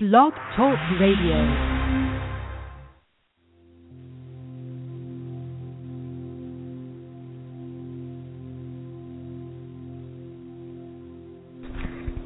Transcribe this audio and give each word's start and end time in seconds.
Blog 0.00 0.32
Talk 0.54 0.78
Radio. 1.00 1.42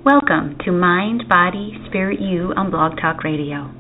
Welcome 0.05 0.59
to 0.67 0.71
Mind, 0.71 1.23
Body, 1.31 1.73
Spirit 1.89 2.21
You 2.21 2.53
on 2.55 2.71
Blog 2.71 3.01
Talk 3.01 3.25
Radio. 3.25 3.73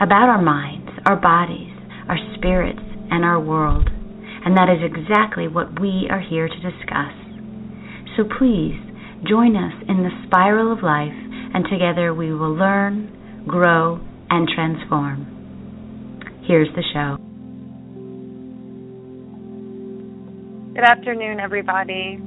about 0.00 0.30
our 0.30 0.40
minds, 0.40 0.90
our 1.06 1.16
bodies, 1.16 1.74
our 2.06 2.18
spirits, 2.36 2.78
and 3.10 3.24
our 3.24 3.40
world, 3.40 3.90
and 3.90 4.56
that 4.56 4.70
is 4.70 4.78
exactly 4.86 5.48
what 5.48 5.80
we 5.80 6.06
are 6.08 6.22
here 6.22 6.46
to 6.46 6.54
discuss. 6.54 7.29
So 8.20 8.28
please 8.38 8.76
join 9.26 9.56
us 9.56 9.72
in 9.88 10.02
the 10.02 10.10
spiral 10.26 10.70
of 10.70 10.82
life, 10.82 11.08
and 11.54 11.64
together 11.72 12.12
we 12.12 12.34
will 12.34 12.54
learn, 12.54 13.08
grow, 13.48 13.98
and 14.28 14.46
transform. 14.46 15.24
Here's 16.46 16.68
the 16.76 16.82
show. 16.92 17.16
Good 20.74 20.84
afternoon, 20.84 21.40
everybody. 21.40 22.20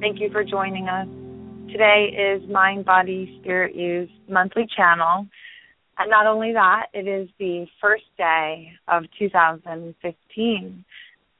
Thank 0.00 0.18
you 0.18 0.28
for 0.32 0.42
joining 0.42 0.88
us. 0.88 1.06
Today 1.70 2.08
is 2.18 2.50
Mind, 2.50 2.84
Body, 2.84 3.38
Spirit 3.40 3.76
Use 3.76 4.10
monthly 4.28 4.66
channel. 4.76 5.28
And 5.98 6.10
not 6.10 6.26
only 6.26 6.52
that, 6.54 6.86
it 6.92 7.06
is 7.06 7.28
the 7.38 7.66
first 7.80 8.06
day 8.16 8.72
of 8.88 9.04
2015. 9.20 10.84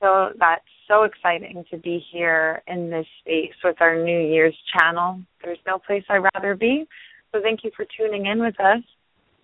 So 0.01 0.29
that's 0.39 0.63
so 0.89 1.05
exciting 1.05 1.65
to 1.71 1.77
be 1.79 2.03
here 2.11 2.63
in 2.67 2.91
this 2.91 3.07
space 3.21 3.55
with 3.63 3.77
our 3.81 4.03
New 4.03 4.21
Year's 4.21 4.57
channel. 4.77 5.21
There's 5.45 5.59
no 5.67 5.79
place 5.79 6.03
I'd 6.09 6.25
rather 6.35 6.57
be. 6.57 6.87
So 7.33 7.41
thank 7.43 7.61
you 7.63 7.71
for 7.77 7.87
tuning 7.97 8.27
in 8.27 8.41
with 8.41 8.59
us. 8.59 8.83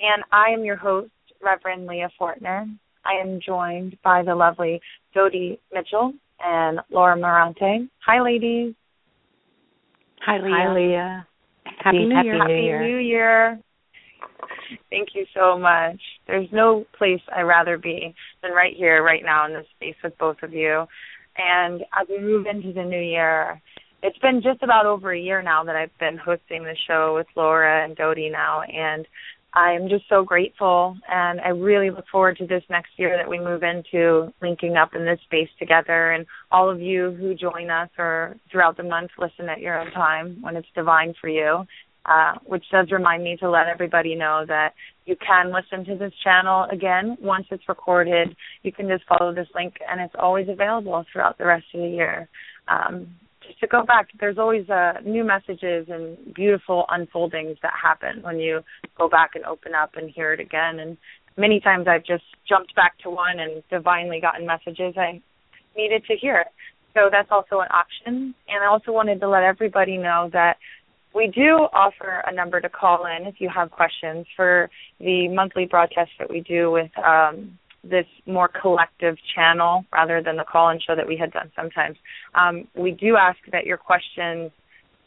And 0.01 0.25
I 0.33 0.49
am 0.49 0.65
your 0.65 0.77
host, 0.77 1.11
Reverend 1.43 1.87
Leah 1.87 2.11
Fortner. 2.21 2.67
I 3.05 3.21
am 3.21 3.39
joined 3.45 3.97
by 4.03 4.23
the 4.23 4.35
lovely 4.35 4.81
Dodi 5.15 5.59
Mitchell 5.73 6.15
and 6.43 6.81
Laura 6.91 7.17
Mirante. 7.17 7.89
Hi, 8.07 8.23
ladies. 8.23 8.75
Hi, 10.27 10.39
Leah. 10.39 10.55
Hi, 10.55 10.75
Leah. 10.75 11.27
Happy, 11.83 12.07
New 12.07 12.15
Happy 12.15 12.29
Year. 12.29 12.79
Happy 12.79 12.93
New 12.93 12.99
Year. 12.99 13.61
Thank 14.91 15.11
you 15.15 15.27
so 15.35 15.59
much. 15.59 16.01
There's 16.27 16.49
no 16.51 16.87
place 16.97 17.21
I'd 17.35 17.43
rather 17.43 17.77
be 17.77 18.15
than 18.43 18.53
right 18.53 18.75
here, 18.75 19.03
right 19.03 19.23
now 19.23 19.47
in 19.47 19.53
this 19.53 19.67
space 19.77 19.97
with 20.03 20.17
both 20.19 20.37
of 20.43 20.53
you. 20.53 20.87
And 21.37 21.83
as 22.01 22.07
we 22.09 22.19
move 22.19 22.47
into 22.47 22.73
the 22.73 22.85
new 22.85 23.01
year, 23.01 23.61
it's 24.03 24.19
been 24.19 24.43
just 24.43 24.63
about 24.63 24.87
over 24.87 25.13
a 25.13 25.19
year 25.19 25.43
now 25.43 25.65
that 25.65 25.77
I've 25.77 25.97
been 25.99 26.19
hosting 26.19 26.63
the 26.63 26.77
show 26.87 27.15
with 27.17 27.27
Laura 27.37 27.85
and 27.85 27.97
Dodi 27.97 28.31
now, 28.31 28.63
and 28.63 29.07
I'm 29.55 29.89
just 29.89 30.05
so 30.09 30.25
grateful. 30.25 30.97
And 31.09 31.41
I 31.41 31.49
really 31.49 31.91
look 31.91 32.05
forward 32.11 32.37
to 32.39 32.47
this 32.47 32.63
next 32.69 32.91
year 32.97 33.17
that 33.17 33.29
we 33.29 33.39
move 33.39 33.63
into 33.63 34.33
linking 34.43 34.77
up 34.77 34.95
in 34.95 35.05
this 35.05 35.21
space 35.25 35.49
together. 35.59 36.13
And 36.13 36.27
all 36.51 36.69
of 36.69 36.81
you 36.81 37.13
who 37.13 37.35
join 37.35 37.71
us 37.71 37.89
or 37.97 38.37
throughout 38.51 38.77
the 38.77 38.83
month 38.83 39.13
listen 39.17 39.49
at 39.49 39.61
your 39.61 39.81
own 39.81 39.93
time 39.93 40.39
when 40.41 40.57
it's 40.57 40.69
divine 40.75 41.15
for 41.21 41.29
you. 41.29 41.65
Uh, 42.07 42.35
which 42.45 42.65
does 42.71 42.91
remind 42.91 43.25
me 43.25 43.35
to 43.35 43.49
let 43.49 43.67
everybody 43.67 44.15
know 44.15 44.45
that 44.47 44.75
you 45.07 45.17
can 45.27 45.51
listen 45.51 45.87
to 45.87 45.97
this 45.97 46.13
channel 46.23 46.67
again 46.71 47.17
once 47.19 47.47
it's 47.51 47.67
recorded. 47.67 48.37
You 48.63 48.73
can 48.73 48.89
just 48.89 49.05
follow 49.09 49.35
this 49.35 49.49
link, 49.55 49.77
and 49.91 50.03
it's 50.03 50.15
always 50.19 50.47
available 50.51 51.03
throughout 51.11 51.39
the 51.39 51.47
rest 51.47 51.65
of 51.73 51.81
the 51.81 51.89
year. 51.89 52.29
Um, 52.69 53.07
just 53.47 53.59
to 53.61 53.67
go 53.67 53.85
back, 53.85 54.09
there's 54.21 54.37
always 54.37 54.69
uh, 54.69 55.01
new 55.05 55.25
messages 55.25 55.87
and 55.89 56.35
beautiful 56.35 56.85
unfoldings 56.91 57.57
that 57.63 57.73
happen 57.83 58.23
when 58.23 58.39
you 58.39 58.61
go 58.99 59.09
back 59.09 59.31
and 59.35 59.45
open 59.47 59.73
up 59.75 59.93
and 59.97 60.11
hear 60.11 60.35
it 60.35 60.41
again. 60.41 60.81
And 60.81 60.99
many 61.39 61.59
times 61.59 61.87
I've 61.89 62.05
just 62.05 62.25
jumped 62.47 62.75
back 62.75 62.99
to 63.03 63.11
one 63.11 63.39
and 63.39 63.63
divinely 63.71 64.21
gotten 64.21 64.47
messages 64.47 64.95
I 64.99 65.23
needed 65.75 66.05
to 66.07 66.17
hear. 66.17 66.45
So 66.93 67.09
that's 67.11 67.29
also 67.31 67.61
an 67.61 67.69
option. 67.71 68.35
And 68.49 68.63
I 68.63 68.67
also 68.67 68.93
wanted 68.93 69.21
to 69.21 69.29
let 69.29 69.43
everybody 69.43 69.97
know 69.97 70.29
that 70.33 70.59
we 71.15 71.29
do 71.29 71.69
offer 71.73 72.23
a 72.27 72.35
number 72.35 72.61
to 72.61 72.69
call 72.69 73.07
in 73.07 73.27
if 73.27 73.37
you 73.39 73.49
have 73.55 73.71
questions 73.71 74.27
for 74.37 74.69
the 74.99 75.29
monthly 75.29 75.67
broadcast 75.67 76.11
that 76.19 76.29
we 76.29 76.41
do 76.41 76.71
with 76.71 76.91
um, 76.99 77.59
this 77.83 78.07
more 78.27 78.49
collective 78.49 79.17
channel 79.35 79.85
rather 79.93 80.23
than 80.23 80.37
the 80.37 80.45
call 80.45 80.71
in 80.71 80.81
show 80.81 80.97
that 80.97 81.07
we 81.07 81.17
had 81.17 81.33
done 81.33 81.51
sometimes. 81.55 81.97
Um, 82.35 82.67
we 82.75 82.91
do 82.91 83.17
ask 83.17 83.39
that 83.53 83.65
your 83.65 83.77
questions 83.77 84.51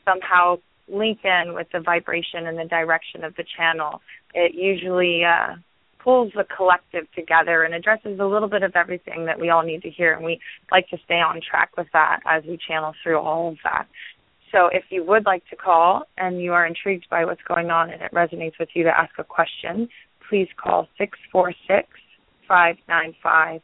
somehow 0.06 0.58
link 0.88 1.20
in 1.24 1.54
with 1.54 1.68
the 1.74 1.82
vibration 1.82 2.48
and 2.48 2.58
the 2.58 2.66
direction 2.66 3.24
of 3.24 3.36
the 3.36 3.44
channel. 3.58 4.02
It 4.34 4.54
usually 4.56 5.24
uh, 5.26 5.56
pulls 6.02 6.32
the 6.34 6.46
collective 6.56 7.06
together 7.14 7.64
and 7.64 7.74
addresses 7.74 8.20
a 8.20 8.26
little 8.26 8.48
bit 8.48 8.64
of 8.64 8.76
everything 8.76 9.26
that 9.26 9.40
we 9.40 9.50
all 9.50 9.64
need 9.64 9.82
to 9.82 9.90
hear, 9.90 10.14
and 10.14 10.24
we 10.24 10.40
like 10.72 10.88
to 10.90 10.98
stay 11.04 11.16
on 11.16 11.42
track 11.42 11.72
with 11.76 11.88
that 11.92 12.22
as 12.26 12.44
we 12.46 12.58
channel 12.66 12.94
through 13.04 13.20
all 13.20 13.50
of 13.50 13.58
that. 13.66 13.88
So 14.52 14.68
if 14.72 14.86
you 14.90 15.04
would 15.04 15.26
like 15.26 15.44
to 15.50 15.56
call 15.56 16.04
and 16.18 16.42
you 16.42 16.54
are 16.54 16.66
intrigued 16.66 17.08
by 17.10 17.26
what's 17.26 17.42
going 17.48 17.70
on 17.70 17.90
and 17.90 18.02
it 18.02 18.12
resonates 18.14 18.60
with 18.60 18.70
you 18.74 18.84
to 18.84 18.98
ask 18.98 19.12
a 19.18 19.24
question, 19.24 19.90
please 20.30 20.48
call 20.62 20.88
six 20.98 21.18
four 21.32 21.54
six 21.68 21.88
five 22.48 22.76
nine 22.88 23.14
five 23.22 23.62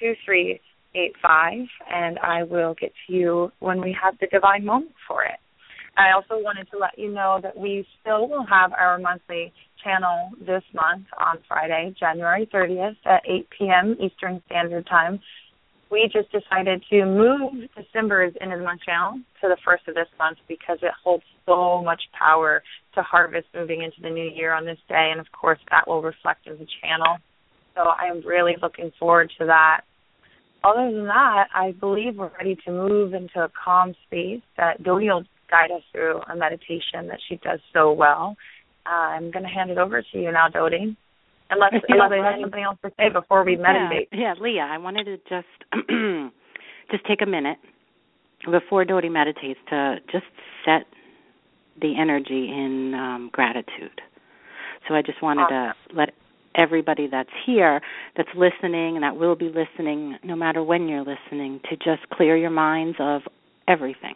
two 0.00 0.14
three 0.24 0.60
eight 0.94 1.12
five, 1.22 1.66
and 1.92 2.18
I 2.18 2.44
will 2.44 2.74
get 2.80 2.92
to 3.06 3.12
you 3.12 3.52
when 3.60 3.80
we 3.80 3.96
have 4.00 4.14
the 4.20 4.26
divine 4.28 4.64
moment 4.64 4.94
for 5.08 5.24
it. 5.24 5.38
I 5.96 6.10
also 6.12 6.42
wanted 6.42 6.68
to 6.72 6.78
let 6.78 6.98
you 6.98 7.12
know 7.12 7.38
that 7.42 7.56
we 7.56 7.86
still 8.00 8.28
will 8.28 8.46
have 8.46 8.72
our 8.72 8.98
monthly 8.98 9.52
channel 9.82 10.30
this 10.40 10.62
month 10.74 11.06
on 11.18 11.38
Friday, 11.46 11.94
January 11.98 12.48
30th 12.52 12.96
at 13.04 13.22
8 13.28 13.48
p.m. 13.56 13.96
Eastern 14.00 14.42
Standard 14.46 14.86
Time 14.86 15.20
we 15.94 16.10
just 16.12 16.30
decided 16.32 16.82
to 16.90 17.04
move 17.06 17.70
December's 17.76 18.34
Into 18.40 18.56
the 18.56 18.64
Month 18.64 18.80
to 18.86 19.48
the 19.48 19.56
first 19.64 19.86
of 19.86 19.94
this 19.94 20.08
month 20.18 20.38
because 20.48 20.78
it 20.82 20.90
holds 21.04 21.22
so 21.46 21.82
much 21.84 22.02
power 22.18 22.64
to 22.96 23.02
harvest 23.02 23.46
moving 23.54 23.82
into 23.82 24.00
the 24.02 24.10
new 24.10 24.28
year 24.28 24.52
on 24.52 24.64
this 24.64 24.78
day, 24.88 25.10
and 25.12 25.20
of 25.20 25.26
course 25.30 25.60
that 25.70 25.86
will 25.86 26.02
reflect 26.02 26.48
in 26.48 26.54
the 26.54 26.66
channel. 26.82 27.18
So 27.76 27.82
I 27.82 28.06
am 28.10 28.26
really 28.26 28.56
looking 28.60 28.90
forward 28.98 29.30
to 29.38 29.46
that. 29.46 29.82
Other 30.64 30.90
than 30.90 31.06
that, 31.06 31.46
I 31.54 31.72
believe 31.78 32.16
we're 32.16 32.32
ready 32.38 32.56
to 32.64 32.72
move 32.72 33.14
into 33.14 33.40
a 33.40 33.50
calm 33.64 33.94
space 34.06 34.42
that 34.56 34.82
Dodi 34.82 35.06
will 35.06 35.24
guide 35.48 35.70
us 35.70 35.82
through 35.92 36.22
a 36.22 36.34
meditation 36.34 37.06
that 37.06 37.20
she 37.28 37.36
does 37.36 37.60
so 37.72 37.92
well. 37.92 38.34
Uh, 38.84 39.14
I'm 39.14 39.30
going 39.30 39.44
to 39.44 39.48
hand 39.48 39.70
it 39.70 39.78
over 39.78 40.02
to 40.02 40.18
you 40.18 40.32
now, 40.32 40.48
Dodi. 40.48 40.96
Unless, 41.50 41.74
unless 41.88 42.10
I 42.10 42.16
have 42.16 42.40
something 42.40 42.62
else 42.62 42.78
to 42.84 42.90
say 42.98 43.10
before 43.10 43.44
we 43.44 43.56
meditate. 43.56 44.08
Yeah, 44.12 44.34
yeah, 44.34 44.34
Leah, 44.40 44.68
I 44.70 44.78
wanted 44.78 45.04
to 45.04 45.16
just 45.28 45.46
just 46.90 47.04
take 47.06 47.22
a 47.22 47.26
minute 47.26 47.58
before 48.50 48.84
Dodi 48.84 49.10
meditates 49.10 49.60
to 49.70 49.96
just 50.10 50.24
set 50.64 50.86
the 51.80 51.94
energy 51.98 52.48
in 52.50 52.94
um, 52.94 53.30
gratitude. 53.32 54.00
So 54.88 54.94
I 54.94 55.02
just 55.02 55.22
wanted 55.22 55.44
Awesome. 55.44 55.74
to 55.90 55.96
let 55.96 56.10
everybody 56.54 57.08
that's 57.10 57.30
here, 57.44 57.80
that's 58.16 58.28
listening, 58.36 58.96
and 58.96 59.02
that 59.02 59.16
will 59.16 59.34
be 59.34 59.50
listening, 59.50 60.16
no 60.22 60.36
matter 60.36 60.62
when 60.62 60.88
you're 60.88 61.04
listening, 61.04 61.60
to 61.70 61.76
just 61.76 62.08
clear 62.12 62.36
your 62.36 62.50
minds 62.50 62.96
of 63.00 63.22
everything 63.66 64.14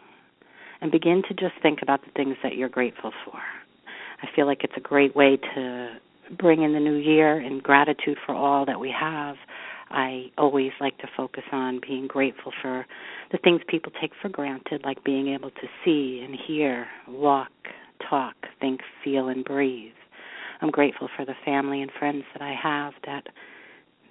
and 0.81 0.91
begin 0.91 1.21
to 1.27 1.33
just 1.33 1.53
think 1.61 1.79
about 1.81 2.01
the 2.05 2.11
things 2.15 2.37
that 2.43 2.55
you're 2.55 2.69
grateful 2.69 3.11
for. 3.25 3.39
I 4.21 4.27
feel 4.35 4.45
like 4.45 4.63
it's 4.63 4.73
a 4.77 4.81
great 4.81 5.15
way 5.15 5.37
to 5.55 5.99
bring 6.37 6.63
in 6.63 6.73
the 6.73 6.79
new 6.79 6.95
year 6.95 7.37
and 7.37 7.61
gratitude 7.61 8.17
for 8.25 8.35
all 8.35 8.65
that 8.65 8.79
we 8.79 8.93
have. 8.97 9.35
I 9.91 10.25
always 10.37 10.71
like 10.79 10.97
to 10.99 11.07
focus 11.17 11.43
on 11.51 11.81
being 11.85 12.07
grateful 12.07 12.51
for 12.61 12.85
the 13.31 13.39
things 13.39 13.61
people 13.67 13.91
take 13.99 14.11
for 14.21 14.29
granted, 14.29 14.81
like 14.83 15.03
being 15.03 15.29
able 15.29 15.49
to 15.49 15.67
see 15.83 16.23
and 16.23 16.35
hear, 16.47 16.87
walk, 17.07 17.51
talk, 18.07 18.35
think, 18.59 18.81
feel, 19.03 19.29
and 19.29 19.43
breathe. 19.43 19.93
I'm 20.61 20.69
grateful 20.69 21.09
for 21.15 21.25
the 21.25 21.33
family 21.43 21.81
and 21.81 21.91
friends 21.97 22.23
that 22.33 22.41
I 22.41 22.53
have 22.61 22.93
that 23.05 23.23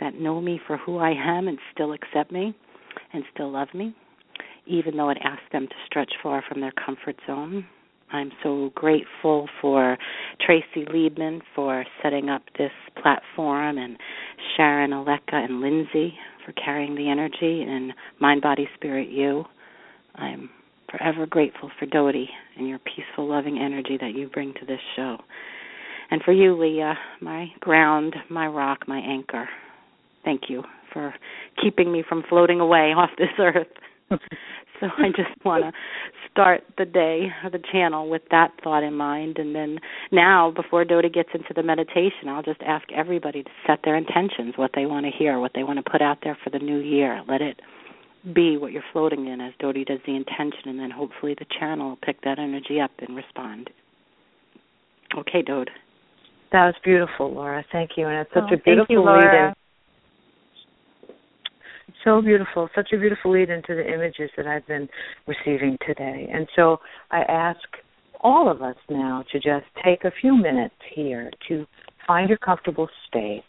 that 0.00 0.14
know 0.14 0.41
me 0.41 0.61
for 0.67 0.76
who 0.76 0.99
I 0.99 1.11
am 1.11 1.49
and 1.49 1.59
still 1.73 1.93
accept 1.93 2.31
me 2.31 2.55
and 3.12 3.25
still 3.35 3.50
love 3.50 3.69
me, 3.75 3.94
even 4.67 4.97
though 4.97 5.11
it 5.11 5.19
asks 5.23 5.44
them 5.53 5.67
to 5.67 5.75
stretch 5.87 6.12
far 6.23 6.43
from 6.49 6.61
their 6.61 6.73
comfort 6.73 7.17
zone. 7.26 7.67
I'm 8.12 8.32
so 8.43 8.70
grateful 8.75 9.49
for 9.60 9.99
Tracy 10.44 10.87
Liebman 10.88 11.40
for 11.55 11.84
setting 12.02 12.28
up 12.28 12.43
this 12.56 12.70
platform 13.00 13.78
and 13.78 13.96
Sharon, 14.56 14.90
Aleka, 14.93 15.34
and 15.34 15.60
Lindsay 15.60 16.14
for 16.44 16.52
carrying 16.52 16.94
the 16.94 17.10
energy 17.10 17.64
and 17.69 17.93
Mind, 18.20 18.43
Body, 18.43 18.69
Spirit, 18.76 19.08
You. 19.08 19.44
I'm 20.14 20.49
forever 20.90 21.26
grateful 21.26 21.70
for 21.78 21.87
Dodi 21.87 22.26
and 22.56 22.66
your 22.66 22.78
peaceful, 22.78 23.28
loving 23.28 23.58
energy 23.58 23.99
that 24.00 24.14
you 24.14 24.28
bring 24.28 24.54
to 24.54 24.66
this 24.66 24.81
show. 24.96 25.19
And 26.11 26.22
for 26.22 26.32
you, 26.32 26.58
Leah, 26.58 26.94
my 27.20 27.49
ground, 27.61 28.16
my 28.31 28.46
rock, 28.46 28.88
my 28.88 28.99
anchor. 28.99 29.49
Thank 30.25 30.43
you 30.49 30.62
for 30.93 31.14
keeping 31.62 31.93
me 31.93 32.02
from 32.08 32.25
floating 32.28 32.61
away 32.61 32.93
off 32.96 33.11
this 33.19 33.28
earth. 33.38 33.66
so 34.80 34.86
I 34.98 35.08
just 35.08 35.30
want 35.44 35.64
to 35.64 35.72
start 36.30 36.62
the 36.76 36.84
day 36.84 37.28
the 37.50 37.60
channel 37.72 38.08
with 38.08 38.22
that 38.30 38.52
thought 38.62 38.82
in 38.82 38.94
mind. 38.94 39.38
And 39.38 39.54
then 39.54 39.78
now, 40.12 40.50
before 40.50 40.84
Dodi 40.84 41.12
gets 41.12 41.30
into 41.34 41.52
the 41.54 41.62
meditation, 41.62 42.28
I'll 42.28 42.42
just 42.42 42.60
ask 42.62 42.86
everybody 42.92 43.42
to 43.42 43.50
set 43.66 43.80
their 43.84 43.96
intentions, 43.96 44.54
what 44.56 44.72
they 44.75 44.86
want 44.86 45.06
to 45.06 45.12
hear, 45.16 45.38
what 45.38 45.52
they 45.54 45.62
want 45.62 45.84
to 45.84 45.90
put 45.90 46.02
out 46.02 46.19
there 46.22 46.36
for 46.42 46.50
the 46.50 46.58
new 46.58 46.78
year. 46.78 47.22
Let 47.28 47.40
it 47.40 47.60
be 48.34 48.56
what 48.56 48.72
you're 48.72 48.82
floating 48.92 49.26
in 49.26 49.40
as 49.40 49.52
Dodi 49.60 49.86
does 49.86 50.00
the 50.06 50.14
intention, 50.14 50.66
and 50.66 50.78
then 50.78 50.90
hopefully 50.90 51.34
the 51.38 51.46
channel 51.58 51.90
will 51.90 51.98
pick 52.02 52.20
that 52.22 52.38
energy 52.38 52.80
up 52.80 52.90
and 52.98 53.16
respond. 53.16 53.70
Okay, 55.16 55.42
Dode. 55.42 55.70
That 56.52 56.66
was 56.66 56.75
beautiful, 56.82 57.32
Laura. 57.32 57.64
Thank 57.72 57.92
you. 57.96 58.06
And 58.06 58.20
it's 58.20 58.30
such 58.32 58.44
oh, 58.50 58.54
a 58.54 58.58
beautiful 58.58 58.94
you, 58.94 59.04
lead 59.04 59.48
in. 59.48 59.54
So 62.05 62.23
beautiful, 62.23 62.69
such 62.75 62.91
a 62.93 62.99
beautiful 62.99 63.33
lead 63.33 63.50
into 63.50 63.75
the 63.75 63.87
images 63.93 64.31
that 64.37 64.47
I've 64.47 64.67
been 64.67 64.89
receiving 65.27 65.77
today. 65.87 66.29
And 66.33 66.47
so 66.55 66.79
I 67.11 67.23
ask 67.23 67.61
all 68.21 68.50
of 68.50 68.62
us 68.62 68.77
now 68.89 69.25
to 69.33 69.39
just 69.39 69.67
take 69.85 70.05
a 70.05 70.12
few 70.21 70.37
minutes 70.37 70.75
here 70.95 71.31
to 71.49 71.67
find 72.06 72.29
your 72.29 72.39
comfortable 72.39 72.89
space, 73.06 73.43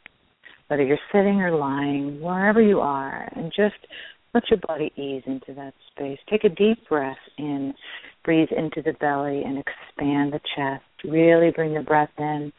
whether 0.68 0.84
you're 0.84 0.98
sitting 1.12 1.42
or 1.42 1.56
lying, 1.56 2.20
wherever 2.22 2.62
you 2.62 2.80
are, 2.80 3.30
and 3.36 3.52
just 3.56 3.76
let 4.34 4.44
your 4.50 4.60
body 4.68 4.92
ease 4.96 5.24
into 5.26 5.54
that 5.56 5.74
space. 5.92 6.20
Take 6.30 6.44
a 6.44 6.50
deep 6.50 6.88
breath 6.88 7.18
in, 7.38 7.74
breathe 8.24 8.50
into 8.56 8.82
the 8.82 8.94
belly, 9.00 9.42
and 9.44 9.58
expand 9.58 10.34
the 10.34 10.42
chest. 10.56 10.84
Really 11.04 11.52
bring 11.52 11.74
the 11.74 11.82
breath 11.82 12.12
in. 12.18 12.52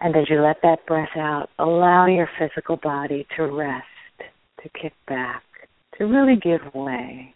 And 0.00 0.16
as 0.16 0.24
you 0.28 0.42
let 0.42 0.56
that 0.62 0.84
breath 0.86 1.16
out, 1.16 1.48
allow 1.58 2.06
your 2.06 2.28
physical 2.38 2.76
body 2.76 3.26
to 3.36 3.44
rest, 3.44 3.84
to 4.62 4.68
kick 4.80 4.92
back, 5.06 5.42
to 5.98 6.04
really 6.04 6.36
give 6.36 6.74
way. 6.74 7.34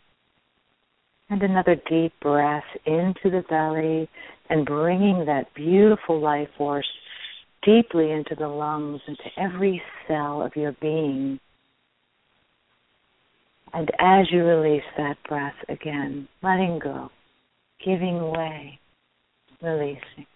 And 1.29 1.43
another 1.43 1.77
deep 1.89 2.13
breath 2.21 2.65
into 2.85 3.31
the 3.31 3.45
belly 3.49 4.09
and 4.49 4.65
bringing 4.65 5.25
that 5.27 5.53
beautiful 5.55 6.21
life 6.21 6.49
force 6.57 6.87
deeply 7.65 8.13
into 8.13 8.37
the 8.37 8.49
lungs, 8.49 9.01
into 9.09 9.25
every 9.37 9.83
cell 10.07 10.41
of 10.41 10.55
your 10.55 10.73
being 10.81 11.41
and 13.77 13.91
as 13.99 14.27
you 14.31 14.43
release 14.43 14.85
that 14.97 15.17
breath 15.29 15.55
again, 15.69 16.27
letting 16.43 16.79
go, 16.79 17.11
giving 17.85 18.31
way, 18.31 18.79
releasing. 19.61 20.27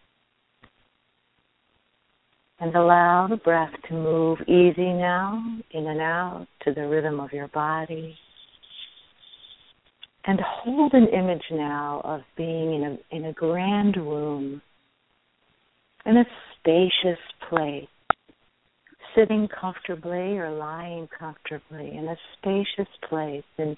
And 2.60 2.74
allow 2.76 3.26
the 3.28 3.36
breath 3.36 3.72
to 3.88 3.94
move 3.94 4.38
easy 4.42 4.92
now, 4.92 5.42
in 5.70 5.86
and 5.86 6.00
out, 6.00 6.46
to 6.64 6.74
the 6.74 6.86
rhythm 6.86 7.18
of 7.18 7.32
your 7.32 7.48
body. 7.48 8.14
And 10.26 10.38
hold 10.40 10.92
an 10.92 11.08
image 11.08 11.44
now 11.50 12.02
of 12.04 12.20
being 12.36 12.74
in 12.74 12.82
a, 12.82 13.16
in 13.16 13.24
a 13.24 13.32
grand 13.32 13.96
room, 13.96 14.60
in 16.04 16.18
a 16.18 16.24
spacious 16.58 17.18
place 17.48 17.88
sitting 19.14 19.48
comfortably 19.48 20.38
or 20.38 20.50
lying 20.50 21.08
comfortably 21.18 21.96
in 21.96 22.08
a 22.08 22.16
spacious 22.38 22.92
place. 23.08 23.44
And 23.58 23.76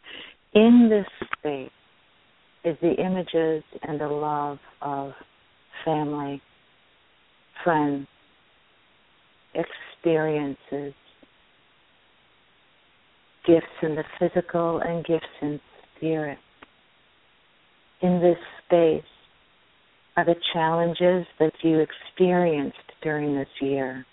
in 0.55 0.88
this 0.90 1.28
space 1.38 1.70
is 2.64 2.76
the 2.81 2.94
images 2.94 3.64
and 3.82 4.00
the 4.00 4.08
love 4.08 4.58
of 4.81 5.12
family, 5.85 6.40
friends, 7.64 8.06
experiences, 9.54 10.94
gifts 13.46 13.66
in 13.82 13.94
the 13.94 14.04
physical 14.19 14.78
and 14.81 15.04
gifts 15.04 15.26
in 15.40 15.60
spirit. 15.96 16.38
In 18.00 18.20
this 18.20 18.38
space 18.66 19.02
are 20.16 20.25
the 20.25 20.37
challenges 20.52 21.26
that 21.38 21.52
you 21.62 21.81
experienced 21.81 22.76
during 23.02 23.34
this 23.34 23.49
year 23.60 24.04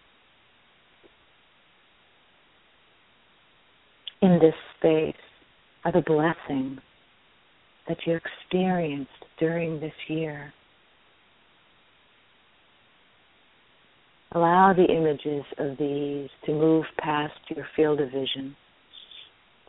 in 4.22 4.40
this 4.40 4.56
space 4.78 5.16
are 5.86 5.92
the 5.92 6.02
blessings 6.02 6.80
that 7.88 7.98
you 8.06 8.18
experienced 8.18 9.12
during 9.40 9.80
this 9.80 9.94
year. 10.08 10.54
Allow 14.32 14.74
the 14.74 14.86
images 14.86 15.44
of 15.58 15.78
these 15.78 16.30
to 16.46 16.52
move 16.52 16.86
past 17.00 17.34
your 17.50 17.66
field 17.76 18.00
of 18.00 18.12
vision, 18.12 18.56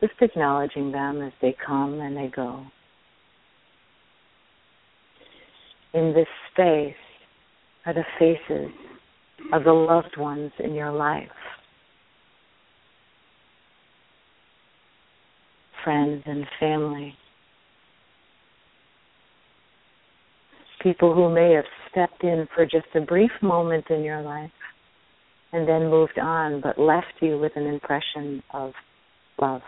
just 0.00 0.12
acknowledging 0.20 0.92
them 0.92 1.22
as 1.22 1.32
they 1.40 1.56
come 1.66 2.00
and 2.00 2.16
they 2.16 2.28
go. 2.28 2.64
In 5.94 6.12
this 6.14 6.28
space 6.52 6.94
are 7.86 7.94
the 7.94 8.04
faces 8.18 8.70
of 9.52 9.64
the 9.64 9.72
loved 9.72 10.16
ones 10.18 10.52
in 10.58 10.74
your 10.74 10.92
life. 10.92 11.28
friends 15.84 16.22
and 16.26 16.46
family. 16.58 17.14
People 20.82 21.14
who 21.14 21.32
may 21.32 21.52
have 21.52 21.64
stepped 21.90 22.24
in 22.24 22.48
for 22.54 22.64
just 22.64 22.86
a 22.94 23.00
brief 23.00 23.30
moment 23.42 23.86
in 23.90 24.02
your 24.02 24.22
life 24.22 24.50
and 25.52 25.68
then 25.68 25.90
moved 25.90 26.18
on, 26.18 26.60
but 26.60 26.78
left 26.78 27.14
you 27.20 27.38
with 27.38 27.52
an 27.56 27.66
impression 27.66 28.42
of 28.54 28.72
love, 29.40 29.62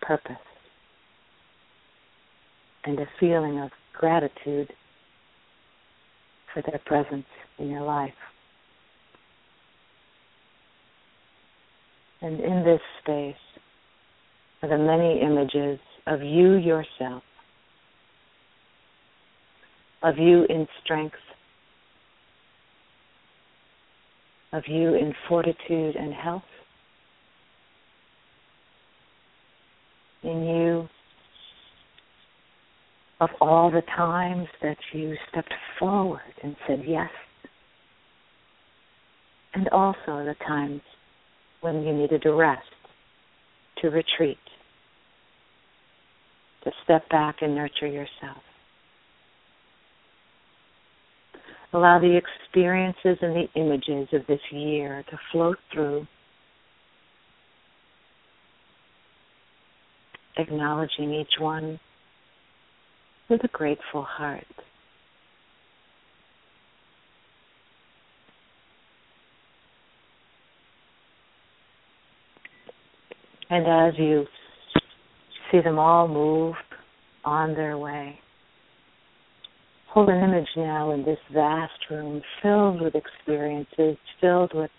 purpose, 0.00 0.36
and 2.84 2.98
a 2.98 3.06
feeling 3.18 3.60
of 3.60 3.70
gratitude 3.92 4.72
for 6.52 6.62
their 6.62 6.80
presence 6.86 7.26
in 7.58 7.68
your 7.68 7.82
life. 7.82 8.14
And 12.22 12.40
in 12.40 12.64
this 12.64 12.80
space, 13.02 13.34
are 14.62 14.68
the 14.68 14.78
many 14.78 15.20
images 15.20 15.78
of 16.06 16.22
you 16.22 16.54
yourself, 16.54 17.22
of 20.02 20.18
you 20.18 20.44
in 20.48 20.66
strength, 20.84 21.16
of 24.52 24.62
you 24.66 24.94
in 24.94 25.14
fortitude 25.28 25.96
and 25.96 26.12
health, 26.12 26.42
in 30.22 30.44
you 30.44 30.88
of 33.20 33.30
all 33.40 33.70
the 33.70 33.82
times 33.96 34.46
that 34.62 34.76
you 34.92 35.16
stepped 35.30 35.54
forward 35.78 36.20
and 36.42 36.54
said 36.66 36.82
yes, 36.86 37.10
and 39.54 39.68
also 39.70 40.24
the 40.24 40.36
times 40.46 40.82
when 41.62 41.82
you 41.82 41.92
needed 41.92 42.22
to 42.22 42.32
rest 42.32 42.62
to 43.78 43.88
retreat, 43.88 44.38
to 46.64 46.70
step 46.84 47.08
back 47.08 47.36
and 47.40 47.54
nurture 47.54 47.86
yourself. 47.86 48.42
Allow 51.76 51.98
the 51.98 52.16
experiences 52.16 53.18
and 53.20 53.36
the 53.36 53.48
images 53.54 54.08
of 54.14 54.26
this 54.26 54.40
year 54.50 55.04
to 55.10 55.18
flow 55.30 55.54
through, 55.70 56.06
acknowledging 60.38 61.12
each 61.12 61.34
one 61.38 61.78
with 63.28 63.44
a 63.44 63.48
grateful 63.48 64.04
heart. 64.04 64.46
And 73.50 73.66
as 73.66 73.98
you 73.98 74.24
see 75.52 75.60
them 75.60 75.78
all 75.78 76.08
move 76.08 76.54
on 77.22 77.52
their 77.54 77.76
way, 77.76 78.18
hold 79.88 80.08
an 80.08 80.22
image 80.22 80.48
now 80.56 80.92
in 80.92 81.04
this 81.04 81.18
vast 81.32 81.90
room 81.90 82.22
filled 82.42 82.80
with 82.80 82.94
experiences, 82.94 83.96
filled 84.20 84.52
with 84.54 84.70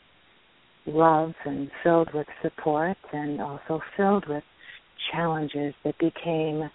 love 0.86 1.34
and 1.46 1.70
filled 1.84 2.10
with 2.14 2.28
support 2.42 2.98
and 3.12 3.42
also 3.42 3.82
filled 3.96 4.28
with 4.28 4.44
challenges 5.12 5.74
that 5.84 5.98
became 5.98 6.70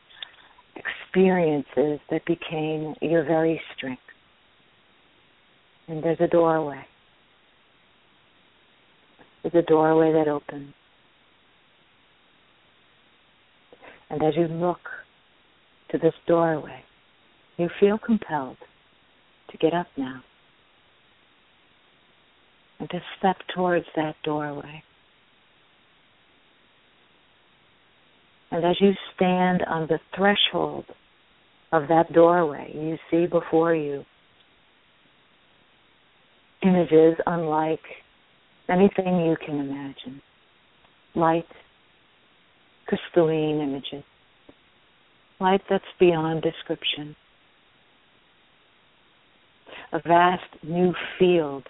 experiences 0.76 2.00
that 2.10 2.24
became 2.26 2.94
your 3.00 3.24
very 3.24 3.60
strength. 3.76 4.02
And 5.88 6.02
there's 6.02 6.20
a 6.20 6.28
doorway. 6.28 6.80
There's 9.42 9.64
a 9.64 9.68
doorway 9.68 10.12
that 10.12 10.28
opens. 10.28 10.72
And 14.08 14.22
as 14.22 14.34
you 14.36 14.46
look 14.46 14.80
to 15.90 15.98
this 15.98 16.14
doorway, 16.26 16.82
you 17.56 17.68
feel 17.80 17.98
compelled 17.98 18.56
to 19.50 19.58
get 19.58 19.74
up 19.74 19.86
now 19.96 20.22
and 22.80 22.90
to 22.90 23.00
step 23.18 23.36
towards 23.54 23.86
that 23.94 24.14
doorway. 24.24 24.82
And 28.50 28.64
as 28.64 28.76
you 28.80 28.92
stand 29.14 29.62
on 29.62 29.86
the 29.88 29.98
threshold 30.16 30.84
of 31.72 31.88
that 31.88 32.12
doorway, 32.12 32.70
you 32.74 32.98
see 33.10 33.26
before 33.26 33.74
you 33.74 34.04
images 36.62 37.14
unlike 37.26 37.80
anything 38.68 39.26
you 39.26 39.36
can 39.44 39.58
imagine. 39.58 40.20
Light, 41.14 41.46
crystalline 42.86 43.60
images. 43.60 44.04
Light 45.40 45.62
that's 45.68 45.84
beyond 45.98 46.42
description. 46.42 47.16
A 49.92 50.00
vast 50.00 50.42
new 50.62 50.94
field 51.18 51.64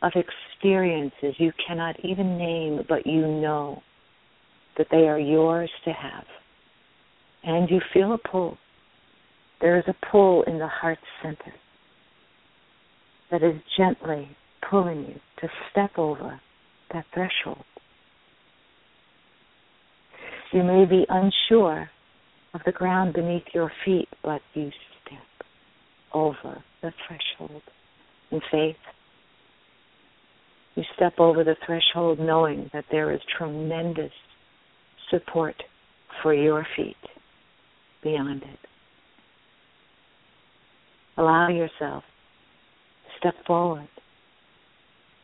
of 0.00 0.12
experiences 0.14 1.34
you 1.38 1.52
cannot 1.66 1.96
even 2.04 2.38
name, 2.38 2.80
but 2.88 3.06
you 3.06 3.26
know 3.26 3.82
that 4.78 4.86
they 4.90 5.08
are 5.08 5.18
yours 5.18 5.70
to 5.84 5.92
have. 5.92 6.24
And 7.44 7.70
you 7.70 7.80
feel 7.92 8.14
a 8.14 8.18
pull. 8.18 8.56
There 9.60 9.78
is 9.78 9.84
a 9.88 10.06
pull 10.10 10.42
in 10.44 10.58
the 10.58 10.68
heart 10.68 10.98
center 11.22 11.52
that 13.30 13.42
is 13.42 13.60
gently 13.76 14.28
pulling 14.68 15.00
you 15.00 15.20
to 15.40 15.48
step 15.70 15.98
over 15.98 16.40
that 16.92 17.04
threshold. 17.12 17.64
You 20.52 20.62
may 20.62 20.84
be 20.84 21.06
unsure 21.08 21.90
of 22.54 22.60
the 22.66 22.72
ground 22.72 23.14
beneath 23.14 23.44
your 23.54 23.72
feet, 23.84 24.08
but 24.22 24.42
you 24.54 24.70
over 26.14 26.62
the 26.82 26.92
threshold 27.06 27.62
in 28.30 28.40
faith. 28.50 28.76
You 30.74 30.84
step 30.96 31.14
over 31.18 31.44
the 31.44 31.56
threshold 31.66 32.18
knowing 32.18 32.70
that 32.72 32.84
there 32.90 33.12
is 33.12 33.20
tremendous 33.36 34.12
support 35.10 35.56
for 36.22 36.32
your 36.32 36.66
feet 36.76 36.96
beyond 38.02 38.42
it. 38.42 38.58
Allow 41.18 41.48
yourself 41.48 42.04
to 43.04 43.18
step 43.18 43.34
forward 43.46 43.88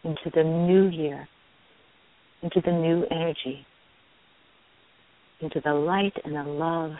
into 0.04 0.30
the 0.34 0.44
new 0.44 0.88
year, 0.88 1.26
into 2.42 2.60
the 2.64 2.72
new 2.72 3.04
energy, 3.10 3.66
into 5.40 5.60
the 5.64 5.72
light 5.72 6.12
and 6.24 6.34
the 6.34 6.44
love 6.44 6.92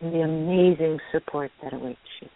and 0.00 0.12
the 0.12 0.20
amazing 0.20 0.98
support 1.12 1.50
that 1.62 1.74
awaits 1.74 1.98
you. 2.20 2.28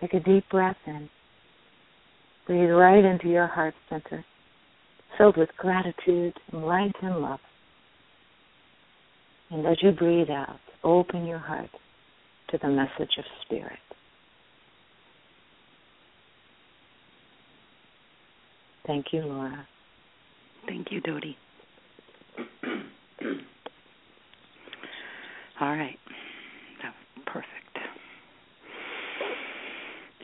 Take 0.00 0.14
a 0.14 0.20
deep 0.20 0.48
breath 0.50 0.76
in. 0.86 1.08
Breathe 2.46 2.70
right 2.70 3.04
into 3.04 3.28
your 3.28 3.46
heart 3.46 3.74
center 3.88 4.24
filled 5.20 5.36
with 5.36 5.50
gratitude 5.58 6.32
and 6.50 6.64
light 6.64 6.94
and 7.02 7.18
love. 7.18 7.40
And 9.50 9.66
as 9.66 9.76
you 9.82 9.92
breathe 9.92 10.30
out, 10.30 10.60
open 10.82 11.26
your 11.26 11.38
heart 11.38 11.68
to 12.50 12.58
the 12.58 12.68
message 12.68 13.18
of 13.18 13.24
Spirit. 13.44 13.78
Thank 18.86 19.06
you, 19.12 19.20
Laura. 19.20 19.66
Thank 20.66 20.90
you, 20.90 21.02
Dodi. 21.02 21.36
All 25.60 25.76
right. 25.76 25.98
That 26.82 26.94
was 27.16 27.24
perfect. 27.26 27.59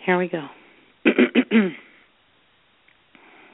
Here 0.06 0.16
we 0.16 0.28
go. 0.28 0.46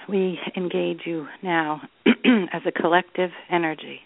we 0.07 0.39
engage 0.55 1.01
you 1.07 1.27
now 1.43 1.81
as 2.53 2.61
a 2.67 2.73
collective 2.73 3.31
energy, 3.51 4.01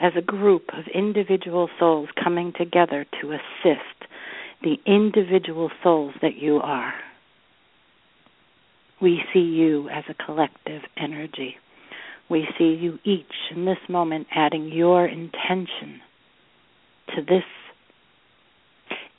as 0.00 0.12
a 0.18 0.20
group 0.20 0.64
of 0.76 0.86
individual 0.92 1.70
souls 1.78 2.08
coming 2.20 2.52
together 2.58 3.06
to 3.20 3.30
assist 3.30 4.10
the 4.64 4.74
individual 4.86 5.70
souls 5.84 6.14
that 6.20 6.34
you 6.36 6.56
are. 6.56 6.94
We 9.00 9.22
see 9.32 9.38
you 9.38 9.88
as 9.88 10.02
a 10.08 10.14
collective 10.14 10.82
energy. 10.96 11.54
We 12.28 12.48
see 12.58 12.74
you 12.74 12.98
each 13.04 13.52
in 13.54 13.66
this 13.66 13.78
moment 13.88 14.26
adding 14.34 14.72
your 14.72 15.06
intention 15.06 16.00
to 17.14 17.22
this 17.22 17.44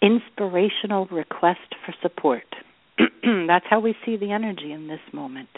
inspirational 0.02 1.08
request 1.08 1.76
for 1.86 1.94
support. 2.02 2.46
That's 3.24 3.66
how 3.70 3.80
we 3.80 3.96
see 4.06 4.18
the 4.18 4.32
energy 4.32 4.72
in 4.72 4.88
this 4.88 5.00
moment 5.14 5.50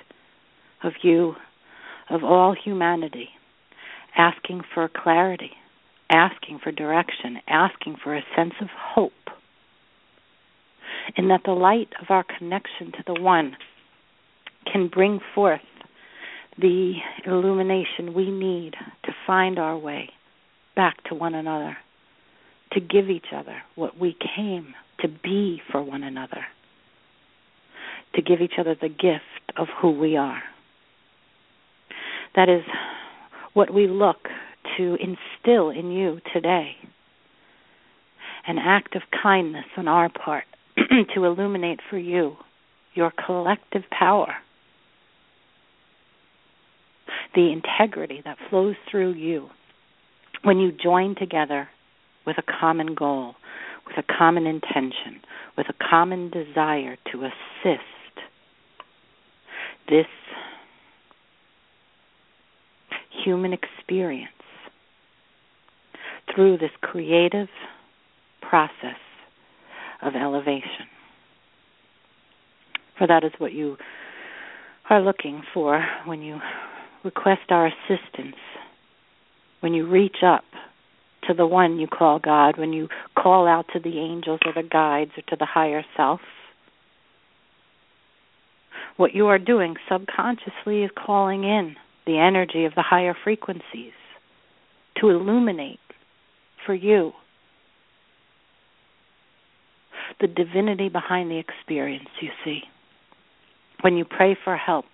of 0.83 0.93
you, 1.03 1.35
of 2.09 2.23
all 2.23 2.55
humanity, 2.55 3.29
asking 4.17 4.61
for 4.73 4.89
clarity, 4.89 5.51
asking 6.09 6.59
for 6.63 6.71
direction, 6.71 7.37
asking 7.47 7.97
for 8.03 8.15
a 8.15 8.23
sense 8.35 8.53
of 8.61 8.67
hope. 8.75 9.11
And 11.15 11.29
that 11.29 11.41
the 11.45 11.51
light 11.51 11.89
of 12.01 12.07
our 12.09 12.23
connection 12.23 12.91
to 12.91 13.03
the 13.05 13.21
One 13.21 13.55
can 14.71 14.87
bring 14.87 15.19
forth 15.33 15.61
the 16.59 16.93
illumination 17.25 18.13
we 18.13 18.29
need 18.29 18.75
to 19.05 19.11
find 19.25 19.57
our 19.57 19.77
way 19.77 20.09
back 20.75 21.03
to 21.05 21.15
one 21.15 21.33
another, 21.33 21.77
to 22.73 22.79
give 22.79 23.09
each 23.09 23.27
other 23.35 23.57
what 23.75 23.97
we 23.97 24.15
came 24.35 24.73
to 25.01 25.07
be 25.07 25.61
for 25.71 25.81
one 25.81 26.03
another, 26.03 26.45
to 28.15 28.21
give 28.21 28.41
each 28.41 28.53
other 28.59 28.75
the 28.79 28.89
gift 28.89 29.57
of 29.57 29.67
who 29.81 29.91
we 29.91 30.15
are. 30.15 30.41
That 32.35 32.49
is 32.49 32.63
what 33.53 33.73
we 33.73 33.87
look 33.87 34.27
to 34.77 34.95
instill 34.95 35.69
in 35.69 35.91
you 35.91 36.21
today. 36.33 36.75
An 38.47 38.57
act 38.57 38.95
of 38.95 39.03
kindness 39.21 39.65
on 39.77 39.87
our 39.87 40.09
part 40.09 40.45
to 41.15 41.25
illuminate 41.25 41.79
for 41.89 41.97
you 41.97 42.37
your 42.93 43.11
collective 43.25 43.83
power, 43.89 44.33
the 47.35 47.51
integrity 47.51 48.21
that 48.25 48.37
flows 48.49 48.75
through 48.89 49.13
you 49.13 49.49
when 50.43 50.57
you 50.57 50.71
join 50.71 51.15
together 51.15 51.69
with 52.31 52.45
a 52.47 52.51
common 52.59 52.95
goal, 52.95 53.35
with 53.85 53.97
a 53.97 54.17
common 54.17 54.47
intention, 54.47 55.19
with 55.57 55.67
a 55.67 55.73
common 55.89 56.29
desire 56.29 56.95
to 57.11 57.25
assist 57.25 57.83
this 59.89 60.05
human 63.25 63.51
experience 63.51 64.31
through 66.33 66.57
this 66.57 66.71
creative 66.79 67.49
process 68.41 68.99
of 70.01 70.15
elevation. 70.15 70.87
For 72.97 73.07
that 73.07 73.25
is 73.25 73.33
what 73.39 73.51
you 73.51 73.75
are 74.89 75.01
looking 75.01 75.43
for 75.53 75.85
when 76.05 76.21
you 76.21 76.39
request 77.03 77.49
our 77.49 77.67
assistance, 77.67 78.37
when 79.59 79.73
you 79.73 79.85
reach 79.85 80.23
up 80.25 80.45
to 81.27 81.33
the 81.33 81.45
one 81.45 81.79
you 81.79 81.87
call 81.87 82.19
God, 82.19 82.57
when 82.57 82.73
you 82.73 82.87
call 83.15 83.47
out 83.47 83.65
to 83.73 83.79
the 83.79 83.99
angels 83.99 84.39
or 84.45 84.53
the 84.53 84.67
guides 84.67 85.11
or 85.17 85.23
to 85.29 85.35
the 85.35 85.45
higher 85.45 85.83
self. 85.95 86.21
What 88.97 89.13
you 89.15 89.27
are 89.27 89.39
doing 89.39 89.75
subconsciously 89.89 90.83
is 90.83 90.91
calling 90.95 91.43
in 91.43 91.75
the 92.05 92.17
energy 92.17 92.65
of 92.65 92.75
the 92.75 92.81
higher 92.81 93.15
frequencies 93.23 93.93
to 94.99 95.09
illuminate 95.09 95.79
for 96.65 96.73
you 96.73 97.13
the 100.19 100.27
divinity 100.27 100.89
behind 100.89 101.31
the 101.31 101.37
experience 101.37 102.09
you 102.21 102.29
see. 102.43 102.61
When 103.81 103.97
you 103.97 104.05
pray 104.05 104.37
for 104.43 104.55
help, 104.55 104.85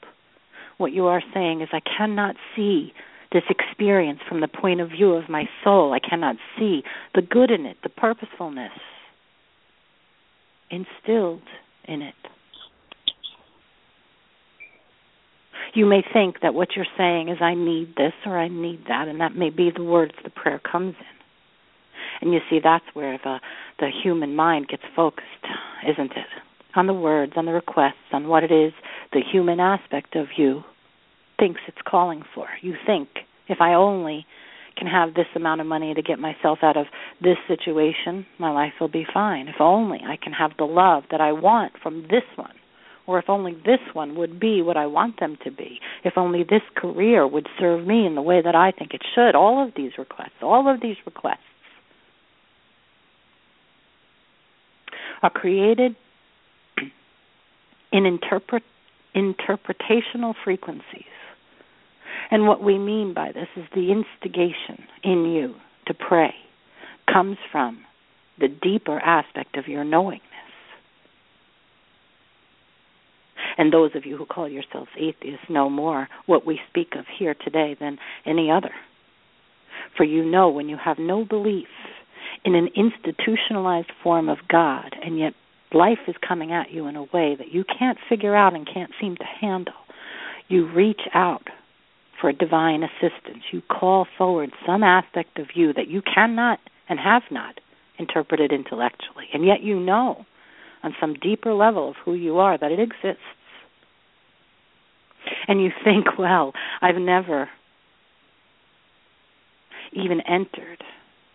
what 0.78 0.94
you 0.94 1.08
are 1.08 1.24
saying 1.34 1.62
is, 1.62 1.70
I 1.74 1.82
cannot 1.98 2.36
see 2.56 2.94
this 3.38 3.44
experience 3.50 4.20
from 4.28 4.42
the 4.42 4.48
point 4.48 4.82
of 4.82 4.90
view 4.90 5.14
of 5.14 5.30
my 5.30 5.46
soul. 5.64 5.94
I 5.94 6.00
cannot 6.00 6.38
see 6.58 6.82
the 7.14 7.22
good 7.22 7.52
in 7.52 7.68
it, 7.68 7.78
the 7.84 7.90
purposefulness 7.90 8.72
instilled 10.72 11.44
in 11.88 12.02
it. 12.02 12.16
You 15.76 15.86
may 15.86 16.02
think 16.12 16.38
that 16.42 16.56
what 16.56 16.70
you're 16.76 16.86
saying 16.98 17.30
is, 17.30 17.38
I 17.40 17.54
need 17.54 17.94
this 17.96 18.14
or 18.26 18.40
I 18.40 18.48
need 18.48 18.86
that, 18.88 19.08
and 19.08 19.22
that 19.22 19.36
may 19.36 19.52
be 19.52 19.70
the 19.76 19.84
words 19.84 20.14
the 20.24 20.32
prayer 20.32 20.60
comes 20.60 20.96
in. 21.00 21.06
And 22.22 22.34
you 22.34 22.40
see, 22.50 22.60
that's 22.64 22.86
where 22.94 23.20
the, 23.24 23.40
the 23.78 23.90
human 24.04 24.36
mind 24.36 24.68
gets 24.68 24.82
focused, 24.96 25.28
isn't 25.88 26.12
it? 26.12 26.26
On 26.76 26.88
the 26.88 26.94
words, 26.94 27.34
on 27.36 27.46
the 27.46 27.52
requests, 27.52 27.94
on 28.12 28.28
what 28.28 28.44
it 28.44 28.52
is 28.52 28.74
the 29.14 29.22
human 29.32 29.60
aspect 29.60 30.16
of 30.16 30.28
you 30.36 30.64
thinks 31.38 31.62
it's 31.68 31.78
calling 31.88 32.24
for. 32.34 32.48
You 32.62 32.74
think, 32.86 33.10
if 33.50 33.62
I 33.62 33.74
only 33.74 34.26
can 34.78 34.88
have 34.88 35.14
this 35.14 35.26
amount 35.36 35.62
of 35.62 35.68
money 35.68 35.94
to 35.94 36.02
get 36.02 36.20
myself 36.20 36.60
out 36.62 36.78
of 36.78 36.86
this 37.22 37.38
situation, 37.48 38.26
my 38.40 38.52
life 38.52 38.74
will 38.80 38.88
be 38.88 39.06
fine. 39.12 39.48
If 39.48 39.60
only 39.60 40.00
I 40.06 40.18
can 40.22 40.34
have 40.34 40.52
the 40.58 40.66
love 40.66 41.04
that 41.12 41.22
I 41.22 41.32
want 41.32 41.74
from 41.82 42.04
this 42.04 42.24
one, 42.36 42.54
or 43.08 43.20
if 43.20 43.26
only 43.30 43.54
this 43.54 43.80
one 43.94 44.16
would 44.18 44.40
be 44.40 44.62
what 44.62 44.78
I 44.78 44.86
want 44.86 45.20
them 45.20 45.38
to 45.46 45.52
be, 45.52 45.80
if 46.04 46.14
only 46.18 46.44
this 46.44 46.62
career 46.76 47.26
would 47.26 47.48
serve 47.60 47.88
me 47.88 48.06
in 48.06 48.16
the 48.16 48.22
way 48.22 48.42
that 48.42 48.56
I 48.56 48.72
think 48.72 48.94
it 48.94 49.02
should. 49.16 49.34
All 49.34 49.66
of 49.66 49.74
these 49.76 49.92
requests, 49.98 50.42
all 50.42 50.72
of 50.72 50.82
these 50.82 50.98
requests 51.06 51.40
are 55.24 55.32
created 55.32 55.96
in 57.92 58.06
interpret 58.06 58.64
interpretational 59.16 60.36
frequencies 60.44 61.17
and 62.30 62.48
what 62.48 62.62
we 62.62 62.78
mean 62.78 63.14
by 63.14 63.32
this 63.32 63.48
is 63.56 63.66
the 63.74 63.92
instigation 63.92 64.86
in 65.04 65.26
you 65.26 65.56
to 65.88 65.94
pray 65.94 66.34
comes 67.12 67.38
from 67.52 67.80
the 68.40 68.48
deeper 68.48 69.00
aspect 69.00 69.58
of 69.58 69.68
your 69.68 69.84
knowingness. 69.84 70.24
And 73.58 73.74
those 73.74 73.92
of 73.96 74.06
you 74.06 74.18
who 74.18 74.26
call 74.26 74.48
yourselves 74.48 74.90
atheists 74.98 75.50
know 75.50 75.70
more 75.70 76.08
what 76.26 76.46
we 76.46 76.60
speak 76.70 76.94
of 76.96 77.06
here 77.18 77.34
today 77.34 77.76
than 77.80 77.98
any 78.26 78.52
other. 78.52 78.72
For 79.96 80.04
you 80.04 80.24
know 80.24 80.50
when 80.50 80.70
you 80.70 80.78
have 80.78 81.00
no 81.00 81.26
belief 81.26 81.68
in 82.46 82.54
an 82.54 82.70
institutionalized 82.76 83.92
form 84.04 84.30
of 84.30 84.38
God, 84.48 84.96
and 85.04 85.18
yet 85.18 85.34
life 85.74 86.00
is 86.08 86.16
coming 86.28 86.52
at 86.52 86.72
you 86.72 86.88
in 86.88 86.96
a 86.96 87.04
way 87.04 87.36
that 87.36 87.52
you 87.52 87.64
can't 87.64 87.98
figure 88.08 88.36
out 88.36 88.54
and 88.54 88.70
can't 88.72 88.92
seem 89.02 89.16
to 89.16 89.24
handle, 89.24 89.74
you 90.50 90.72
reach 90.72 91.02
out 91.14 91.48
for 92.20 92.32
divine 92.32 92.84
assistance. 92.84 93.44
You 93.52 93.62
call 93.62 94.08
forward 94.18 94.52
some 94.66 94.84
aspect 94.84 95.40
of 95.40 95.48
you 95.56 95.74
that 95.74 95.88
you 95.88 96.02
cannot 96.02 96.60
and 96.90 97.00
have 97.00 97.24
not 97.32 97.60
interpreted 98.00 98.52
intellectually, 98.52 99.26
and 99.34 99.46
yet 99.46 99.62
you 99.62 99.80
know 99.80 100.26
on 100.84 100.96
some 101.00 101.16
deeper 101.16 101.54
level 101.54 101.90
of 101.90 101.96
who 102.06 102.14
you 102.14 102.38
are 102.38 102.58
that 102.58 102.72
it 102.72 102.80
exists. 102.80 103.22
And 105.48 105.62
you 105.62 105.72
think, 105.84 106.18
well, 106.18 106.54
I've 106.82 106.96
never 106.96 107.50
even 109.92 110.22
entered 110.22 110.84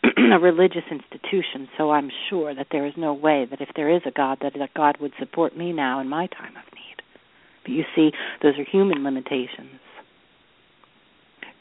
a 0.32 0.38
religious 0.38 0.84
institution, 0.90 1.68
so 1.76 1.90
I'm 1.90 2.10
sure 2.30 2.54
that 2.54 2.68
there 2.70 2.86
is 2.86 2.94
no 2.96 3.12
way 3.12 3.46
that 3.50 3.60
if 3.60 3.70
there 3.74 3.94
is 3.94 4.02
a 4.06 4.10
God, 4.10 4.38
that, 4.42 4.54
that 4.58 4.74
God 4.74 4.98
would 5.00 5.12
support 5.18 5.56
me 5.56 5.72
now 5.72 6.00
in 6.00 6.08
my 6.08 6.26
time 6.26 6.56
of 6.56 6.74
need. 6.74 7.02
But 7.64 7.73
you 7.73 7.84
see, 7.95 8.12
those 8.42 8.54
are 8.58 8.64
human 8.64 9.04
limitations 9.04 9.80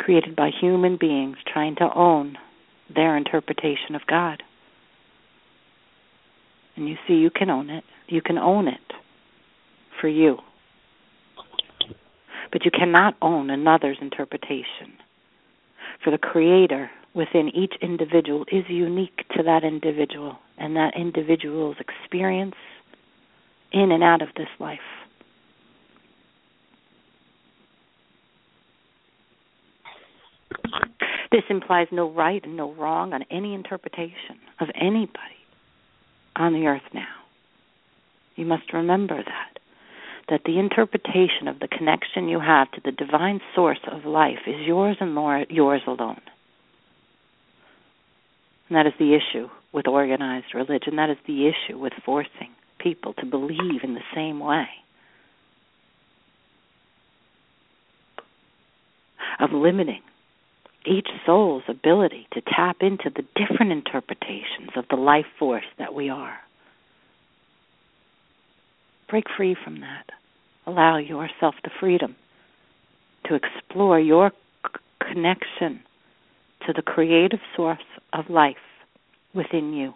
created 0.02 0.36
by 0.36 0.50
human 0.50 0.98
beings 1.00 1.38
trying 1.52 1.76
to 1.76 1.90
own 1.96 2.38
their 2.94 3.16
interpretation 3.16 3.96
of 3.96 4.02
God. 4.08 4.42
And 6.76 6.90
you 6.90 6.96
see, 7.08 7.14
you 7.14 7.30
can 7.30 7.50
own 7.50 7.70
it. 7.70 7.84
You 8.08 8.22
can 8.22 8.38
own 8.38 8.68
it 8.68 8.94
for 10.00 10.08
you. 10.08 10.38
But 12.52 12.66
you 12.66 12.72
cannot 12.72 13.16
own 13.22 13.50
another's 13.50 13.98
interpretation. 14.02 14.98
For 16.04 16.12
the 16.12 16.18
Creator 16.18 16.90
within 17.14 17.50
each 17.50 17.74
individual 17.82 18.46
is 18.52 18.64
unique 18.68 19.26
to 19.38 19.44
that 19.44 19.64
individual 19.64 20.38
and 20.58 20.76
that 20.76 20.94
individual's 20.98 21.78
experience 21.80 22.56
in 23.72 23.92
and 23.92 24.04
out 24.04 24.22
of 24.22 24.30
this 24.36 24.50
life. 24.60 24.80
This 31.32 31.44
implies 31.50 31.88
no 31.92 32.12
right 32.12 32.44
and 32.44 32.58
no 32.58 32.74
wrong 32.74 33.14
on 33.14 33.24
any 33.32 33.54
interpretation 33.54 34.38
of 34.60 34.68
anybody 34.76 35.40
on 36.36 36.54
the 36.54 36.68
earth 36.68 36.82
now. 36.94 37.08
You 38.36 38.46
must 38.46 38.74
remember 38.74 39.18
that. 39.18 39.60
That 40.30 40.42
the 40.46 40.60
interpretation 40.60 41.48
of 41.48 41.60
the 41.60 41.68
connection 41.68 42.28
you 42.28 42.40
have 42.40 42.72
to 42.72 42.82
the 42.84 42.92
divine 42.92 43.42
source 43.56 43.80
of 43.92 44.06
life 44.06 44.40
is 44.46 44.66
yours 44.66 44.98
and 45.00 45.14
yours 45.50 45.82
alone. 45.88 46.22
And 48.70 48.78
that 48.78 48.88
is 48.88 48.94
the 49.00 49.14
issue 49.14 49.50
with 49.74 49.88
organized 49.88 50.54
religion. 50.54 50.96
That 50.98 51.10
is 51.10 51.18
the 51.28 51.48
issue 51.48 51.78
with 51.78 51.94
forcing 52.06 52.52
people 52.80 53.14
to 53.16 53.26
believe 53.26 53.84
in 53.84 53.94
the 53.94 54.02
same 54.16 54.40
way. 54.40 54.68
Of 59.40 59.52
limiting 59.52 60.02
each 60.86 61.08
soul's 61.26 61.64
ability 61.68 62.28
to 62.34 62.42
tap 62.42 62.78
into 62.82 63.10
the 63.16 63.24
different 63.36 63.72
interpretations 63.72 64.72
of 64.76 64.86
the 64.90 64.96
life 64.96 65.26
force 65.38 65.66
that 65.78 65.94
we 65.94 66.10
are. 66.10 66.40
Break 69.10 69.26
free 69.36 69.56
from 69.64 69.82
that. 69.82 70.10
Allow 70.66 70.98
yourself 70.98 71.56
the 71.64 71.70
freedom 71.80 72.16
to 73.26 73.36
explore 73.36 74.00
your 74.00 74.32
c- 74.66 74.72
connection 75.00 75.82
to 76.66 76.74
the 76.74 76.82
creative 76.82 77.42
source 77.56 77.80
of 78.14 78.30
life 78.30 78.56
within 79.34 79.74
you. 79.74 79.94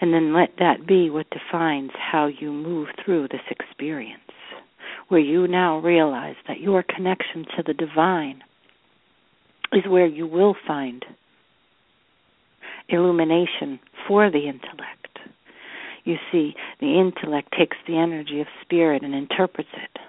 And 0.00 0.12
then 0.12 0.34
let 0.34 0.56
that 0.58 0.86
be 0.86 1.10
what 1.10 1.26
defines 1.30 1.92
how 1.96 2.26
you 2.26 2.52
move 2.52 2.88
through 3.04 3.28
this 3.28 3.42
experience 3.50 4.21
where 5.08 5.20
you 5.20 5.46
now 5.46 5.78
realize 5.78 6.36
that 6.48 6.60
your 6.60 6.82
connection 6.82 7.44
to 7.56 7.62
the 7.66 7.74
divine 7.74 8.42
is 9.72 9.84
where 9.88 10.06
you 10.06 10.26
will 10.26 10.54
find 10.66 11.04
illumination 12.88 13.78
for 14.06 14.30
the 14.30 14.48
intellect. 14.48 15.18
You 16.04 16.16
see, 16.30 16.54
the 16.80 16.98
intellect 16.98 17.54
takes 17.56 17.76
the 17.86 17.96
energy 17.96 18.40
of 18.40 18.46
spirit 18.62 19.02
and 19.02 19.14
interprets 19.14 19.70
it 19.74 20.00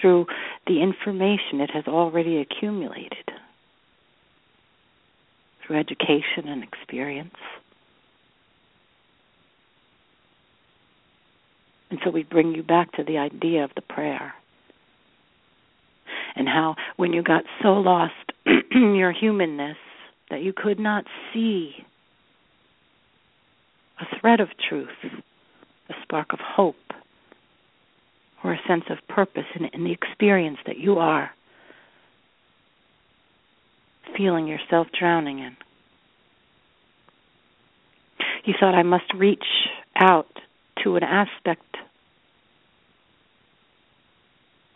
through 0.00 0.26
the 0.66 0.82
information 0.82 1.60
it 1.60 1.70
has 1.72 1.86
already 1.86 2.38
accumulated 2.38 3.30
through 5.64 5.78
education 5.78 6.48
and 6.48 6.62
experience. 6.62 7.34
And 11.90 12.00
so 12.04 12.10
we 12.10 12.24
bring 12.24 12.54
you 12.54 12.62
back 12.62 12.92
to 12.92 13.04
the 13.04 13.18
idea 13.18 13.64
of 13.64 13.70
the 13.74 13.82
prayer. 13.82 14.34
And 16.34 16.48
how, 16.48 16.76
when 16.96 17.12
you 17.12 17.22
got 17.22 17.44
so 17.62 17.74
lost 17.74 18.14
in 18.46 18.94
your 18.94 19.12
humanness 19.12 19.76
that 20.30 20.42
you 20.42 20.52
could 20.52 20.78
not 20.78 21.04
see 21.32 21.72
a 24.00 24.20
thread 24.20 24.40
of 24.40 24.48
truth, 24.68 24.88
a 25.88 25.94
spark 26.02 26.32
of 26.32 26.40
hope, 26.40 26.74
or 28.44 28.52
a 28.52 28.60
sense 28.68 28.84
of 28.90 28.98
purpose 29.08 29.46
in, 29.54 29.64
in 29.66 29.84
the 29.84 29.92
experience 29.92 30.58
that 30.66 30.78
you 30.78 30.98
are 30.98 31.30
feeling 34.16 34.46
yourself 34.46 34.88
drowning 34.98 35.38
in. 35.38 35.56
You 38.44 38.54
thought, 38.58 38.74
I 38.74 38.82
must 38.82 39.12
reach 39.14 39.44
out 39.96 40.28
to 40.86 40.94
an 40.94 41.02
aspect 41.02 41.76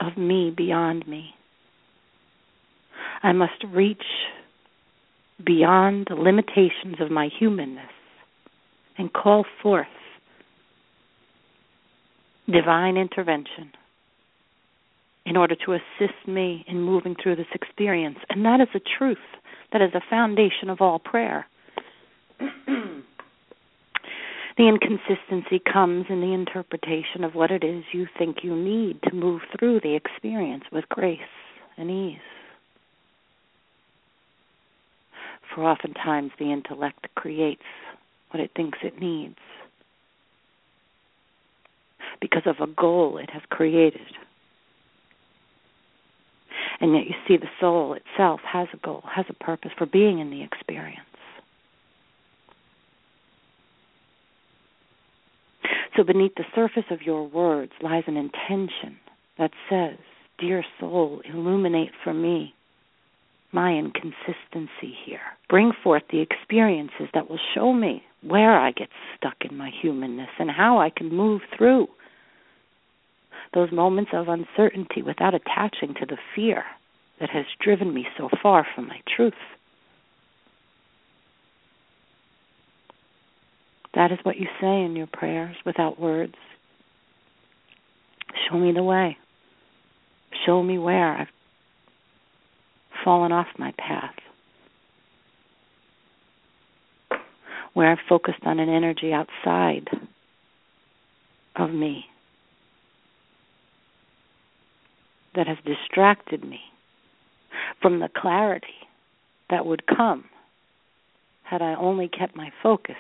of 0.01 0.17
me 0.17 0.51
beyond 0.51 1.07
me. 1.07 1.35
I 3.23 3.31
must 3.31 3.63
reach 3.73 4.03
beyond 5.45 6.09
the 6.11 6.17
limitations 6.17 6.97
of 6.99 7.13
my 7.13 7.29
humanness 7.39 7.93
and 8.99 9.13
call 9.13 9.45
forth 9.63 9.87
divine 12.53 12.97
intervention 12.97 13.71
in 15.25 15.37
order 15.37 15.55
to 15.65 15.75
assist 15.75 16.27
me 16.27 16.65
in 16.67 16.83
moving 16.83 17.15
through 17.23 17.37
this 17.37 17.47
experience. 17.55 18.19
And 18.31 18.45
that 18.45 18.61
is 18.61 18.69
a 18.75 18.81
truth, 18.99 19.19
that 19.73 19.81
is 19.81 19.95
a 19.95 20.03
foundation 20.11 20.71
of 20.71 20.81
all 20.81 20.99
prayer. 20.99 21.47
the 24.61 24.69
inconsistency 24.69 25.59
comes 25.59 26.05
in 26.11 26.21
the 26.21 26.35
interpretation 26.35 27.25
of 27.25 27.35
what 27.35 27.51
it 27.51 27.65
is 27.65 27.83
you 27.93 28.07
think 28.19 28.45
you 28.45 28.55
need 28.55 29.01
to 29.03 29.15
move 29.15 29.41
through 29.59 29.81
the 29.81 29.95
experience 29.95 30.65
with 30.71 30.87
grace 30.91 31.19
and 31.79 31.91
ease. 31.91 32.19
For 35.55 35.65
oftentimes 35.65 36.33
the 36.39 36.53
intellect 36.53 37.07
creates 37.15 37.63
what 38.33 38.41
it 38.41 38.51
thinks 38.55 38.81
it 38.83 39.01
needs 39.01 39.39
because 42.21 42.43
of 42.45 42.57
a 42.61 42.71
goal 42.71 43.17
it 43.17 43.31
has 43.31 43.43
created. 43.49 44.13
And 46.83 46.95
yet 46.95 47.07
you 47.07 47.15
see 47.27 47.39
the 47.39 47.49
soul 47.59 47.95
itself 47.95 48.41
has 48.45 48.69
a 48.75 48.77
goal, 48.77 49.05
has 49.11 49.25
a 49.31 49.43
purpose 49.43 49.71
for 49.79 49.87
being 49.87 50.19
in 50.19 50.29
the 50.29 50.43
experience. 50.43 51.10
So 56.01 56.05
beneath 56.05 56.35
the 56.37 56.47
surface 56.55 56.91
of 56.91 57.03
your 57.03 57.29
words 57.29 57.73
lies 57.83 58.05
an 58.07 58.17
intention 58.17 58.97
that 59.37 59.51
says, 59.69 59.99
Dear 60.39 60.65
soul, 60.81 61.21
illuminate 61.31 61.91
for 62.03 62.15
me 62.15 62.55
my 63.53 63.73
inconsistency 63.75 64.97
here. 65.05 65.21
Bring 65.51 65.73
forth 65.85 66.05
the 66.11 66.23
experiences 66.23 67.09
that 67.13 67.29
will 67.29 67.39
show 67.55 67.75
me 67.75 68.03
where 68.23 68.59
I 68.59 68.71
get 68.71 68.89
stuck 69.15 69.35
in 69.43 69.59
my 69.59 69.69
humanness 69.83 70.31
and 70.39 70.51
how 70.51 70.79
I 70.79 70.89
can 70.89 71.15
move 71.15 71.43
through 71.55 71.87
those 73.53 73.71
moments 73.71 74.13
of 74.15 74.29
uncertainty 74.29 75.03
without 75.03 75.35
attaching 75.35 75.93
to 76.01 76.07
the 76.07 76.17
fear 76.35 76.65
that 77.21 77.29
has 77.29 77.45
driven 77.63 77.93
me 77.93 78.07
so 78.17 78.31
far 78.43 78.67
from 78.75 78.89
my 78.89 79.03
truth. 79.15 79.35
That 84.01 84.13
is 84.13 84.19
what 84.23 84.39
you 84.39 84.47
say 84.63 84.81
in 84.83 84.97
your 84.97 85.09
prayers 85.09 85.55
without 85.67 86.01
words. 86.01 86.33
Show 88.49 88.57
me 88.57 88.73
the 88.73 88.83
way. 88.83 89.19
Show 90.47 90.63
me 90.63 90.79
where 90.79 91.19
I've 91.19 91.29
fallen 93.05 93.31
off 93.31 93.49
my 93.59 93.75
path. 93.77 94.15
Where 97.75 97.93
I've 97.93 97.99
focused 98.09 98.43
on 98.45 98.59
an 98.59 98.71
energy 98.71 99.13
outside 99.13 99.91
of 101.57 101.71
me 101.71 102.07
that 105.37 105.47
has 105.47 105.59
distracted 105.67 106.43
me 106.43 106.61
from 107.83 107.99
the 107.99 108.09
clarity 108.17 108.89
that 109.51 109.67
would 109.67 109.87
come 109.87 110.25
had 111.43 111.61
I 111.61 111.75
only 111.75 112.09
kept 112.09 112.35
my 112.35 112.51
focus 112.63 112.97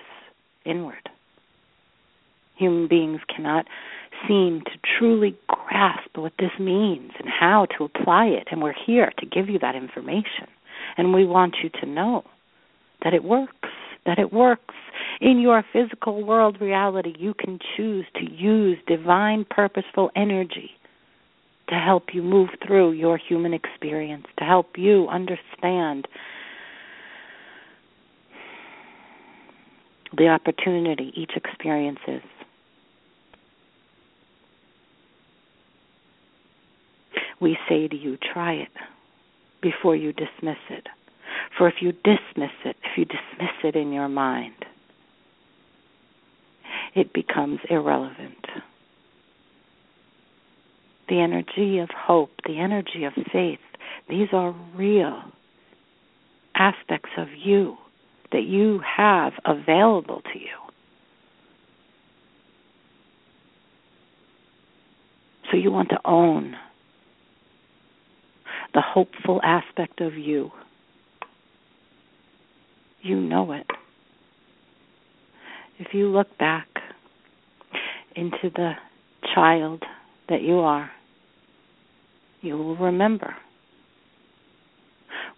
inward. 0.64 1.08
Human 2.56 2.88
beings 2.88 3.20
cannot 3.34 3.66
seem 4.28 4.60
to 4.66 4.72
truly 4.98 5.36
grasp 5.48 6.10
what 6.16 6.32
this 6.38 6.50
means 6.58 7.12
and 7.18 7.28
how 7.28 7.66
to 7.76 7.84
apply 7.84 8.26
it, 8.26 8.48
and 8.50 8.62
we're 8.62 8.74
here 8.74 9.12
to 9.18 9.26
give 9.26 9.48
you 9.48 9.58
that 9.58 9.74
information. 9.74 10.46
And 10.96 11.14
we 11.14 11.24
want 11.24 11.56
you 11.62 11.70
to 11.80 11.86
know 11.86 12.24
that 13.02 13.14
it 13.14 13.24
works, 13.24 13.68
that 14.06 14.18
it 14.18 14.32
works. 14.32 14.74
In 15.20 15.38
your 15.40 15.64
physical 15.72 16.24
world 16.24 16.60
reality, 16.60 17.14
you 17.18 17.34
can 17.34 17.58
choose 17.76 18.04
to 18.16 18.30
use 18.30 18.78
divine, 18.86 19.46
purposeful 19.48 20.10
energy 20.14 20.70
to 21.68 21.76
help 21.76 22.12
you 22.12 22.22
move 22.22 22.50
through 22.66 22.92
your 22.92 23.16
human 23.16 23.54
experience, 23.54 24.26
to 24.38 24.44
help 24.44 24.76
you 24.76 25.08
understand 25.08 26.08
the 30.16 30.28
opportunity 30.28 31.12
each 31.14 31.32
experience 31.36 32.00
is. 32.06 32.22
We 37.40 37.56
say 37.68 37.88
to 37.88 37.96
you, 37.96 38.18
try 38.32 38.52
it 38.54 38.68
before 39.62 39.96
you 39.96 40.12
dismiss 40.12 40.58
it. 40.68 40.86
For 41.56 41.68
if 41.68 41.76
you 41.80 41.92
dismiss 41.92 42.50
it, 42.64 42.76
if 42.84 42.98
you 42.98 43.04
dismiss 43.04 43.54
it 43.64 43.76
in 43.76 43.92
your 43.92 44.08
mind, 44.08 44.54
it 46.94 47.12
becomes 47.12 47.60
irrelevant 47.68 48.46
the 51.10 51.20
energy 51.20 51.78
of 51.80 51.90
hope, 51.90 52.30
the 52.46 52.58
energy 52.58 53.04
of 53.04 53.12
faith. 53.32 53.58
These 54.08 54.28
are 54.32 54.54
real 54.74 55.20
aspects 56.54 57.10
of 57.18 57.28
you 57.36 57.76
that 58.32 58.44
you 58.44 58.80
have 58.96 59.32
available 59.44 60.22
to 60.32 60.38
you. 60.38 60.56
So 65.50 65.56
you 65.56 65.70
want 65.72 65.88
to 65.88 65.98
own 66.04 66.54
the 68.72 68.80
hopeful 68.80 69.40
aspect 69.42 70.00
of 70.00 70.14
you. 70.14 70.52
You 73.02 73.16
know 73.16 73.50
it. 73.52 73.66
If 75.78 75.92
you 75.92 76.08
look 76.08 76.38
back 76.38 76.68
into 78.14 78.50
the 78.54 78.72
child 79.34 79.82
that 80.28 80.42
you 80.42 80.58
are, 80.58 80.90
you 82.42 82.56
will 82.56 82.76
remember 82.76 83.34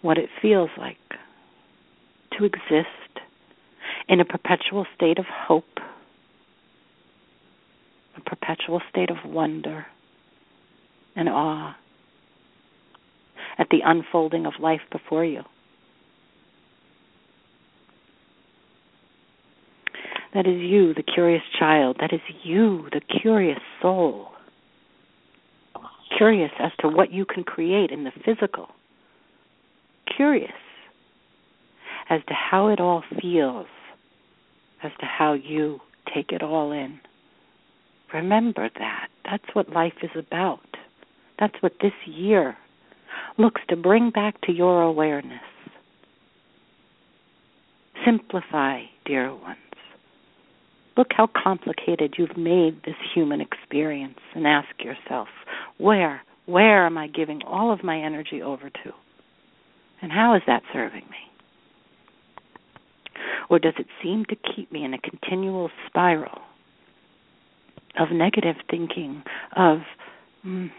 what 0.02 0.18
it 0.18 0.28
feels 0.42 0.70
like 0.76 0.98
to 2.38 2.45
exist 2.45 2.88
in 4.09 4.21
a 4.21 4.25
perpetual 4.25 4.87
state 4.95 5.18
of 5.18 5.27
hope, 5.27 5.79
a 8.16 8.21
perpetual 8.21 8.81
state 8.90 9.11
of 9.11 9.16
wonder 9.25 9.87
and 11.14 11.29
awe 11.29 11.77
at 13.59 13.68
the 13.71 13.81
unfolding 13.85 14.47
of 14.47 14.55
life 14.61 14.81
before 14.90 15.25
you. 15.25 15.42
That 20.35 20.47
is 20.47 20.61
you, 20.61 20.95
the 20.95 21.03
curious 21.03 21.42
child. 21.59 21.99
That 22.01 22.14
is 22.14 22.21
you, 22.42 22.88
the 22.90 23.03
curious 23.21 23.61
soul 23.83 24.33
curious 26.16 26.53
as 26.59 26.73
to 26.81 26.88
what 26.88 27.12
you 27.12 27.25
can 27.25 27.45
create 27.45 27.90
in 27.90 28.05
the 28.05 28.12
physical. 28.25 28.68
Curious 30.16 30.53
as 32.12 32.20
to 32.29 32.35
how 32.35 32.68
it 32.68 32.79
all 32.79 33.03
feels, 33.22 33.66
as 34.83 34.92
to 35.01 35.07
how 35.07 35.33
you 35.33 35.81
take 36.14 36.31
it 36.31 36.42
all 36.42 36.70
in. 36.70 37.01
Remember 38.12 38.68
that. 38.79 39.09
That's 39.25 39.55
what 39.55 39.70
life 39.70 39.94
is 40.03 40.11
about. 40.14 40.61
That's 41.40 41.55
what 41.61 41.72
this 41.81 41.94
year 42.05 42.55
looks 43.38 43.62
to 43.70 43.77
bring 43.77 44.11
back 44.11 44.38
to 44.42 44.53
your 44.53 44.83
awareness. 44.83 45.40
Simplify, 48.05 48.83
dear 49.07 49.35
ones. 49.35 49.57
Look 50.98 51.09
how 51.16 51.31
complicated 51.42 52.16
you've 52.18 52.37
made 52.37 52.83
this 52.85 52.96
human 53.14 53.40
experience 53.40 54.18
and 54.35 54.46
ask 54.46 54.68
yourself, 54.81 55.29
where, 55.79 56.20
where 56.44 56.85
am 56.85 56.98
I 56.98 57.07
giving 57.07 57.40
all 57.46 57.72
of 57.72 57.83
my 57.83 57.98
energy 57.98 58.42
over 58.42 58.68
to? 58.68 58.92
And 60.03 60.12
how 60.12 60.35
is 60.35 60.42
that 60.46 60.62
serving 60.75 61.07
me? 61.09 61.32
Or 63.53 63.59
does 63.59 63.75
it 63.79 63.87
seem 64.03 64.25
to 64.31 64.35
keep 64.35 64.73
me 64.73 64.83
in 64.83 64.95
a 64.95 64.99
continual 64.99 65.71
spiral 65.87 66.41
of 68.01 68.11
negative 68.11 68.57
thinking, 68.71 69.23
of 69.55 69.81
mm, 70.43 70.71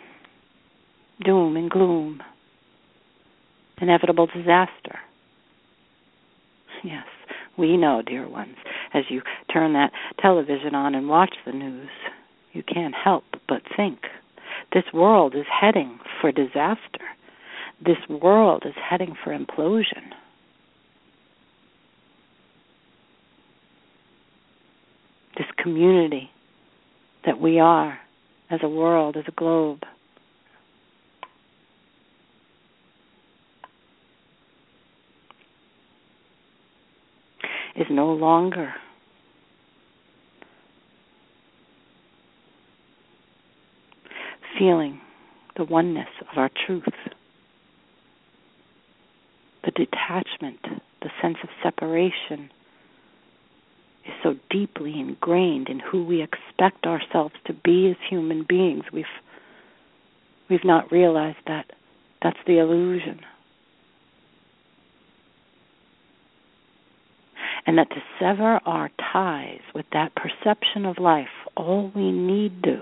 doom 1.23 1.55
and 1.55 1.69
gloom, 1.69 2.23
inevitable 3.79 4.25
disaster? 4.25 4.97
Yes, 6.83 7.05
we 7.59 7.77
know, 7.77 8.01
dear 8.01 8.27
ones, 8.27 8.55
as 8.95 9.03
you 9.07 9.21
turn 9.53 9.73
that 9.73 9.91
television 10.19 10.73
on 10.73 10.95
and 10.95 11.07
watch 11.07 11.35
the 11.45 11.51
news, 11.51 11.89
you 12.53 12.63
can't 12.63 12.95
help 12.95 13.25
but 13.47 13.61
think 13.77 13.99
this 14.73 14.85
world 14.91 15.35
is 15.35 15.45
heading 15.61 15.99
for 16.19 16.31
disaster. 16.31 17.05
This 17.85 17.99
world 18.09 18.63
is 18.65 18.73
heading 18.89 19.15
for 19.23 19.29
implosion. 19.29 20.09
This 25.37 25.47
community 25.63 26.29
that 27.25 27.39
we 27.39 27.59
are 27.59 27.97
as 28.51 28.59
a 28.61 28.69
world, 28.69 29.15
as 29.17 29.23
a 29.27 29.31
globe. 29.31 29.83
Is 37.75 37.87
no 37.89 38.11
longer 38.13 38.71
feeling 44.59 45.01
the 45.57 45.63
oneness 45.63 46.07
of 46.21 46.37
our 46.37 46.51
truth, 46.67 46.83
the 49.63 49.71
detachment, 49.71 50.59
the 51.01 51.09
sense 51.19 51.37
of 51.41 51.49
separation 51.63 52.51
is 54.05 54.13
so 54.21 54.35
deeply 54.49 54.99
ingrained 54.99 55.69
in 55.69 55.79
who 55.79 56.03
we 56.03 56.21
expect 56.21 56.85
ourselves 56.85 57.35
to 57.45 57.53
be 57.53 57.89
as 57.89 57.97
human 58.09 58.45
beings, 58.47 58.83
we've 58.91 59.05
we've 60.49 60.65
not 60.65 60.91
realized 60.91 61.37
that 61.47 61.65
that's 62.21 62.39
the 62.45 62.59
illusion. 62.59 63.19
And 67.65 67.77
that 67.77 67.89
to 67.91 68.03
sever 68.19 68.59
our 68.65 68.89
ties 69.11 69.61
with 69.73 69.85
that 69.93 70.11
perception 70.15 70.85
of 70.85 70.99
life, 70.99 71.27
all 71.55 71.91
we 71.95 72.11
need 72.11 72.61
do 72.61 72.81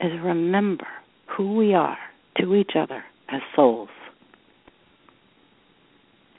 is 0.00 0.12
remember 0.22 0.86
who 1.26 1.56
we 1.56 1.74
are 1.74 1.98
to 2.38 2.54
each 2.54 2.72
other 2.78 3.02
as 3.28 3.40
souls. 3.54 3.88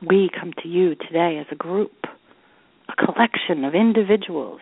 We 0.08 0.30
come 0.40 0.54
to 0.62 0.68
you 0.68 0.94
today 0.94 1.40
as 1.40 1.48
a 1.52 1.56
group, 1.56 2.06
a 2.90 3.06
collection 3.06 3.66
of 3.66 3.76
individuals, 3.76 4.62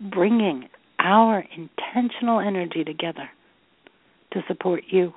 bringing 0.00 0.68
our 0.98 1.44
intentional 1.56 2.40
energy 2.40 2.84
together 2.84 3.28
to 4.32 4.42
support 4.48 4.84
you. 4.88 5.12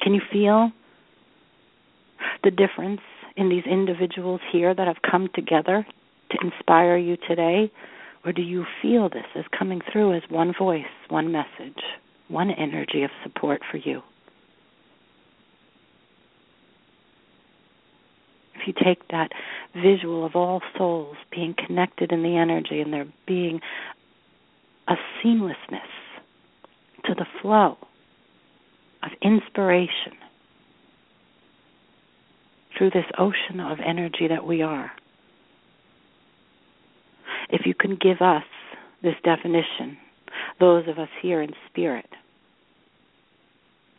Can 0.00 0.14
you 0.14 0.20
feel 0.32 0.70
the 2.44 2.50
difference 2.50 3.00
in 3.36 3.48
these 3.48 3.64
individuals 3.64 4.40
here 4.52 4.74
that 4.74 4.86
have 4.86 5.02
come 5.08 5.28
together 5.34 5.86
to 6.30 6.38
inspire 6.42 6.96
you 6.96 7.16
today? 7.28 7.70
Or 8.24 8.32
do 8.32 8.42
you 8.42 8.64
feel 8.80 9.08
this 9.08 9.26
as 9.34 9.44
coming 9.56 9.80
through 9.92 10.14
as 10.14 10.22
one 10.28 10.54
voice, 10.56 10.84
one 11.08 11.32
message, 11.32 11.82
one 12.28 12.50
energy 12.50 13.02
of 13.02 13.10
support 13.24 13.62
for 13.70 13.78
you? 13.78 14.02
You 18.66 18.72
take 18.72 19.08
that 19.08 19.30
visual 19.74 20.24
of 20.24 20.36
all 20.36 20.60
souls 20.76 21.16
being 21.30 21.54
connected 21.66 22.12
in 22.12 22.22
the 22.22 22.36
energy 22.36 22.80
and 22.80 22.92
there 22.92 23.06
being 23.26 23.60
a 24.88 24.94
seamlessness 25.22 25.88
to 27.04 27.14
the 27.14 27.26
flow 27.40 27.76
of 29.02 29.10
inspiration 29.22 30.12
through 32.76 32.90
this 32.90 33.06
ocean 33.18 33.60
of 33.60 33.78
energy 33.84 34.28
that 34.28 34.46
we 34.46 34.62
are. 34.62 34.90
If 37.48 37.66
you 37.66 37.74
can 37.74 37.96
give 37.96 38.20
us 38.20 38.44
this 39.02 39.14
definition, 39.24 39.98
those 40.58 40.88
of 40.88 40.98
us 40.98 41.08
here 41.20 41.42
in 41.42 41.52
spirit, 41.68 42.08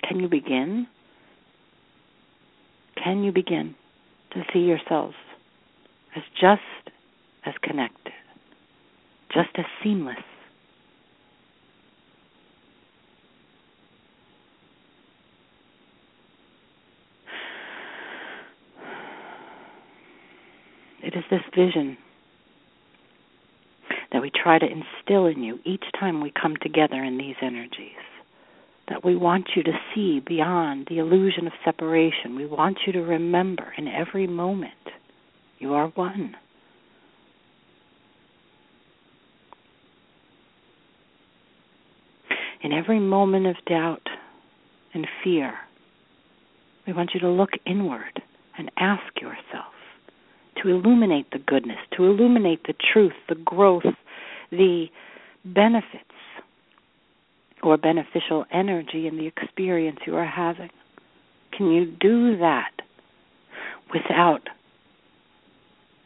can 0.07 0.19
you 0.19 0.27
begin? 0.27 0.87
Can 3.01 3.23
you 3.23 3.31
begin 3.31 3.75
to 4.33 4.43
see 4.51 4.59
yourselves 4.59 5.15
as 6.15 6.23
just 6.39 6.61
as 7.45 7.53
connected, 7.61 8.13
just 9.33 9.49
as 9.57 9.65
seamless 9.83 10.17
It 21.03 21.17
is 21.17 21.25
this 21.29 21.41
vision 21.53 21.97
that 24.13 24.21
we 24.21 24.31
try 24.31 24.57
to 24.57 24.65
instill 24.65 25.25
in 25.25 25.43
you 25.43 25.59
each 25.65 25.83
time 25.99 26.21
we 26.21 26.31
come 26.31 26.55
together 26.61 27.03
in 27.03 27.17
these 27.17 27.35
energies. 27.41 27.91
That 28.89 29.05
we 29.05 29.15
want 29.15 29.49
you 29.55 29.63
to 29.63 29.71
see 29.93 30.19
beyond 30.19 30.87
the 30.89 30.99
illusion 30.99 31.47
of 31.47 31.53
separation. 31.63 32.35
We 32.35 32.45
want 32.45 32.79
you 32.85 32.93
to 32.93 33.01
remember 33.01 33.73
in 33.77 33.87
every 33.87 34.27
moment 34.27 34.73
you 35.59 35.73
are 35.73 35.87
one. 35.87 36.35
In 42.61 42.71
every 42.71 42.99
moment 42.99 43.47
of 43.47 43.55
doubt 43.65 44.07
and 44.93 45.07
fear, 45.23 45.53
we 46.85 46.93
want 46.93 47.11
you 47.13 47.19
to 47.21 47.29
look 47.29 47.51
inward 47.65 48.21
and 48.57 48.71
ask 48.77 49.21
yourself 49.21 49.73
to 50.61 50.69
illuminate 50.69 51.31
the 51.31 51.39
goodness, 51.39 51.77
to 51.97 52.05
illuminate 52.05 52.63
the 52.67 52.73
truth, 52.93 53.13
the 53.27 53.35
growth, 53.35 53.83
the 54.51 54.85
benefits 55.45 56.03
or 57.63 57.77
beneficial 57.77 58.45
energy 58.51 59.07
in 59.07 59.17
the 59.17 59.27
experience 59.27 59.99
you 60.05 60.15
are 60.15 60.25
having. 60.25 60.69
Can 61.51 61.71
you 61.71 61.85
do 61.85 62.37
that 62.37 62.71
without 63.93 64.47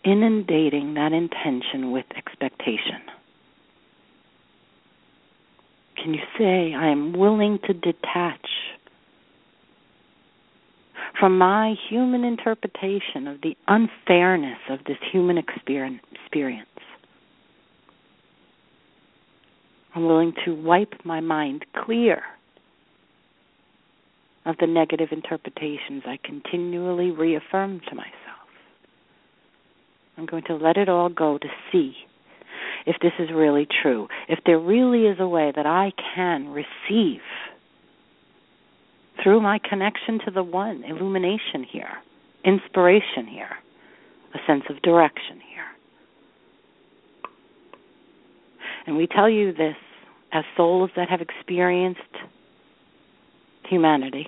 inundating 0.04 0.94
that 0.96 1.14
intention 1.14 1.92
with 1.92 2.06
expectation? 2.16 3.02
Can 5.96 6.14
you 6.14 6.22
say, 6.38 6.74
I 6.74 6.90
am 6.90 7.14
willing 7.14 7.60
to 7.66 7.74
detach 7.74 8.46
from 11.20 11.38
my 11.38 11.76
human 11.90 12.24
interpretation 12.24 13.28
of 13.28 13.42
the 13.42 13.58
unfairness 13.68 14.60
of 14.70 14.80
this 14.86 14.98
human 15.12 15.38
experience. 15.38 16.67
I'm 19.98 20.06
willing 20.06 20.34
to 20.46 20.54
wipe 20.54 20.94
my 21.06 21.22
mind 21.22 21.66
clear 21.74 22.22
of 24.46 24.56
the 24.60 24.68
negative 24.68 25.10
interpretations 25.12 26.04
I 26.06 26.20
continually 26.24 27.10
reaffirm 27.10 27.82
to 27.90 27.96
myself. 27.96 28.14
I'm 30.16 30.28
going 30.28 30.44
to 30.50 30.56
let 30.56 30.78
it 30.78 30.88
all 30.88 31.10
go 31.10 31.40
to 31.40 31.48
see 31.72 31.96
if 32.86 32.98
this 33.02 33.14
is 33.18 33.30
really 33.34 33.68
true, 33.82 34.08
if 34.30 34.38
there 34.46 34.60
really 34.60 35.08
is 35.08 35.18
a 35.20 35.28
way 35.28 35.52
that 35.56 35.66
I 35.66 35.92
can 36.14 36.50
receive 36.50 37.22
through 39.24 39.42
my 39.42 39.60
connection 39.68 40.20
to 40.26 40.32
the 40.32 40.44
one, 40.44 40.84
illumination 40.84 41.66
here, 41.68 41.98
inspiration 42.46 43.26
here, 43.28 43.50
a 44.36 44.38
sense 44.46 44.66
of 44.70 44.80
direction 44.84 45.42
here. 45.52 45.66
And 48.86 48.96
we 48.96 49.08
tell 49.08 49.28
you 49.28 49.54
this 49.54 49.76
as 50.32 50.44
souls 50.56 50.90
that 50.96 51.10
have 51.10 51.22
experienced 51.22 52.02
humanity, 53.68 54.28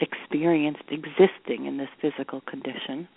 experienced 0.00 0.82
existing 0.90 1.66
in 1.66 1.76
this 1.78 1.88
physical 2.00 2.40
condition, 2.42 3.08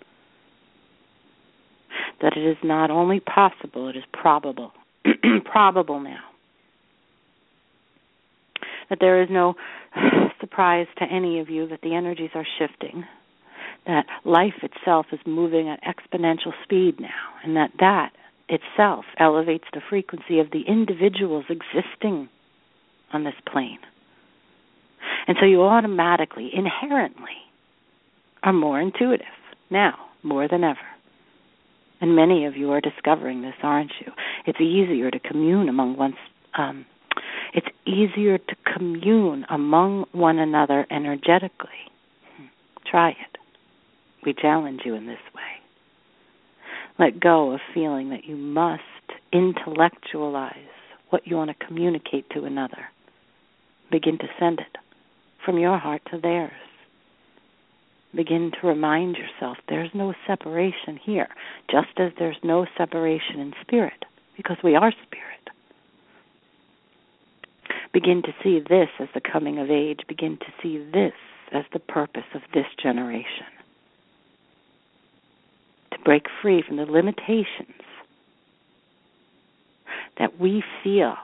that 2.20 2.36
it 2.36 2.44
is 2.44 2.56
not 2.62 2.90
only 2.90 3.20
possible, 3.20 3.88
it 3.88 3.96
is 3.96 4.04
probable. 4.12 4.72
probable 5.44 6.00
now. 6.00 6.20
That 8.90 8.98
there 9.00 9.22
is 9.22 9.28
no 9.30 9.54
surprise 10.40 10.86
to 10.98 11.04
any 11.04 11.40
of 11.40 11.48
you 11.48 11.68
that 11.68 11.80
the 11.82 11.94
energies 11.94 12.30
are 12.34 12.46
shifting, 12.58 13.04
that 13.86 14.06
life 14.24 14.62
itself 14.62 15.06
is 15.12 15.20
moving 15.26 15.68
at 15.68 15.80
exponential 15.82 16.52
speed 16.62 17.00
now, 17.00 17.08
and 17.42 17.56
that 17.56 17.70
that 17.80 18.12
itself 18.48 19.04
elevates 19.18 19.64
the 19.72 19.80
frequency 19.88 20.38
of 20.38 20.50
the 20.50 20.62
individuals 20.66 21.44
existing 21.48 22.28
on 23.12 23.24
this 23.24 23.34
plane. 23.50 23.78
And 25.26 25.36
so 25.40 25.46
you 25.46 25.62
automatically, 25.62 26.50
inherently, 26.52 27.36
are 28.42 28.52
more 28.52 28.80
intuitive 28.80 29.26
now, 29.70 29.94
more 30.22 30.48
than 30.48 30.64
ever. 30.64 30.78
And 32.00 32.16
many 32.16 32.44
of 32.44 32.56
you 32.56 32.70
are 32.72 32.80
discovering 32.80 33.42
this, 33.42 33.54
aren't 33.62 33.92
you? 34.00 34.12
It's 34.46 34.60
easier 34.60 35.10
to 35.10 35.18
commune 35.18 35.68
among 35.68 35.96
one's 35.96 36.16
um, 36.56 36.84
it's 37.54 37.66
easier 37.86 38.38
to 38.38 38.56
commune 38.76 39.46
among 39.48 40.06
one 40.12 40.38
another 40.38 40.86
energetically. 40.90 41.70
Try 42.90 43.10
it. 43.10 43.38
We 44.26 44.34
challenge 44.34 44.80
you 44.84 44.94
in 44.94 45.06
this 45.06 45.18
way. 45.34 45.42
Let 46.98 47.20
go 47.20 47.52
of 47.52 47.60
feeling 47.72 48.10
that 48.10 48.24
you 48.24 48.36
must 48.36 48.82
intellectualize 49.32 50.54
what 51.10 51.26
you 51.26 51.36
want 51.36 51.50
to 51.50 51.66
communicate 51.66 52.28
to 52.30 52.44
another. 52.44 52.86
Begin 53.90 54.18
to 54.18 54.28
send 54.38 54.60
it 54.60 54.76
from 55.44 55.58
your 55.58 55.78
heart 55.78 56.02
to 56.10 56.18
theirs. 56.18 56.52
Begin 58.14 58.52
to 58.60 58.66
remind 58.66 59.16
yourself 59.16 59.58
there's 59.68 59.90
no 59.92 60.14
separation 60.26 60.98
here, 61.02 61.28
just 61.70 61.98
as 61.98 62.12
there's 62.18 62.38
no 62.44 62.64
separation 62.78 63.40
in 63.40 63.52
spirit, 63.62 64.04
because 64.36 64.56
we 64.62 64.76
are 64.76 64.92
spirit 65.06 65.34
begin 67.94 68.22
to 68.22 68.34
see 68.42 68.58
this 68.58 68.88
as 68.98 69.08
the 69.14 69.20
coming 69.20 69.58
of 69.58 69.70
age, 69.70 70.00
begin 70.08 70.36
to 70.36 70.52
see 70.60 70.78
this 70.92 71.14
as 71.52 71.64
the 71.72 71.78
purpose 71.78 72.26
of 72.34 72.42
this 72.52 72.66
generation. 72.82 73.46
Break 76.04 76.26
free 76.42 76.62
from 76.66 76.76
the 76.76 76.84
limitations 76.84 77.80
that 80.18 80.38
we 80.38 80.62
feel 80.82 81.16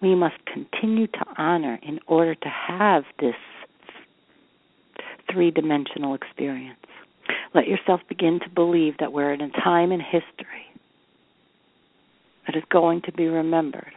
we 0.00 0.14
must 0.14 0.36
continue 0.46 1.06
to 1.06 1.24
honor 1.36 1.78
in 1.82 2.00
order 2.06 2.34
to 2.34 2.48
have 2.48 3.04
this 3.18 3.34
three 5.30 5.50
dimensional 5.50 6.14
experience. 6.14 6.78
Let 7.54 7.66
yourself 7.66 8.00
begin 8.08 8.40
to 8.40 8.48
believe 8.48 8.94
that 8.98 9.12
we're 9.12 9.32
in 9.32 9.40
a 9.40 9.50
time 9.50 9.92
in 9.92 10.00
history 10.00 10.66
that 12.46 12.56
is 12.56 12.64
going 12.70 13.02
to 13.02 13.12
be 13.12 13.26
remembered 13.26 13.92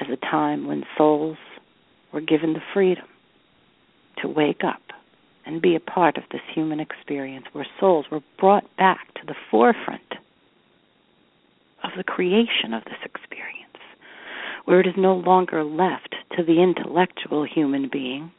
as 0.00 0.08
a 0.10 0.16
time 0.16 0.66
when 0.66 0.84
souls 0.96 1.36
were 2.12 2.20
given 2.20 2.54
the 2.54 2.62
freedom 2.72 3.04
to 4.22 4.28
wake 4.28 4.62
up 4.64 4.82
and 5.46 5.62
be 5.62 5.74
a 5.74 5.80
part 5.80 6.16
of 6.16 6.24
this 6.30 6.40
human 6.54 6.80
experience, 6.80 7.46
where 7.52 7.66
souls 7.78 8.06
were 8.10 8.22
brought 8.38 8.64
back 8.76 9.12
to 9.14 9.26
the 9.26 9.34
forefront 9.50 10.14
of 11.82 11.90
the 11.96 12.04
creation 12.04 12.72
of 12.72 12.84
this 12.84 12.98
experience, 13.04 13.78
where 14.64 14.80
it 14.80 14.86
is 14.86 14.94
no 14.96 15.14
longer 15.14 15.62
left 15.62 16.14
to 16.36 16.42
the 16.42 16.62
intellectual 16.62 17.44
human 17.44 17.88
being, 17.92 18.32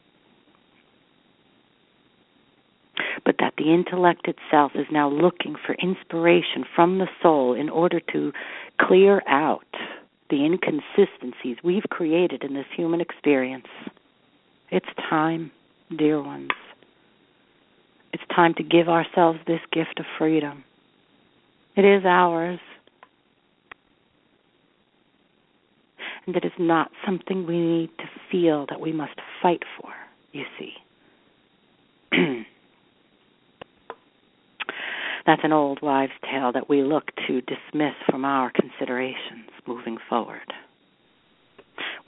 but 3.24 3.36
that 3.38 3.54
the 3.56 3.72
intellect 3.72 4.28
itself 4.28 4.72
is 4.74 4.86
now 4.90 5.08
looking 5.08 5.56
for 5.64 5.74
inspiration 5.76 6.64
from 6.74 6.98
the 6.98 7.08
soul 7.22 7.54
in 7.54 7.68
order 7.68 8.00
to 8.12 8.32
clear 8.80 9.22
out 9.26 9.64
the 10.28 10.44
inconsistencies 10.44 11.56
we've 11.62 11.88
created 11.88 12.42
in 12.42 12.54
this 12.54 12.66
human 12.76 13.00
experience. 13.00 13.66
It's 14.70 14.88
time, 15.08 15.52
dear 15.96 16.20
ones. 16.20 16.50
It's 18.16 18.24
time 18.34 18.54
to 18.54 18.62
give 18.62 18.88
ourselves 18.88 19.38
this 19.46 19.60
gift 19.74 20.00
of 20.00 20.06
freedom. 20.16 20.64
It 21.76 21.84
is 21.84 22.06
ours. 22.06 22.58
And 26.26 26.34
it 26.34 26.42
is 26.42 26.52
not 26.58 26.90
something 27.04 27.46
we 27.46 27.58
need 27.58 27.90
to 27.98 28.04
feel 28.32 28.64
that 28.70 28.80
we 28.80 28.90
must 28.90 29.20
fight 29.42 29.64
for, 29.78 29.90
you 30.32 30.44
see. 30.58 30.72
That's 35.26 35.44
an 35.44 35.52
old 35.52 35.82
wives' 35.82 36.12
tale 36.22 36.52
that 36.52 36.70
we 36.70 36.82
look 36.82 37.10
to 37.26 37.42
dismiss 37.42 37.96
from 38.08 38.24
our 38.24 38.50
considerations 38.50 39.50
moving 39.66 39.98
forward. 40.08 40.54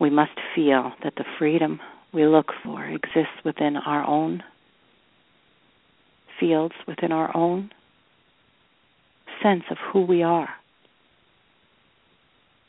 We 0.00 0.08
must 0.08 0.40
feel 0.54 0.92
that 1.04 1.16
the 1.16 1.26
freedom 1.38 1.80
we 2.14 2.26
look 2.26 2.54
for 2.64 2.86
exists 2.86 3.44
within 3.44 3.76
our 3.76 4.06
own 4.06 4.42
fields, 6.38 6.74
within 6.86 7.12
our 7.12 7.34
own 7.36 7.70
sense 9.42 9.64
of 9.70 9.76
who 9.92 10.04
we 10.04 10.22
are. 10.22 10.48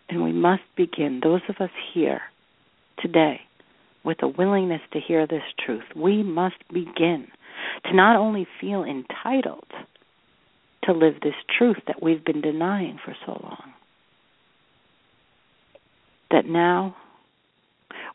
And 0.10 0.24
we 0.24 0.32
must 0.32 0.64
begin, 0.76 1.20
those 1.24 1.42
of 1.50 1.58
us 1.60 1.70
here 1.94 2.22
today, 3.00 3.42
with 4.04 4.18
a 4.24 4.28
willingness 4.28 4.82
to 4.94 5.00
hear 5.00 5.28
this 5.28 5.44
truth. 5.64 5.84
We 5.96 6.24
must 6.24 6.56
begin 6.74 7.28
to 7.86 7.96
not 7.96 8.16
only 8.16 8.48
feel 8.60 8.84
entitled 8.84 9.68
to 10.84 10.94
live 10.94 11.16
this 11.22 11.36
truth 11.58 11.78
that 11.88 12.02
we've 12.02 12.24
been 12.24 12.42
denying 12.42 12.98
for 13.04 13.16
so 13.26 13.40
long, 13.44 13.74
that 16.32 16.46
now 16.46 16.96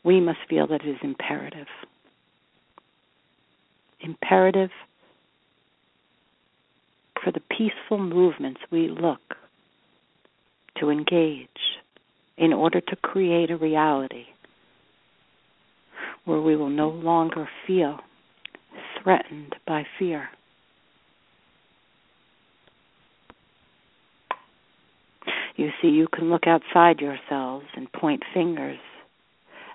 we 0.03 0.21
must 0.21 0.39
feel 0.49 0.67
that 0.69 0.85
it 0.85 0.89
is 0.89 0.99
imperative. 1.03 1.67
Imperative 4.01 4.71
for 7.25 7.33
the 7.33 7.41
peaceful 7.41 7.99
movements 7.99 8.61
we 8.71 8.89
look 8.89 9.37
to 10.79 10.91
engage 10.91 11.49
in 12.37 12.53
order 12.53 12.81
to 12.81 12.97
create 12.97 13.51
a 13.51 13.57
reality 13.57 14.27
where 16.25 16.41
we 16.41 16.57
will 16.57 16.71
no 16.71 16.89
longer 16.89 17.49
feel 17.67 17.99
threatened 19.03 19.55
by 19.67 19.85
fear. 19.99 20.29
You 25.57 25.71
see, 25.81 25.89
you 25.89 26.09
can 26.13 26.31
look 26.31 26.47
outside 26.47 27.01
yourselves 27.01 27.67
and 27.77 27.91
point 27.93 28.23
fingers 28.33 28.79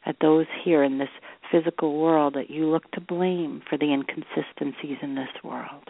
at 0.06 0.18
those 0.22 0.46
here 0.64 0.84
in 0.84 0.98
this 0.98 1.10
physical 1.52 1.98
world 1.98 2.34
that 2.36 2.50
you 2.50 2.66
look 2.66 2.90
to 2.92 3.02
blame 3.02 3.62
for 3.70 3.78
the 3.78 3.94
inconsistencies 3.94 4.98
in 5.02 5.16
this 5.16 5.30
world. 5.44 5.90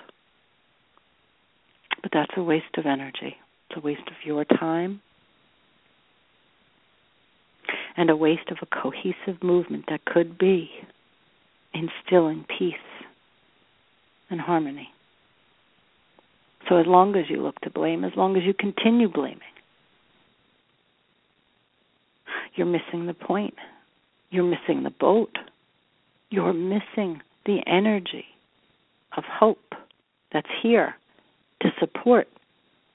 But 2.02 2.12
that's 2.14 2.32
a 2.38 2.44
waste 2.44 2.78
of 2.78 2.86
energy. 2.86 3.36
It's 3.70 3.78
a 3.78 3.82
waste 3.82 4.08
of 4.08 4.26
your 4.26 4.46
time 4.46 5.02
and 7.98 8.10
a 8.10 8.16
waste 8.16 8.50
of 8.50 8.58
a 8.62 8.66
cohesive 8.66 9.44
movement 9.44 9.86
that 9.90 10.06
could 10.06 10.38
be 10.38 10.70
instilling 11.74 12.46
peace 12.58 12.74
and 14.30 14.40
harmony. 14.40 14.90
So, 16.68 16.78
as 16.78 16.86
long 16.86 17.16
as 17.16 17.26
you 17.30 17.42
look 17.42 17.60
to 17.62 17.70
blame, 17.70 18.04
as 18.04 18.12
long 18.16 18.38
as 18.38 18.44
you 18.44 18.54
continue 18.54 19.10
blaming, 19.10 19.40
you're 22.56 22.68
missing 22.68 23.08
the 23.08 23.14
point. 23.14 23.56
You're 24.30 24.44
missing 24.44 24.84
the 24.84 24.92
boat. 24.92 25.36
You're 26.30 26.54
missing 26.54 27.22
the 27.46 27.60
energy 27.66 28.26
of 29.18 29.24
hope 29.26 29.74
that's 30.32 30.48
here 30.62 30.96
to 31.62 31.70
support 31.80 32.28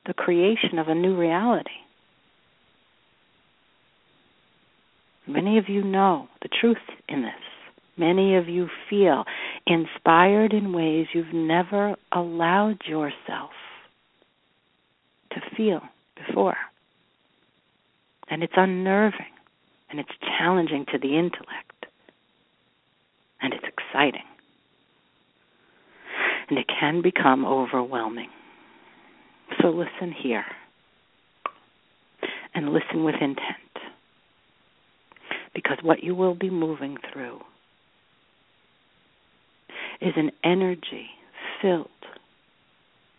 the 0.07 0.15
creation 0.15 0.79
of 0.79 0.89
a 0.89 0.95
new 0.95 1.17
reality. 1.17 1.71
Many 5.27 5.59
of 5.59 5.69
you 5.69 5.83
know 5.83 6.29
the 6.43 6.49
truth 6.49 6.77
in 7.09 7.23
this. 7.23 7.33
Many 7.97 8.37
of 8.37 8.49
you 8.49 8.69
feel 8.91 9.25
inspired 9.67 10.53
in 10.53 10.73
ways 10.73 11.07
you've 11.15 11.33
never 11.33 11.97
allowed 12.13 12.83
yourself 12.87 13.51
to 15.31 15.41
feel 15.57 15.81
before. 16.27 16.57
And 18.29 18.43
it's 18.43 18.53
unnerving 18.57 19.27
and 19.91 20.01
it's 20.01 20.11
challenging 20.39 20.87
to 20.93 20.99
the 20.99 21.17
intellect. 21.17 21.87
And 23.41 23.55
it's 23.55 23.65
exciting. 23.65 24.25
And 26.49 26.59
it 26.59 26.67
can 26.69 27.01
become 27.01 27.45
overwhelming. 27.45 28.29
So 29.61 29.69
listen 29.69 30.13
here 30.13 30.45
and 32.55 32.73
listen 32.73 33.05
with 33.05 33.17
intent. 33.17 33.39
Because 35.55 35.79
what 35.83 36.03
you 36.03 36.15
will 36.15 36.35
be 36.35 36.51
moving 36.51 36.97
through 37.13 37.41
is 40.01 40.13
an 40.17 40.31
energy 40.43 41.09
filled 41.63 41.89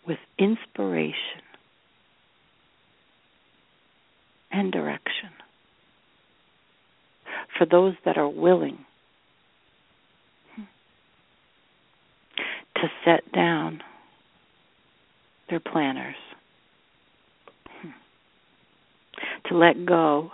with 0.08 0.20
inspiration 0.38 1.42
and 4.52 4.72
direction 4.72 5.30
for 7.58 7.66
those 7.66 7.94
that 8.06 8.18
are 8.18 8.30
willing 8.30 8.78
to 12.76 12.88
set 13.04 13.32
down 13.32 13.82
their 15.50 15.60
planners, 15.60 16.16
hmm. 17.82 17.90
to 19.50 19.58
let 19.58 19.86
go 19.86 20.32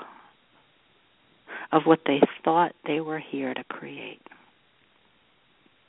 of 1.71 1.83
what 1.85 1.99
they 2.05 2.19
thought 2.43 2.73
they 2.85 2.99
were 2.99 3.19
here 3.19 3.53
to 3.53 3.63
create. 3.65 4.21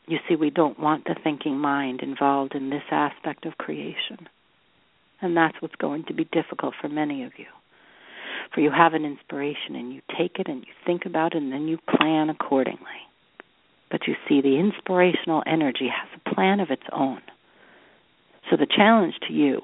You 0.06 0.18
see, 0.28 0.36
we 0.36 0.50
don't 0.50 0.78
want 0.78 1.04
the 1.04 1.16
thinking 1.22 1.58
mind 1.58 2.00
involved 2.02 2.54
in 2.54 2.70
this 2.70 2.82
aspect 2.90 3.46
of 3.46 3.58
creation. 3.58 4.28
And 5.20 5.36
that's 5.36 5.60
what's 5.60 5.76
going 5.76 6.04
to 6.04 6.14
be 6.14 6.24
difficult 6.24 6.74
for 6.80 6.88
many 6.88 7.22
of 7.22 7.32
you. 7.36 7.46
For 8.52 8.60
you 8.60 8.70
have 8.70 8.94
an 8.94 9.04
inspiration 9.04 9.76
and 9.76 9.92
you 9.92 10.02
take 10.18 10.38
it 10.38 10.48
and 10.48 10.60
you 10.60 10.72
think 10.84 11.06
about 11.06 11.34
it 11.34 11.42
and 11.42 11.52
then 11.52 11.68
you 11.68 11.78
plan 11.96 12.28
accordingly. 12.28 13.06
But 13.90 14.08
you 14.08 14.14
see, 14.28 14.40
the 14.40 14.58
inspirational 14.58 15.42
energy 15.46 15.88
has 15.88 16.08
a 16.14 16.34
plan 16.34 16.60
of 16.60 16.70
its 16.70 16.82
own. 16.92 17.20
So 18.52 18.58
the 18.58 18.66
challenge 18.66 19.14
to 19.26 19.32
you 19.32 19.62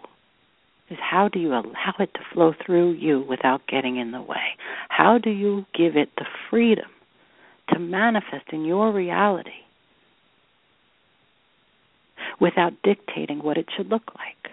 is 0.89 0.97
how 0.99 1.29
do 1.29 1.39
you 1.39 1.49
allow 1.49 1.95
it 1.99 2.15
to 2.15 2.21
flow 2.33 2.55
through 2.65 2.93
you 2.93 3.21
without 3.29 3.61
getting 3.69 3.99
in 3.99 4.13
the 4.13 4.23
way? 4.23 4.57
How 4.89 5.19
do 5.19 5.29
you 5.29 5.67
give 5.75 5.95
it 5.95 6.09
the 6.17 6.25
freedom 6.49 6.89
to 7.69 7.79
manifest 7.79 8.47
in 8.51 8.65
your 8.65 8.91
reality 8.91 9.51
without 12.41 12.73
dictating 12.83 13.41
what 13.41 13.59
it 13.59 13.67
should 13.77 13.91
look 13.91 14.11
like? 14.17 14.53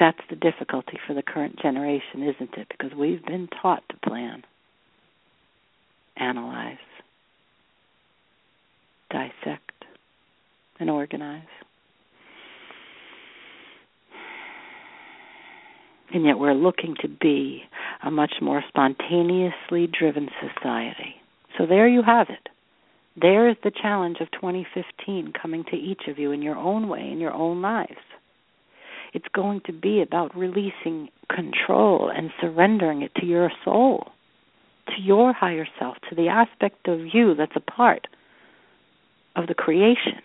That's 0.00 0.18
the 0.28 0.36
difficulty 0.36 0.98
for 1.06 1.14
the 1.14 1.22
current 1.22 1.60
generation, 1.60 2.24
isn't 2.24 2.54
it? 2.56 2.66
Because 2.70 2.96
we've 2.98 3.24
been 3.24 3.48
taught 3.62 3.84
to 3.88 4.08
plan, 4.08 4.42
analyze, 6.16 6.78
dissect, 9.10 9.84
and 10.78 10.90
organize. 10.90 11.42
And 16.12 16.24
yet 16.24 16.38
we're 16.38 16.54
looking 16.54 16.94
to 17.02 17.08
be 17.08 17.62
a 18.02 18.10
much 18.10 18.34
more 18.40 18.62
spontaneously 18.68 19.86
driven 19.86 20.28
society. 20.40 21.16
So 21.58 21.66
there 21.66 21.88
you 21.88 22.02
have 22.02 22.28
it. 22.30 22.48
There's 23.20 23.56
the 23.62 23.72
challenge 23.72 24.18
of 24.20 24.30
2015 24.30 25.32
coming 25.40 25.64
to 25.70 25.76
each 25.76 26.02
of 26.08 26.18
you 26.18 26.30
in 26.30 26.40
your 26.40 26.56
own 26.56 26.88
way, 26.88 27.00
in 27.00 27.18
your 27.18 27.32
own 27.32 27.60
lives. 27.60 27.96
It's 29.12 29.26
going 29.34 29.62
to 29.66 29.72
be 29.72 30.02
about 30.02 30.36
releasing 30.36 31.08
control 31.34 32.10
and 32.14 32.30
surrendering 32.40 33.02
it 33.02 33.12
to 33.16 33.26
your 33.26 33.50
soul, 33.64 34.08
to 34.88 35.02
your 35.02 35.32
higher 35.32 35.66
self, 35.78 35.96
to 36.08 36.14
the 36.14 36.28
aspect 36.28 36.86
of 36.88 37.00
you 37.12 37.34
that's 37.34 37.56
a 37.56 37.60
part 37.60 38.06
of 39.38 39.46
the 39.46 39.54
creation 39.54 40.20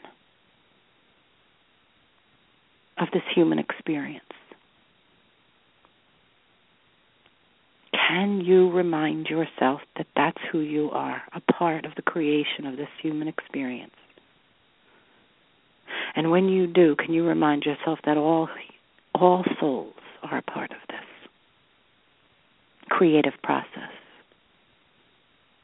of 2.97 3.07
this 3.13 3.21
human 3.33 3.59
experience. 3.59 4.23
Can 7.93 8.41
you 8.41 8.71
remind 8.71 9.27
yourself 9.27 9.81
that 9.97 10.07
that's 10.15 10.37
who 10.51 10.59
you 10.59 10.89
are, 10.91 11.21
a 11.33 11.41
part 11.53 11.85
of 11.85 11.93
the 11.95 12.01
creation 12.01 12.65
of 12.65 12.75
this 12.75 12.89
human 13.01 13.27
experience? 13.27 13.93
And 16.15 16.31
when 16.31 16.49
you 16.49 16.65
do, 16.65 16.95
can 16.95 17.13
you 17.13 17.25
remind 17.25 17.63
yourself 17.63 17.99
that 18.05 18.17
all 18.17 18.49
all 19.13 19.45
souls 19.59 19.93
are 20.23 20.39
a 20.39 20.41
part 20.41 20.71
of 20.71 20.77
this 20.89 21.29
creative 22.89 23.33
process? 23.43 23.91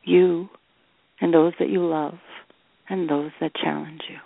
You 0.04 0.50
and 1.20 1.34
those 1.34 1.54
that 1.60 1.70
you 1.70 1.86
love 1.86 2.20
and 2.90 3.10
those 3.10 3.32
that 3.40 3.56
challenge 3.56 4.02
you, 4.10 4.18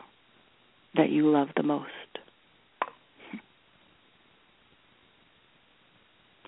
that 0.96 1.10
you 1.10 1.30
love 1.30 1.50
the 1.56 1.64
most. 1.64 1.90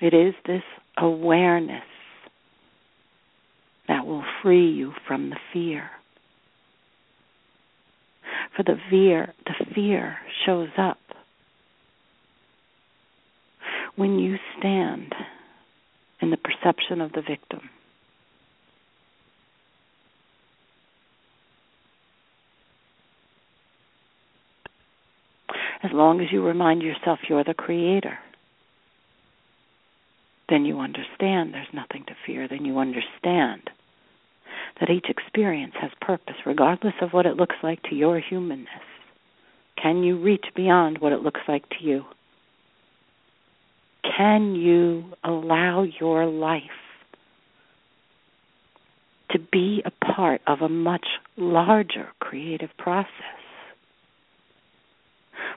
It 0.01 0.13
is 0.13 0.33
this 0.45 0.63
awareness 0.97 1.83
that 3.87 4.05
will 4.05 4.23
free 4.41 4.71
you 4.71 4.93
from 5.07 5.29
the 5.29 5.37
fear. 5.53 5.89
For 8.55 8.63
the 8.63 8.77
fear, 8.89 9.33
the 9.45 9.65
fear 9.73 10.17
shows 10.45 10.69
up 10.77 10.97
when 13.95 14.19
you 14.19 14.37
stand 14.57 15.13
in 16.21 16.31
the 16.31 16.37
perception 16.37 17.01
of 17.01 17.11
the 17.13 17.21
victim. 17.21 17.69
As 25.85 25.91
long 25.93 26.19
as 26.19 26.31
you 26.31 26.43
remind 26.43 26.81
yourself 26.81 27.19
you're 27.29 27.43
the 27.43 27.53
creator, 27.53 28.17
then 30.49 30.65
you 30.65 30.79
understand 30.79 31.53
there's 31.53 31.67
nothing 31.73 32.03
to 32.07 32.15
fear. 32.25 32.47
Then 32.47 32.65
you 32.65 32.79
understand 32.79 33.69
that 34.79 34.89
each 34.89 35.05
experience 35.09 35.73
has 35.79 35.91
purpose, 36.01 36.35
regardless 36.43 36.95
of 37.01 37.11
what 37.11 37.27
it 37.27 37.37
looks 37.37 37.57
like 37.61 37.83
to 37.83 37.95
your 37.95 38.19
humanness. 38.19 38.67
Can 39.79 40.01
you 40.01 40.17
reach 40.17 40.45
beyond 40.55 40.97
what 40.97 41.13
it 41.13 41.21
looks 41.21 41.41
like 41.47 41.69
to 41.69 41.83
you? 41.83 42.05
Can 44.17 44.55
you 44.55 45.13
allow 45.23 45.83
your 45.83 46.25
life 46.25 46.61
to 49.29 49.39
be 49.51 49.83
a 49.85 49.91
part 50.03 50.41
of 50.47 50.61
a 50.61 50.69
much 50.69 51.05
larger 51.37 52.07
creative 52.19 52.71
process? 52.79 53.34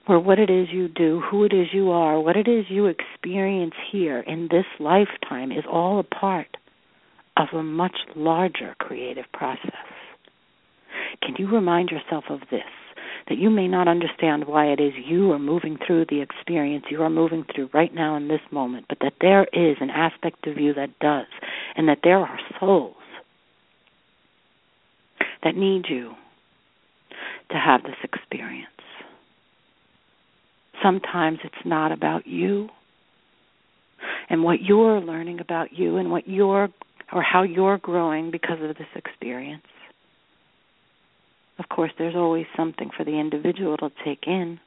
Where 0.09 0.19
what 0.19 0.39
it 0.39 0.49
is 0.49 0.69
you 0.73 0.89
do, 0.89 1.21
who 1.31 1.45
it 1.45 1.53
is 1.53 1.67
you 1.71 1.91
are, 1.91 2.19
what 2.19 2.35
it 2.35 2.49
is 2.49 2.65
you 2.71 2.87
experience 2.87 3.75
here 3.93 4.21
in 4.21 4.49
this 4.51 4.65
lifetime 4.81 5.53
is 5.53 5.65
all 5.71 6.01
a 6.01 6.03
part 6.03 6.57
of 7.37 7.49
a 7.53 7.63
much 7.63 7.95
larger 8.17 8.75
creative 8.79 9.27
process. 9.35 9.71
Can 11.23 11.35
you 11.37 11.47
remind 11.47 11.91
yourself 11.91 12.25
of 12.31 12.41
this? 12.51 12.63
That 13.29 13.37
you 13.37 13.51
may 13.51 13.69
not 13.69 13.87
understand 13.87 14.47
why 14.47 14.69
it 14.69 14.81
is 14.81 14.95
you 14.97 15.31
are 15.33 15.39
moving 15.39 15.77
through 15.87 16.07
the 16.09 16.23
experience 16.23 16.87
you 16.91 17.03
are 17.03 17.11
moving 17.11 17.45
through 17.55 17.69
right 17.75 17.95
now 17.95 18.17
in 18.17 18.29
this 18.29 18.41
moment, 18.51 18.87
but 18.89 19.01
that 19.03 19.13
there 19.21 19.45
is 19.53 19.77
an 19.83 19.91
aspect 19.91 20.47
of 20.47 20.57
you 20.57 20.73
that 20.73 20.99
does, 21.01 21.27
and 21.77 21.87
that 21.87 21.99
there 22.03 22.21
are 22.21 22.41
souls 22.59 22.95
that 25.45 25.55
need 25.55 25.85
you 25.91 26.15
to 27.51 27.57
have 27.59 27.83
this 27.83 27.99
experience. 28.03 28.78
Sometimes 30.83 31.39
it's 31.45 31.65
not 31.65 31.93
about 31.93 32.27
you 32.27 32.69
and 34.31 34.43
what 34.45 34.63
you're 34.63 35.01
learning 35.01 35.41
about 35.41 35.73
you 35.73 35.97
and 35.97 36.11
what 36.11 36.29
you're 36.29 36.69
or 37.13 37.23
how 37.23 37.43
you're 37.43 37.79
growing 37.79 38.31
because 38.31 38.59
of 38.63 38.77
this 38.77 38.87
experience. 38.95 39.63
Of 41.59 41.69
course, 41.69 41.91
there's 41.99 42.15
always 42.15 42.47
something 42.57 42.91
for 42.97 43.05
the 43.05 43.19
individual 43.19 43.77
to 43.79 43.91
take 44.05 44.27
in, 44.27 44.61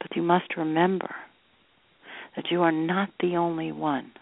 but 0.00 0.16
you 0.16 0.22
must 0.22 0.56
remember 0.56 1.14
that 2.36 2.50
you 2.50 2.62
are 2.62 2.72
not 2.72 3.10
the 3.20 3.36
only 3.36 3.72
one 3.72 4.12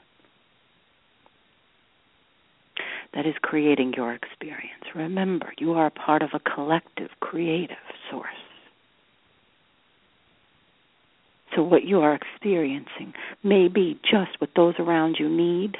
that 3.14 3.26
is 3.26 3.34
creating 3.43 3.93
your 3.97 4.14
experience. 4.14 4.84
Remember, 4.95 5.53
you 5.59 5.72
are 5.74 5.86
a 5.86 5.90
part 5.90 6.22
of 6.22 6.30
a 6.32 6.40
collective 6.40 7.11
creative 7.20 7.76
source. 8.11 8.26
So, 11.55 11.63
what 11.63 11.85
you 11.85 12.01
are 12.01 12.15
experiencing 12.15 13.13
may 13.43 13.69
be 13.69 13.99
just 14.03 14.41
what 14.41 14.51
those 14.57 14.75
around 14.79 15.17
you 15.19 15.29
need 15.29 15.77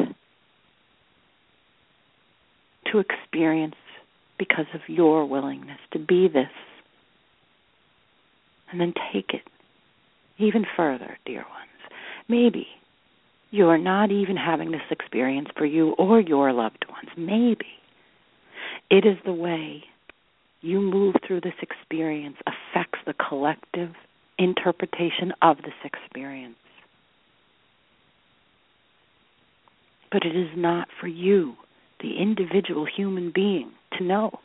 to 2.91 2.99
experience 2.99 3.75
because 4.39 4.67
of 4.75 4.81
your 4.87 5.25
willingness 5.25 5.79
to 5.93 5.99
be 5.99 6.29
this. 6.29 6.51
And 8.71 8.81
then 8.81 8.93
take 9.13 9.31
it 9.31 9.43
even 10.39 10.65
further, 10.77 11.19
dear 11.25 11.41
ones. 11.41 11.93
Maybe 12.29 12.67
you 13.51 13.69
are 13.69 13.79
not 13.79 14.11
even 14.11 14.37
having 14.37 14.73
this 14.73 14.81
experience 14.91 15.49
for 15.57 15.67
you 15.67 15.91
or 15.93 16.21
your 16.21 16.53
loved 16.53 16.85
ones. 16.91 17.11
Maybe 17.17 17.67
it 18.91 19.07
is 19.07 19.19
the 19.25 19.33
way 19.33 19.85
you 20.63 20.81
move 20.81 21.17
through 21.27 21.43
this 21.43 21.55
experience 21.61 22.37
affects 22.47 22.99
the 23.07 23.15
collective 23.15 23.91
interpretation 24.39 25.33
of 25.41 25.59
this 25.59 25.75
experience. 25.85 26.57
But 30.11 30.25
it 30.25 30.37
is 30.37 30.51
not 30.57 30.89
for 31.01 31.07
you, 31.07 31.55
the 32.01 32.19
individual 32.21 32.87
human 32.87 33.33
being, 33.35 33.71
to 33.99 34.05
know. 34.05 34.41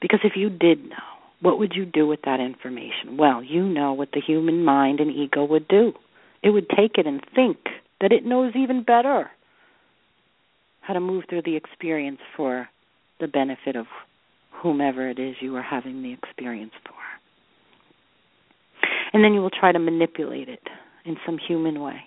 Because 0.00 0.20
if 0.22 0.36
you 0.36 0.50
did 0.50 0.84
know, 0.84 0.96
what 1.40 1.58
would 1.58 1.74
you 1.74 1.84
do 1.84 2.06
with 2.06 2.20
that 2.24 2.40
information? 2.40 3.16
Well, 3.18 3.42
you 3.42 3.64
know 3.64 3.92
what 3.92 4.12
the 4.12 4.20
human 4.20 4.64
mind 4.64 5.00
and 5.00 5.10
ego 5.10 5.44
would 5.44 5.68
do. 5.68 5.92
It 6.42 6.50
would 6.50 6.68
take 6.68 6.92
it 6.96 7.06
and 7.06 7.20
think 7.34 7.58
that 8.00 8.12
it 8.12 8.24
knows 8.24 8.52
even 8.54 8.82
better 8.82 9.30
how 10.80 10.94
to 10.94 11.00
move 11.00 11.24
through 11.28 11.42
the 11.42 11.56
experience 11.56 12.20
for 12.36 12.68
the 13.20 13.28
benefit 13.28 13.76
of 13.76 13.86
whomever 14.50 15.08
it 15.08 15.18
is 15.18 15.36
you 15.40 15.56
are 15.56 15.62
having 15.62 16.02
the 16.02 16.12
experience 16.12 16.72
for 16.84 16.93
and 19.14 19.22
then 19.22 19.32
you 19.32 19.40
will 19.40 19.48
try 19.48 19.70
to 19.72 19.78
manipulate 19.78 20.48
it 20.48 20.68
in 21.04 21.16
some 21.24 21.38
human 21.38 21.80
way. 21.80 22.00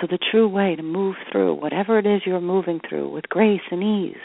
So, 0.00 0.06
the 0.10 0.18
true 0.30 0.48
way 0.48 0.74
to 0.74 0.82
move 0.82 1.16
through 1.30 1.54
whatever 1.54 1.98
it 1.98 2.06
is 2.06 2.22
you're 2.24 2.40
moving 2.40 2.80
through 2.88 3.12
with 3.12 3.28
grace 3.28 3.60
and 3.70 3.82
ease 3.82 4.16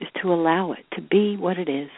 is 0.00 0.08
to 0.20 0.32
allow 0.32 0.72
it 0.72 0.84
to 0.96 1.00
be 1.00 1.36
what 1.36 1.58
it 1.58 1.68
is. 1.68 1.90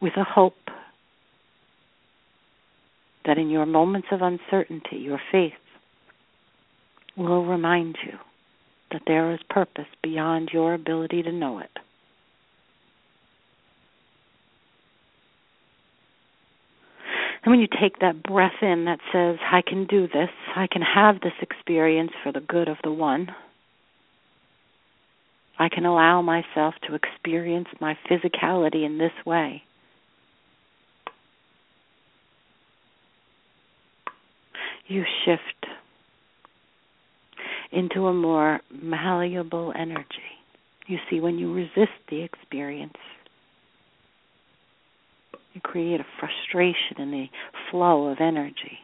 With 0.00 0.12
a 0.16 0.24
hope 0.24 0.54
that 3.24 3.36
in 3.36 3.50
your 3.50 3.66
moments 3.66 4.08
of 4.12 4.22
uncertainty, 4.22 4.98
your 4.98 5.20
faith 5.32 5.52
will 7.16 7.44
remind 7.44 7.96
you 8.06 8.16
that 8.92 9.02
there 9.08 9.32
is 9.32 9.40
purpose 9.50 9.88
beyond 10.04 10.50
your 10.52 10.72
ability 10.72 11.22
to 11.24 11.32
know 11.32 11.58
it. 11.58 11.70
And 17.44 17.52
when 17.52 17.60
you 17.60 17.68
take 17.80 18.00
that 18.00 18.22
breath 18.22 18.62
in 18.62 18.84
that 18.86 18.98
says, 19.12 19.36
I 19.50 19.62
can 19.62 19.86
do 19.86 20.08
this, 20.08 20.30
I 20.56 20.66
can 20.66 20.82
have 20.82 21.20
this 21.20 21.32
experience 21.40 22.10
for 22.22 22.32
the 22.32 22.40
good 22.40 22.68
of 22.68 22.78
the 22.82 22.92
one, 22.92 23.34
I 25.58 25.68
can 25.68 25.84
allow 25.84 26.22
myself 26.22 26.74
to 26.86 26.94
experience 26.94 27.68
my 27.80 27.98
physicality 28.08 28.86
in 28.86 28.98
this 28.98 29.12
way. 29.26 29.62
You 34.86 35.04
shift 35.24 35.66
into 37.72 38.06
a 38.06 38.14
more 38.14 38.60
malleable 38.70 39.72
energy. 39.78 40.06
You 40.86 40.98
see, 41.10 41.20
when 41.20 41.38
you 41.38 41.52
resist 41.52 41.92
the 42.08 42.22
experience, 42.22 42.96
you 45.58 45.70
create 45.70 46.00
a 46.00 46.06
frustration 46.18 47.00
in 47.00 47.10
the 47.10 47.28
flow 47.70 48.06
of 48.06 48.20
energy, 48.20 48.78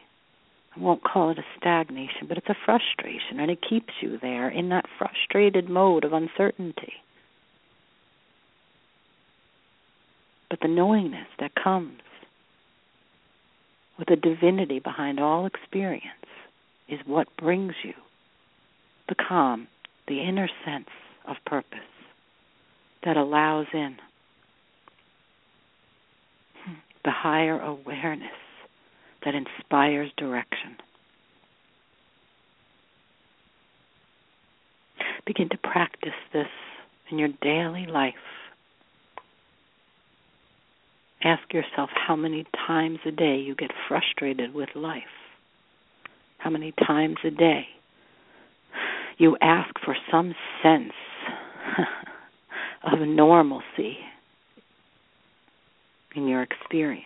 I 0.75 0.79
won't 0.79 1.03
call 1.03 1.29
it 1.31 1.37
a 1.37 1.45
stagnation, 1.57 2.27
but 2.27 2.37
it's 2.37 2.49
a 2.49 2.55
frustration, 2.65 3.39
and 3.39 3.49
it 3.49 3.59
keeps 3.67 3.93
you 4.01 4.17
there 4.21 4.49
in 4.49 4.69
that 4.69 4.85
frustrated 4.97 5.69
mode 5.69 6.03
of 6.03 6.11
uncertainty. 6.11 6.93
But 10.49 10.59
the 10.61 10.67
knowingness 10.67 11.27
that 11.39 11.55
comes 11.55 12.01
with 13.97 14.09
the 14.09 14.17
divinity 14.17 14.79
behind 14.79 15.19
all 15.19 15.45
experience 15.45 16.03
is 16.89 16.99
what 17.05 17.35
brings 17.37 17.73
you 17.83 17.93
the 19.07 19.15
calm, 19.15 19.67
the 20.07 20.19
inner 20.21 20.49
sense 20.65 20.89
of 21.25 21.37
purpose 21.45 21.79
that 23.03 23.17
allows 23.17 23.67
in 23.71 23.95
the 27.05 27.11
higher 27.11 27.59
awareness 27.59 28.31
that 29.23 29.35
inspires 29.35 30.11
direction. 30.17 30.75
Begin 35.25 35.49
to 35.49 35.57
practice 35.57 36.13
this 36.33 36.47
in 37.09 37.19
your 37.19 37.29
daily 37.41 37.85
life. 37.85 38.13
Ask 41.23 41.53
yourself 41.53 41.89
how 41.93 42.15
many 42.15 42.45
times 42.67 42.99
a 43.05 43.11
day 43.11 43.37
you 43.37 43.55
get 43.55 43.71
frustrated 43.87 44.53
with 44.53 44.69
life. 44.75 45.03
How 46.37 46.49
many 46.49 46.73
times 46.85 47.17
a 47.23 47.31
day 47.31 47.67
you 49.17 49.37
ask 49.41 49.73
for 49.83 49.95
some 50.11 50.35
sense 50.61 50.93
of 52.91 52.99
normalcy 53.07 53.97
in 56.15 56.27
your 56.27 56.41
experience. 56.41 57.03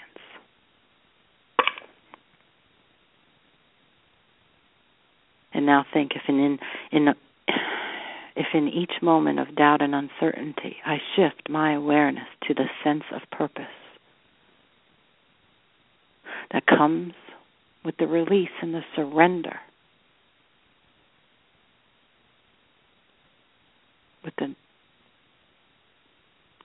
And 5.54 5.66
now 5.66 5.86
think 5.94 6.12
if 6.16 6.22
in 6.28 6.60
in 6.92 7.10
if 8.36 8.48
in 8.54 8.68
each 8.70 9.02
moment 9.02 9.40
of 9.40 9.56
doubt 9.56 9.82
and 9.82 9.94
uncertainty 9.94 10.78
I 10.86 10.98
shift 11.16 11.50
my 11.50 11.74
awareness 11.74 12.28
to 12.48 12.54
the 12.54 12.70
sense 12.84 13.04
of 13.14 13.22
purpose 13.32 13.66
that 16.52 16.66
comes 16.66 17.14
with 17.84 17.98
the 17.98 18.08
release 18.08 18.50
and 18.62 18.74
the 18.74 18.84
surrender 18.96 19.60
with 24.24 24.34
the 24.38 24.56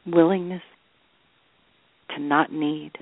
willingness 0.06 0.62
to 2.14 2.22
not 2.22 2.52
need 2.52 2.92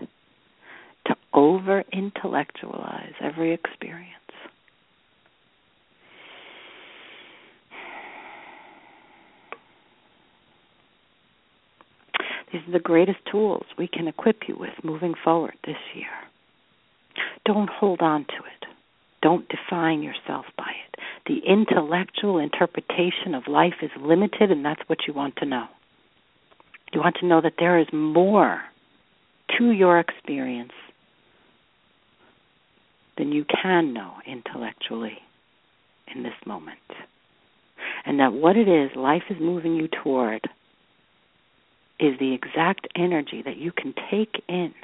to 1.07 1.17
over 1.33 1.85
intellectualize 1.93 3.13
every 3.21 3.53
experience. 3.53 4.09
These 12.53 12.61
are 12.69 12.73
the 12.73 12.81
greatest 12.81 13.19
tools 13.31 13.65
we 13.79 13.89
can 13.89 14.09
equip 14.09 14.43
you 14.47 14.57
with 14.59 14.73
moving 14.85 15.15
forward 15.25 15.55
this 15.65 15.77
year. 15.95 16.07
Don't 17.47 17.71
hold 17.71 18.01
on 18.03 18.25
to 18.27 18.37
it. 18.37 18.69
Don't 19.23 19.49
define 19.49 20.03
yourself 20.03 20.45
by 20.59 20.71
it. 20.71 21.01
The 21.27 21.41
intellectual 21.51 22.39
interpretation 22.39 23.35
of 23.35 23.49
life 23.49 23.77
is 23.81 23.91
limited, 23.99 24.51
and 24.51 24.65
that's 24.65 24.83
what 24.89 24.99
you 25.07 25.15
want 25.15 25.37
to 25.37 25.47
know. 25.47 25.67
You 26.93 27.01
want 27.01 27.17
to 27.21 27.27
know 27.27 27.41
that 27.41 27.55
there 27.59 27.79
is 27.79 27.87
more 27.93 28.61
to 29.59 29.71
your 29.71 29.99
experience 29.99 30.73
then 33.19 33.33
you 33.33 33.45
can 33.45 33.93
know 33.93 34.15
intellectually 34.27 35.19
in 36.15 36.23
this 36.23 36.35
moment. 36.47 36.79
And 38.05 38.21
that 38.21 38.33
what 38.33 38.57
it 38.57 38.69
is 38.69 38.91
life 38.97 39.25
is 39.31 39.37
moving 39.41 39.75
you 39.75 39.89
toward 39.89 40.49
is 42.01 42.19
the 42.19 42.35
exact 42.35 42.89
energy 42.97 43.43
that 43.45 43.57
you 43.57 43.71
can 43.71 43.95
take 44.11 44.43
in 44.49 44.75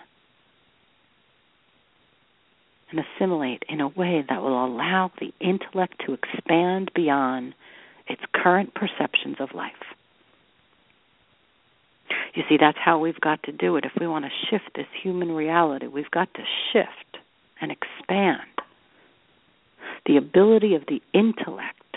and 2.90 3.00
assimilate 3.00 3.64
in 3.68 3.80
a 3.80 3.88
way 3.88 4.24
that 4.28 4.42
will 4.42 4.64
allow 4.64 5.10
the 5.20 5.32
intellect 5.40 5.94
to 6.06 6.14
expand 6.14 6.90
beyond 6.94 7.54
its 8.06 8.22
current 8.32 8.72
perceptions 8.74 9.36
of 9.40 9.52
life. 9.54 9.72
You 12.34 12.42
see, 12.48 12.56
that's 12.58 12.78
how 12.78 12.98
we've 12.98 13.20
got 13.20 13.42
to 13.44 13.52
do 13.52 13.76
it. 13.76 13.84
If 13.84 13.92
we 14.00 14.06
want 14.06 14.24
to 14.24 14.30
shift 14.50 14.70
this 14.74 14.86
human 15.02 15.32
reality, 15.32 15.86
we've 15.86 16.10
got 16.10 16.32
to 16.34 16.42
shift 16.72 17.18
and 17.60 17.72
expand 17.72 18.40
the 20.06 20.16
ability 20.16 20.74
of 20.74 20.82
the 20.86 21.02
intellect 21.12 21.96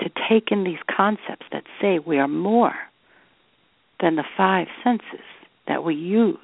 to 0.00 0.10
take 0.28 0.50
in 0.50 0.64
these 0.64 0.78
concepts 0.94 1.46
that 1.52 1.64
say 1.80 1.98
we 1.98 2.18
are 2.18 2.28
more 2.28 2.74
than 4.00 4.16
the 4.16 4.24
five 4.36 4.66
senses 4.82 5.24
that 5.68 5.84
we 5.84 5.94
use. 5.94 6.38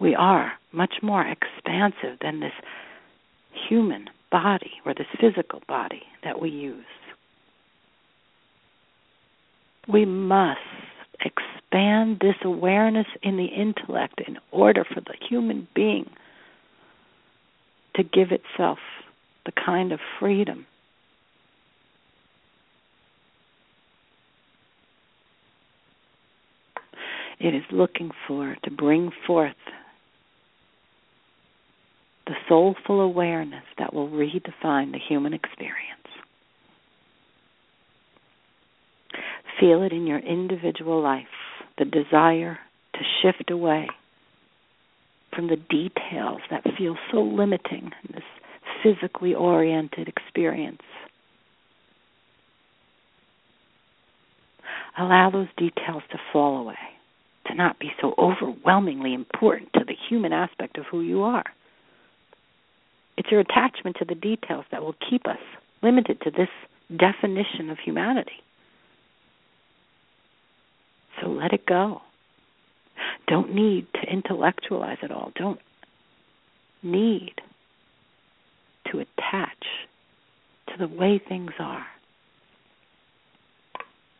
We 0.00 0.14
are 0.14 0.52
much 0.72 0.94
more 1.02 1.24
expansive 1.26 2.18
than 2.20 2.40
this 2.40 2.52
human 3.68 4.10
body 4.30 4.72
or 4.84 4.94
this 4.94 5.06
physical 5.20 5.62
body 5.68 6.02
that 6.24 6.40
we 6.40 6.50
use. 6.50 6.84
We 9.86 10.04
must 10.04 10.60
expand 11.20 12.18
this 12.20 12.36
awareness 12.42 13.06
in 13.22 13.36
the 13.36 13.46
intellect 13.46 14.20
in 14.26 14.38
order 14.50 14.84
for 14.84 15.00
the 15.00 15.14
human 15.28 15.68
being 15.74 16.10
to 17.96 18.02
give 18.02 18.28
itself 18.32 18.78
the 19.46 19.52
kind 19.52 19.92
of 19.92 20.00
freedom 20.18 20.66
it 27.44 27.54
is 27.54 27.64
looking 27.70 28.10
for 28.26 28.56
to 28.64 28.70
bring 28.70 29.10
forth 29.26 29.52
the 32.26 32.34
soulful 32.48 33.00
awareness 33.00 33.64
that 33.78 33.92
will 33.92 34.08
redefine 34.08 34.92
the 34.92 34.98
human 34.98 35.34
experience. 35.34 35.93
Feel 39.60 39.82
it 39.82 39.92
in 39.92 40.06
your 40.06 40.18
individual 40.18 41.02
life, 41.02 41.26
the 41.78 41.84
desire 41.84 42.58
to 42.94 43.00
shift 43.22 43.50
away 43.50 43.88
from 45.34 45.48
the 45.48 45.56
details 45.56 46.40
that 46.50 46.64
feel 46.78 46.96
so 47.10 47.22
limiting 47.22 47.92
in 48.04 48.14
this 48.14 48.24
physically 48.82 49.34
oriented 49.34 50.08
experience. 50.08 50.82
Allow 54.96 55.30
those 55.30 55.48
details 55.56 56.02
to 56.10 56.18
fall 56.32 56.60
away, 56.60 56.78
to 57.46 57.54
not 57.54 57.78
be 57.78 57.90
so 58.00 58.14
overwhelmingly 58.16 59.12
important 59.12 59.72
to 59.74 59.84
the 59.84 59.96
human 60.08 60.32
aspect 60.32 60.78
of 60.78 60.84
who 60.90 61.00
you 61.00 61.22
are. 61.22 61.44
It's 63.16 63.30
your 63.30 63.40
attachment 63.40 63.96
to 63.98 64.04
the 64.04 64.14
details 64.14 64.64
that 64.70 64.82
will 64.82 64.94
keep 65.08 65.26
us 65.26 65.38
limited 65.82 66.20
to 66.22 66.30
this 66.30 66.48
definition 66.96 67.70
of 67.70 67.78
humanity. 67.78 68.42
So 71.20 71.28
let 71.28 71.52
it 71.52 71.66
go. 71.66 72.02
Don't 73.26 73.54
need 73.54 73.86
to 73.94 74.10
intellectualize 74.10 74.98
it 75.02 75.10
all. 75.10 75.32
Don't 75.34 75.60
need 76.82 77.34
to 78.90 78.98
attach 78.98 79.64
to 80.68 80.74
the 80.78 80.88
way 80.88 81.18
things 81.18 81.52
are. 81.58 81.86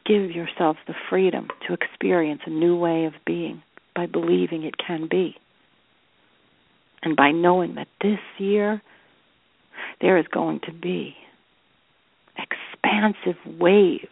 Give 0.06 0.30
yourself 0.30 0.76
the 0.86 0.94
freedom 1.08 1.48
to 1.66 1.74
experience 1.74 2.42
a 2.46 2.50
new 2.50 2.76
way 2.76 3.04
of 3.04 3.14
being 3.26 3.62
by 3.94 4.06
believing 4.06 4.64
it 4.64 4.74
can 4.76 5.08
be. 5.10 5.36
And 7.02 7.16
by 7.16 7.30
knowing 7.30 7.74
that 7.76 7.88
this 8.02 8.18
year 8.38 8.82
there 10.00 10.18
is 10.18 10.26
going 10.28 10.60
to 10.60 10.72
be 10.72 11.14
expansive 12.38 13.36
waves 13.58 14.08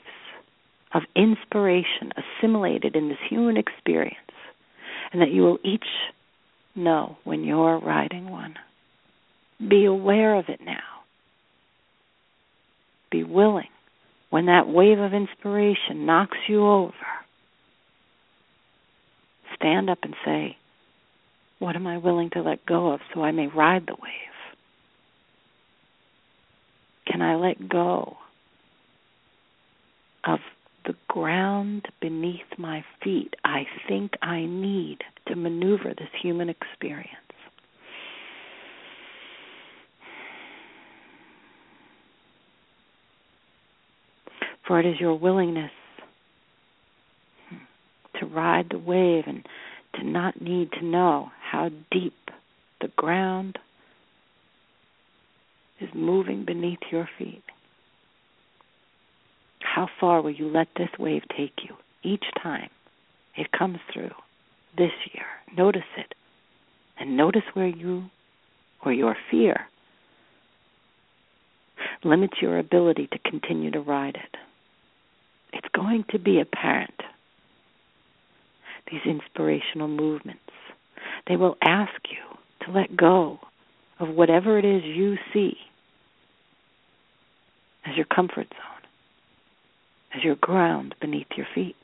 of 0.95 1.03
inspiration 1.17 2.13
assimilated 2.17 2.97
in 2.97 3.09
this 3.09 3.19
human 3.29 3.57
experience, 3.57 4.17
and 5.13 5.23
that 5.23 5.31
you 5.31 5.43
will 5.43 5.59
each 5.65 5.87
know 6.75 7.17
when 7.25 7.45
you're 7.45 7.79
riding 7.79 8.31
one. 8.31 8.55
Be 9.59 9.85
aware 9.85 10.35
of 10.35 10.47
it 10.49 10.61
now. 10.65 10.81
Be 13.11 13.25
willing 13.25 13.69
when 14.31 14.47
that 14.47 14.67
wave 14.67 14.99
of 14.99 15.13
inspiration 15.13 16.07
knocks 16.07 16.39
you 16.49 16.67
over. 16.67 16.95
Stand 19.55 19.91
up 19.91 19.99
and 20.03 20.15
say, 20.25 20.57
What 21.59 21.77
am 21.77 21.87
I 21.87 21.99
willing 21.99 22.31
to 22.31 22.43
let 22.43 22.65
go 22.65 22.93
of 22.93 23.01
so 23.15 23.23
I 23.23 23.31
may 23.31 23.47
ride 23.47 23.87
the 23.87 23.93
wave? 23.93 24.33
Can 27.07 27.21
I 27.21 27.37
let 27.37 27.69
go 27.69 28.17
of 30.25 30.39
the 30.85 30.95
ground 31.09 31.87
beneath 32.01 32.59
my 32.59 32.85
feet 33.03 33.35
I 33.45 33.67
think 33.89 34.13
I 34.23 34.45
need 34.45 34.99
to 35.29 35.37
maneuver 35.37 35.95
this 35.97 36.09
human 36.21 36.49
experience. 36.49 37.09
For 44.67 44.81
it 44.81 44.87
is 44.87 45.01
your 45.01 45.15
willingness 45.15 45.73
to 48.21 48.27
ride 48.27 48.69
the 48.71 48.79
wave 48.79 49.25
and 49.27 49.47
to 49.97 50.05
not 50.05 50.41
need 50.41 50.73
to 50.73 50.85
know 50.85 51.31
how 51.51 51.71
deep 51.91 52.31
the 52.81 52.89
ground 52.97 53.59
is 55.81 55.89
moving 55.95 56.45
beneath 56.45 56.79
your 56.91 57.09
feet. 57.19 57.43
How 59.75 59.89
far 59.99 60.21
will 60.21 60.31
you 60.31 60.49
let 60.49 60.69
this 60.77 60.91
wave 60.99 61.23
take 61.35 61.61
you 61.67 61.75
each 62.03 62.25
time 62.43 62.69
it 63.35 63.51
comes 63.53 63.79
through 63.91 64.11
this 64.77 64.91
year? 65.15 65.25
Notice 65.57 65.89
it. 65.97 66.13
And 67.01 67.17
notice 67.17 67.43
where 67.55 67.69
you 67.69 68.05
or 68.85 68.93
your 68.93 69.17
fear 69.31 69.63
limits 72.05 72.35
your 72.43 72.59
ability 72.59 73.09
to 73.13 73.31
continue 73.31 73.71
to 73.71 73.81
ride 73.81 74.17
it. 74.17 74.37
It's 75.55 75.69
going 75.75 76.05
to 76.11 76.19
be 76.19 76.39
apparent. 76.39 77.01
These 78.91 79.01
inspirational 79.07 79.89
movements, 79.89 80.41
they 81.27 81.37
will 81.37 81.57
ask 81.63 81.99
you 82.11 82.67
to 82.67 82.73
let 82.73 82.95
go 82.95 83.39
of 83.99 84.11
whatever 84.11 84.59
it 84.59 84.67
is 84.67 84.83
you 84.85 85.17
see 85.33 85.57
as 87.87 87.97
your 87.97 88.07
comfort 88.07 88.49
zone, 88.51 88.72
as 90.15 90.23
your 90.23 90.37
ground 90.37 90.95
beneath 91.01 91.27
your 91.37 91.47
feet. 91.55 91.77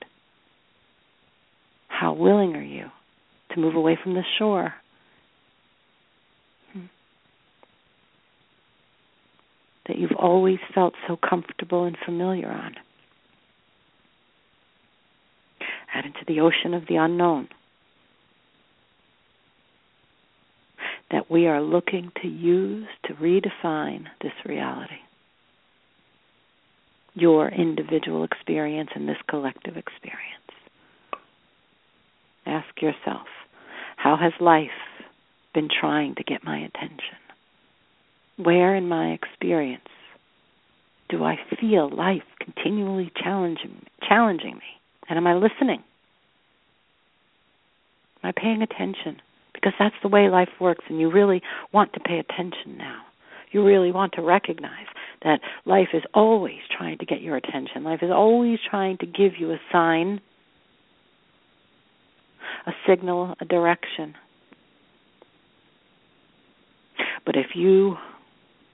How 1.88 2.12
willing 2.12 2.54
are 2.54 2.62
you 2.62 2.86
to 3.50 3.60
move 3.60 3.74
away 3.74 3.98
from 4.00 4.14
the 4.14 4.22
shore? 4.38 4.74
Hmm. 6.72 6.86
That 9.86 9.98
you've 9.98 10.16
always 10.18 10.58
felt 10.74 10.94
so 11.06 11.16
comfortable 11.16 11.84
and 11.84 11.96
familiar 12.04 12.48
on. 12.48 12.74
Out 15.94 16.04
into 16.04 16.20
the 16.26 16.40
ocean 16.40 16.74
of 16.74 16.86
the 16.86 16.96
unknown. 16.96 17.48
That 21.10 21.30
we 21.30 21.46
are 21.46 21.62
looking 21.62 22.12
to 22.22 22.28
use 22.28 22.86
to 23.06 23.14
redefine 23.14 24.04
this 24.20 24.32
reality 24.44 25.00
your 27.20 27.48
individual 27.48 28.24
experience 28.24 28.90
and 28.94 29.08
this 29.08 29.16
collective 29.28 29.76
experience. 29.76 30.22
Ask 32.46 32.80
yourself, 32.80 33.26
how 33.96 34.16
has 34.16 34.32
life 34.40 34.70
been 35.54 35.68
trying 35.68 36.14
to 36.14 36.24
get 36.24 36.44
my 36.44 36.58
attention? 36.58 37.18
Where 38.36 38.74
in 38.74 38.88
my 38.88 39.10
experience 39.10 39.88
do 41.08 41.24
I 41.24 41.38
feel 41.60 41.90
life 41.90 42.22
continually 42.40 43.10
challenging 43.16 43.84
challenging 44.06 44.54
me? 44.54 44.80
And 45.08 45.16
am 45.16 45.26
I 45.26 45.34
listening? 45.34 45.82
Am 48.22 48.30
I 48.30 48.32
paying 48.32 48.62
attention? 48.62 49.20
Because 49.52 49.72
that's 49.78 49.94
the 50.02 50.08
way 50.08 50.28
life 50.28 50.50
works 50.60 50.84
and 50.88 51.00
you 51.00 51.10
really 51.10 51.42
want 51.72 51.92
to 51.94 52.00
pay 52.00 52.18
attention 52.18 52.76
now. 52.78 53.02
You 53.50 53.64
really 53.64 53.92
want 53.92 54.12
to 54.14 54.22
recognize 54.22 54.86
that 55.22 55.40
life 55.64 55.88
is 55.94 56.02
always 56.14 56.60
trying 56.76 56.98
to 56.98 57.06
get 57.06 57.22
your 57.22 57.36
attention. 57.36 57.84
Life 57.84 58.00
is 58.02 58.10
always 58.10 58.58
trying 58.68 58.98
to 58.98 59.06
give 59.06 59.32
you 59.38 59.52
a 59.52 59.60
sign, 59.72 60.20
a 62.66 62.72
signal, 62.86 63.34
a 63.40 63.44
direction. 63.44 64.14
But 67.24 67.36
if 67.36 67.54
you 67.54 67.96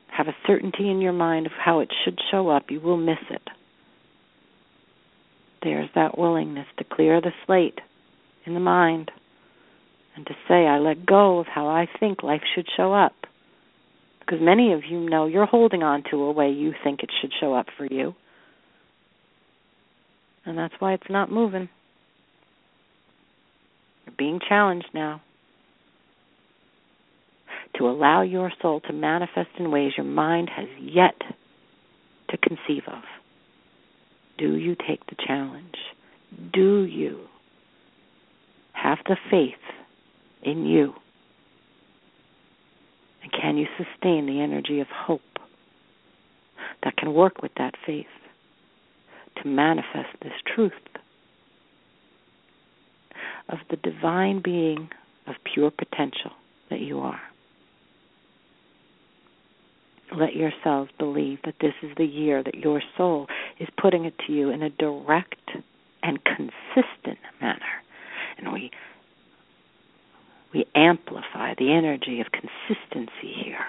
have 0.08 0.28
a 0.28 0.36
certainty 0.46 0.90
in 0.90 1.00
your 1.00 1.12
mind 1.12 1.46
of 1.46 1.52
how 1.52 1.80
it 1.80 1.88
should 2.04 2.18
show 2.30 2.48
up, 2.48 2.70
you 2.70 2.80
will 2.80 2.96
miss 2.96 3.18
it. 3.30 3.42
There's 5.62 5.88
that 5.94 6.18
willingness 6.18 6.66
to 6.78 6.84
clear 6.84 7.20
the 7.20 7.32
slate 7.46 7.80
in 8.44 8.54
the 8.54 8.60
mind 8.60 9.10
and 10.14 10.26
to 10.26 10.34
say, 10.46 10.66
I 10.66 10.78
let 10.78 11.06
go 11.06 11.38
of 11.38 11.46
how 11.46 11.66
I 11.66 11.88
think 11.98 12.22
life 12.22 12.42
should 12.54 12.68
show 12.76 12.92
up 12.92 13.14
because 14.24 14.40
many 14.42 14.72
of 14.72 14.82
you 14.88 15.08
know 15.08 15.26
you're 15.26 15.46
holding 15.46 15.82
on 15.82 16.02
to 16.10 16.22
a 16.22 16.32
way 16.32 16.50
you 16.50 16.72
think 16.82 17.02
it 17.02 17.10
should 17.20 17.32
show 17.40 17.54
up 17.54 17.66
for 17.76 17.86
you. 17.86 18.14
And 20.46 20.56
that's 20.58 20.74
why 20.78 20.94
it's 20.94 21.10
not 21.10 21.30
moving. 21.30 21.68
You're 24.06 24.14
being 24.16 24.40
challenged 24.46 24.88
now 24.94 25.22
to 27.76 27.88
allow 27.88 28.22
your 28.22 28.52
soul 28.62 28.80
to 28.80 28.92
manifest 28.92 29.48
in 29.58 29.70
ways 29.70 29.92
your 29.96 30.06
mind 30.06 30.48
has 30.54 30.68
yet 30.80 31.20
to 32.30 32.36
conceive 32.36 32.84
of. 32.86 33.02
Do 34.38 34.56
you 34.56 34.76
take 34.76 35.04
the 35.06 35.16
challenge? 35.26 35.76
Do 36.52 36.84
you 36.84 37.20
have 38.72 38.98
the 39.06 39.16
faith 39.30 39.54
in 40.42 40.66
you 40.66 40.94
and 43.24 43.32
can 43.32 43.56
you 43.56 43.66
sustain 43.78 44.26
the 44.26 44.40
energy 44.40 44.80
of 44.80 44.86
hope 44.88 45.22
that 46.82 46.96
can 46.96 47.14
work 47.14 47.42
with 47.42 47.52
that 47.56 47.74
faith 47.86 48.06
to 49.42 49.48
manifest 49.48 50.10
this 50.22 50.32
truth 50.54 50.72
of 53.48 53.58
the 53.70 53.76
divine 53.76 54.42
being 54.42 54.90
of 55.26 55.36
pure 55.52 55.70
potential 55.70 56.32
that 56.68 56.80
you 56.80 57.00
are? 57.00 57.20
Let 60.14 60.36
yourselves 60.36 60.90
believe 60.98 61.38
that 61.44 61.56
this 61.62 61.72
is 61.82 61.90
the 61.96 62.04
year 62.04 62.42
that 62.42 62.56
your 62.56 62.82
soul 62.96 63.26
is 63.58 63.68
putting 63.80 64.04
it 64.04 64.14
to 64.26 64.32
you 64.34 64.50
in 64.50 64.62
a 64.62 64.70
direct 64.70 65.50
and 66.02 66.18
consistent 66.24 67.18
manner. 67.40 67.82
And 68.36 68.52
we 68.52 68.70
we 70.54 70.64
amplify 70.74 71.54
the 71.58 71.72
energy 71.72 72.20
of 72.20 72.28
consistency 72.30 73.34
here. 73.44 73.66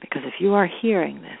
Because 0.00 0.22
if 0.24 0.34
you 0.38 0.54
are 0.54 0.68
hearing 0.80 1.22
this, 1.22 1.38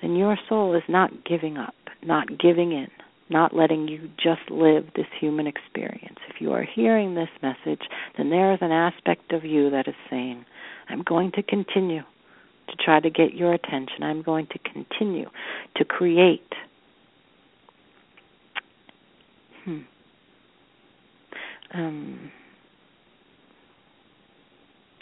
then 0.00 0.16
your 0.16 0.36
soul 0.48 0.74
is 0.74 0.82
not 0.88 1.24
giving 1.24 1.56
up, 1.56 1.74
not 2.02 2.26
giving 2.38 2.72
in, 2.72 2.88
not 3.30 3.54
letting 3.54 3.86
you 3.86 4.10
just 4.16 4.50
live 4.50 4.86
this 4.96 5.06
human 5.20 5.46
experience. 5.46 6.18
If 6.28 6.40
you 6.40 6.52
are 6.52 6.64
hearing 6.64 7.14
this 7.14 7.28
message, 7.40 7.82
then 8.16 8.30
there 8.30 8.52
is 8.52 8.58
an 8.60 8.72
aspect 8.72 9.32
of 9.32 9.44
you 9.44 9.70
that 9.70 9.86
is 9.86 9.94
saying, 10.10 10.44
I'm 10.88 11.02
going 11.02 11.30
to 11.32 11.42
continue 11.42 12.02
to 12.68 12.76
try 12.84 12.98
to 12.98 13.10
get 13.10 13.34
your 13.34 13.52
attention. 13.54 14.02
I'm 14.02 14.22
going 14.22 14.48
to 14.48 14.58
continue 14.58 15.30
to 15.76 15.84
create. 15.84 16.52
Hmm 19.64 19.82
um 21.74 22.30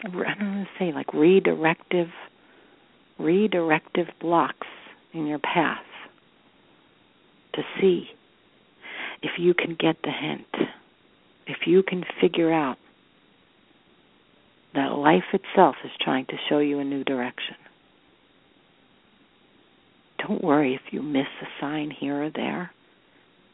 I 0.04 0.08
don't 0.08 0.40
know 0.40 0.64
to 0.64 0.68
say 0.78 0.92
like 0.92 1.08
redirective 1.08 2.10
redirective 3.18 4.08
blocks 4.20 4.66
in 5.12 5.26
your 5.26 5.38
path 5.38 5.84
to 7.54 7.62
see 7.80 8.08
if 9.22 9.32
you 9.38 9.54
can 9.54 9.76
get 9.78 9.96
the 10.02 10.10
hint, 10.10 10.70
if 11.46 11.66
you 11.66 11.82
can 11.82 12.04
figure 12.20 12.52
out 12.52 12.78
that 14.74 14.92
life 14.92 15.24
itself 15.32 15.76
is 15.84 15.90
trying 16.00 16.26
to 16.26 16.36
show 16.48 16.58
you 16.58 16.78
a 16.78 16.84
new 16.84 17.04
direction. 17.04 17.56
Don't 20.26 20.42
worry 20.42 20.74
if 20.74 20.92
you 20.92 21.02
miss 21.02 21.26
a 21.42 21.46
sign 21.60 21.90
here 21.90 22.24
or 22.24 22.30
there. 22.30 22.70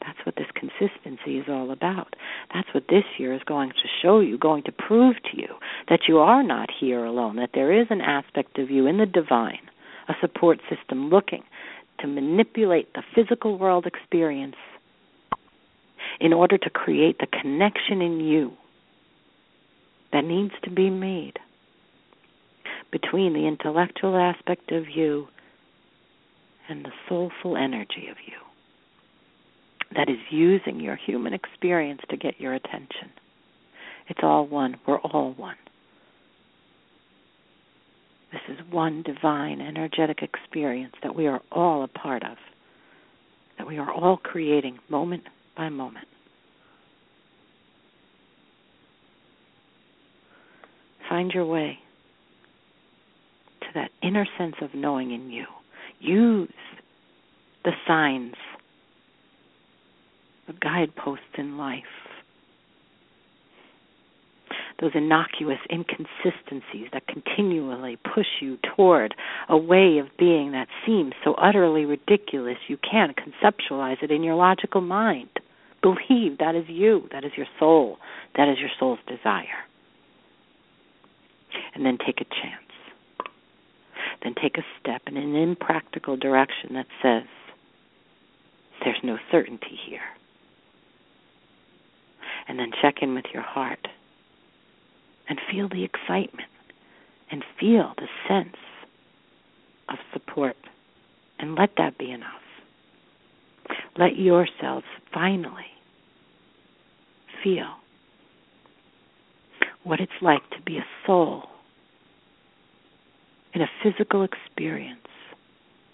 That's 0.07 0.25
what 0.25 0.37
this 0.37 0.47
consistency 0.55 1.39
is 1.39 1.47
all 1.49 1.73
about. 1.73 2.15
That's 2.55 2.69
what 2.73 2.85
this 2.89 3.05
year 3.19 3.35
is 3.35 3.43
going 3.43 3.71
to 3.71 3.89
show 4.03 4.21
you, 4.21 4.39
going 4.39 4.63
to 4.65 4.73
prove 4.73 5.17
to 5.33 5.37
you 5.37 5.49
that 5.89 6.03
you 6.07 6.19
are 6.19 6.45
not 6.45 6.69
here 6.71 7.05
alone, 7.05 7.37
that 7.37 7.51
there 7.55 7.73
is 7.73 7.89
an 7.91 8.01
aspect 8.01 8.59
of 8.59 8.71
you 8.71 8.87
in 8.87 8.99
the 8.99 9.07
divine, 9.07 9.69
a 10.09 10.15
support 10.21 10.61
system 10.71 11.11
looking 11.11 11.43
to 11.99 12.07
manipulate 12.07 12.93
the 12.95 13.03
physical 13.15 13.59
world 13.59 13.85
experience 13.85 14.57
in 16.21 16.33
order 16.33 16.57
to 16.57 16.71
create 16.71 17.19
the 17.19 17.27
connection 17.27 18.01
in 18.01 18.21
you 18.21 18.53
that 20.13 20.25
needs 20.25 20.55
to 20.63 20.71
be 20.71 20.89
made 20.89 21.39
between 22.93 23.33
the 23.33 23.47
intellectual 23.47 24.17
aspect 24.17 24.71
of 24.71 24.89
you 24.89 25.27
and 26.69 26.85
the 26.85 26.93
soulful 27.09 27.57
energy 27.57 28.07
of 28.09 28.17
you 28.25 28.46
that 29.95 30.09
is 30.09 30.19
using 30.31 30.81
your 30.81 30.97
human 30.97 31.33
experience 31.33 32.01
to 32.11 32.17
get 32.17 32.41
your 32.41 32.55
attention. 32.55 33.11
It's 34.09 34.21
all 34.23 34.47
one. 34.47 34.77
We're 34.87 34.99
all 34.99 35.33
one. 35.35 35.57
This 38.33 38.59
is 38.59 38.73
one 38.73 39.03
divine 39.03 39.61
energetic 39.61 40.23
experience 40.23 40.95
that 41.03 41.15
we 41.15 41.27
are 41.27 41.41
all 41.51 41.85
a 41.85 41.89
part 41.89 42.23
of, 42.25 42.37
that 43.59 43.67
we 43.67 43.79
are 43.79 43.91
all 43.91 44.17
creating 44.17 44.79
moment 44.89 45.25
by 45.57 45.69
moment. 45.69 46.09
Find 51.09 51.31
your 51.31 51.47
way 51.47 51.79
to 53.61 53.67
that 53.75 53.91
inner 54.03 54.27
sense 54.37 54.57
of 54.61 54.75
knowing 54.75 55.13
in 55.13 55.31
you. 55.31 55.47
Use 56.01 56.53
the 57.65 57.73
signs, 57.87 58.35
the 60.47 60.55
guideposts 60.55 61.25
in 61.37 61.59
life, 61.59 61.83
those 64.81 64.93
innocuous 64.95 65.59
inconsistencies 65.71 66.89
that 66.93 67.07
continually 67.07 67.97
push 68.15 68.27
you 68.41 68.59
toward 68.77 69.15
a 69.49 69.57
way 69.57 69.99
of 69.99 70.07
being 70.19 70.53
that 70.53 70.69
seems 70.85 71.15
so 71.25 71.35
utterly 71.35 71.85
ridiculous 71.85 72.59
you 72.69 72.77
can't 72.79 73.17
conceptualize 73.17 74.03
it 74.03 74.11
in 74.11 74.23
your 74.23 74.35
logical 74.35 74.81
mind. 74.81 75.31
Believe 75.83 76.39
that 76.39 76.55
is 76.55 76.65
you, 76.69 77.09
that 77.13 77.25
is 77.25 77.33
your 77.37 77.47
soul, 77.59 77.99
that 78.37 78.49
is 78.49 78.59
your 78.59 78.71
soul's 78.79 78.99
desire. 79.07 79.65
And 81.75 81.87
then 81.87 81.97
take 82.05 82.21
a 82.21 82.25
chance. 82.25 82.63
Then 84.23 84.35
take 84.41 84.59
a 84.59 84.65
step 84.81 85.03
in 85.07 85.17
an 85.17 85.37
impractical 85.37 86.17
direction 86.17 86.75
that 86.75 86.87
says, 87.03 87.25
there's 88.85 88.99
no 89.03 89.19
certainty 89.31 89.79
here. 89.89 90.01
And 92.49 92.59
then 92.59 92.71
check 92.81 92.97
in 93.03 93.15
with 93.15 93.27
your 93.33 93.43
heart 93.43 93.89
and 95.29 95.41
feel 95.51 95.69
the 95.69 95.85
excitement 95.85 96.49
and 97.31 97.43
feel 97.59 97.93
the 97.97 98.09
sense 98.29 98.57
of 99.89 99.97
support. 100.13 100.57
And 101.39 101.55
let 101.55 101.71
that 101.77 101.99
be 101.99 102.11
enough. 102.11 102.31
Let 103.99 104.17
yourselves 104.17 104.87
finally 105.13 105.67
feel 107.43 107.77
what 109.83 110.01
it's 110.01 110.13
like 110.21 110.49
to 110.51 110.61
be 110.65 110.79
a 110.79 110.87
soul 111.07 111.45
in 113.55 113.63
a 113.63 113.71
physical 113.83 114.23
experience 114.23 115.01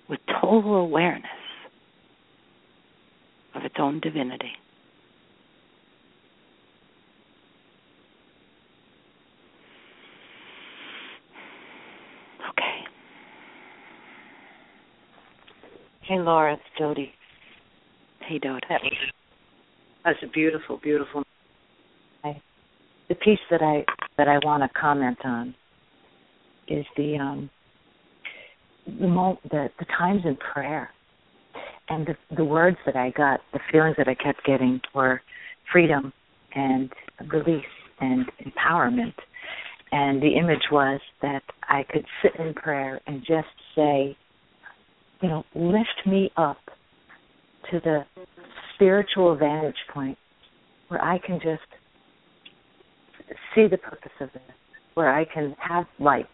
with 0.08 0.18
total 0.40 0.76
awareness 0.76 1.30
of 3.54 3.64
its 3.64 3.76
own 3.78 4.00
divinity. 4.00 4.52
Okay. 12.50 12.86
Hey, 16.12 16.18
Laura, 16.18 16.52
it's 16.52 16.62
Dodi. 16.78 17.10
Hey, 18.28 18.38
Dodi. 18.38 18.60
That 18.68 18.82
was, 18.82 18.92
that 20.04 20.14
a 20.22 20.26
beautiful, 20.30 20.78
beautiful. 20.82 21.22
I, 22.22 22.38
the 23.08 23.14
piece 23.14 23.38
that 23.50 23.62
I 23.62 23.82
that 24.18 24.28
I 24.28 24.38
want 24.44 24.62
to 24.62 24.78
comment 24.78 25.16
on 25.24 25.54
is 26.68 26.84
the 26.98 27.16
um 27.16 27.48
the 29.00 29.08
mo- 29.08 29.38
the 29.50 29.70
the 29.78 29.86
times 29.86 30.20
in 30.26 30.36
prayer 30.36 30.90
and 31.88 32.06
the 32.06 32.14
the 32.36 32.44
words 32.44 32.76
that 32.84 32.94
I 32.94 33.08
got, 33.16 33.40
the 33.54 33.60
feelings 33.72 33.96
that 33.96 34.06
I 34.06 34.14
kept 34.14 34.44
getting 34.44 34.82
were 34.94 35.22
freedom 35.72 36.12
and 36.54 36.92
release 37.32 37.64
and 38.02 38.26
empowerment. 38.44 39.14
And 39.92 40.20
the 40.20 40.36
image 40.36 40.64
was 40.70 41.00
that 41.22 41.42
I 41.62 41.84
could 41.90 42.04
sit 42.20 42.32
in 42.38 42.52
prayer 42.52 43.00
and 43.06 43.20
just 43.20 43.48
say, 43.74 44.14
you 45.22 45.28
know, 45.28 45.44
lift 45.54 46.06
me 46.06 46.30
up 46.36 46.58
to 47.70 47.80
the 47.80 48.04
spiritual 48.74 49.36
vantage 49.36 49.76
point 49.94 50.18
where 50.88 51.02
I 51.02 51.18
can 51.18 51.38
just 51.38 51.62
see 53.54 53.66
the 53.70 53.78
purpose 53.78 54.12
of 54.20 54.32
this, 54.32 54.42
where 54.94 55.14
I 55.14 55.24
can 55.24 55.54
have 55.58 55.86
light, 55.98 56.26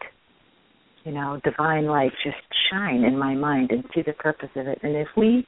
you 1.03 1.11
know, 1.11 1.39
divine 1.43 1.85
light 1.85 2.11
just 2.23 2.37
shine 2.69 3.03
in 3.03 3.17
my 3.17 3.35
mind 3.35 3.71
and 3.71 3.83
see 3.93 4.01
the 4.05 4.13
purpose 4.13 4.49
of 4.55 4.67
it. 4.67 4.79
And 4.83 4.95
if 4.95 5.07
we 5.15 5.45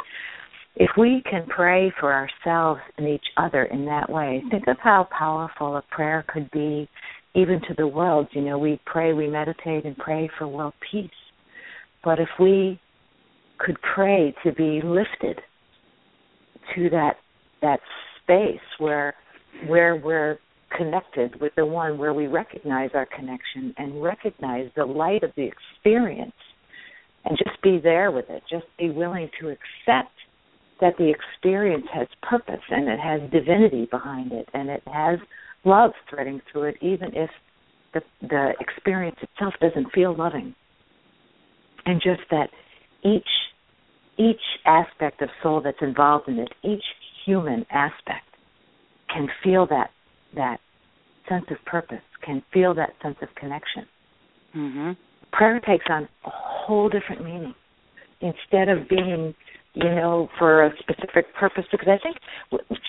if 0.77 0.91
we 0.97 1.21
can 1.29 1.45
pray 1.47 1.91
for 1.99 2.13
ourselves 2.13 2.79
and 2.97 3.05
each 3.05 3.25
other 3.35 3.65
in 3.65 3.85
that 3.85 4.09
way, 4.09 4.41
think 4.49 4.67
of 4.67 4.77
how 4.81 5.07
powerful 5.17 5.75
a 5.75 5.81
prayer 5.91 6.23
could 6.33 6.49
be 6.51 6.87
even 7.35 7.59
to 7.67 7.73
the 7.77 7.87
world. 7.87 8.27
You 8.31 8.41
know, 8.41 8.57
we 8.57 8.79
pray, 8.85 9.11
we 9.11 9.27
meditate 9.27 9.83
and 9.83 9.97
pray 9.97 10.29
for 10.37 10.47
world 10.47 10.73
peace. 10.89 11.09
But 12.05 12.19
if 12.19 12.29
we 12.39 12.79
could 13.63 13.77
pray 13.93 14.33
to 14.43 14.51
be 14.51 14.81
lifted 14.83 15.39
to 16.75 16.89
that 16.89 17.17
that 17.61 17.79
space 18.21 18.59
where 18.79 19.13
where 19.67 19.95
we're 19.95 20.39
connected 20.75 21.39
with 21.41 21.53
the 21.55 21.65
one 21.65 21.97
where 21.97 22.13
we 22.13 22.27
recognize 22.27 22.89
our 22.93 23.05
connection 23.05 23.73
and 23.77 24.01
recognize 24.01 24.69
the 24.75 24.85
light 24.85 25.23
of 25.23 25.31
the 25.35 25.47
experience 25.47 26.33
and 27.25 27.37
just 27.37 27.61
be 27.61 27.79
there 27.81 28.11
with 28.11 28.25
it. 28.29 28.41
Just 28.49 28.65
be 28.79 28.89
willing 28.89 29.29
to 29.39 29.49
accept 29.49 30.13
that 30.79 30.93
the 30.97 31.11
experience 31.11 31.85
has 31.93 32.07
purpose 32.23 32.61
and 32.69 32.87
it 32.87 32.99
has 32.99 33.21
divinity 33.31 33.87
behind 33.91 34.31
it 34.31 34.47
and 34.53 34.69
it 34.69 34.81
has 34.91 35.19
love 35.63 35.91
threading 36.09 36.41
through 36.51 36.63
it 36.63 36.75
even 36.81 37.09
if 37.13 37.29
the 37.93 38.01
the 38.21 38.53
experience 38.59 39.17
itself 39.21 39.53
doesn't 39.61 39.91
feel 39.93 40.15
loving. 40.15 40.55
And 41.85 42.01
just 42.01 42.21
that 42.31 42.49
each 43.03 43.27
each 44.17 44.41
aspect 44.65 45.21
of 45.21 45.29
soul 45.41 45.61
that's 45.63 45.81
involved 45.81 46.27
in 46.27 46.39
it 46.39 46.49
each 46.63 46.83
human 47.25 47.65
aspect 47.71 48.25
can 49.13 49.27
feel 49.43 49.65
that 49.67 49.89
that 50.35 50.59
sense 51.27 51.45
of 51.49 51.57
purpose, 51.65 52.01
can 52.23 52.43
feel 52.53 52.73
that 52.75 52.89
sense 53.01 53.17
of 53.21 53.29
connection. 53.35 53.85
Mm-hmm. 54.55 54.91
Prayer 55.31 55.59
takes 55.59 55.85
on 55.89 56.03
a 56.25 56.29
whole 56.29 56.89
different 56.89 57.23
meaning. 57.23 57.53
Instead 58.21 58.69
of 58.69 58.87
being, 58.87 59.33
you 59.73 59.83
know, 59.83 60.29
for 60.37 60.65
a 60.65 60.71
specific 60.77 61.33
purpose, 61.39 61.63
because 61.71 61.87
I 61.87 61.97
think, 62.03 62.17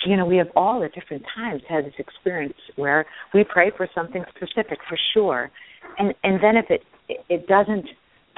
you 0.04 0.16
know, 0.16 0.26
we 0.26 0.36
have 0.36 0.48
all 0.54 0.84
at 0.84 0.92
different 0.92 1.22
times 1.34 1.62
had 1.68 1.86
this 1.86 1.94
experience 1.98 2.54
where 2.76 3.06
we 3.32 3.44
pray 3.44 3.70
for 3.74 3.88
something 3.94 4.24
specific, 4.36 4.78
for 4.88 4.98
sure, 5.14 5.50
and 5.98 6.14
and 6.22 6.42
then 6.42 6.56
if 6.56 6.66
it 6.68 6.82
it 7.28 7.46
doesn't 7.46 7.86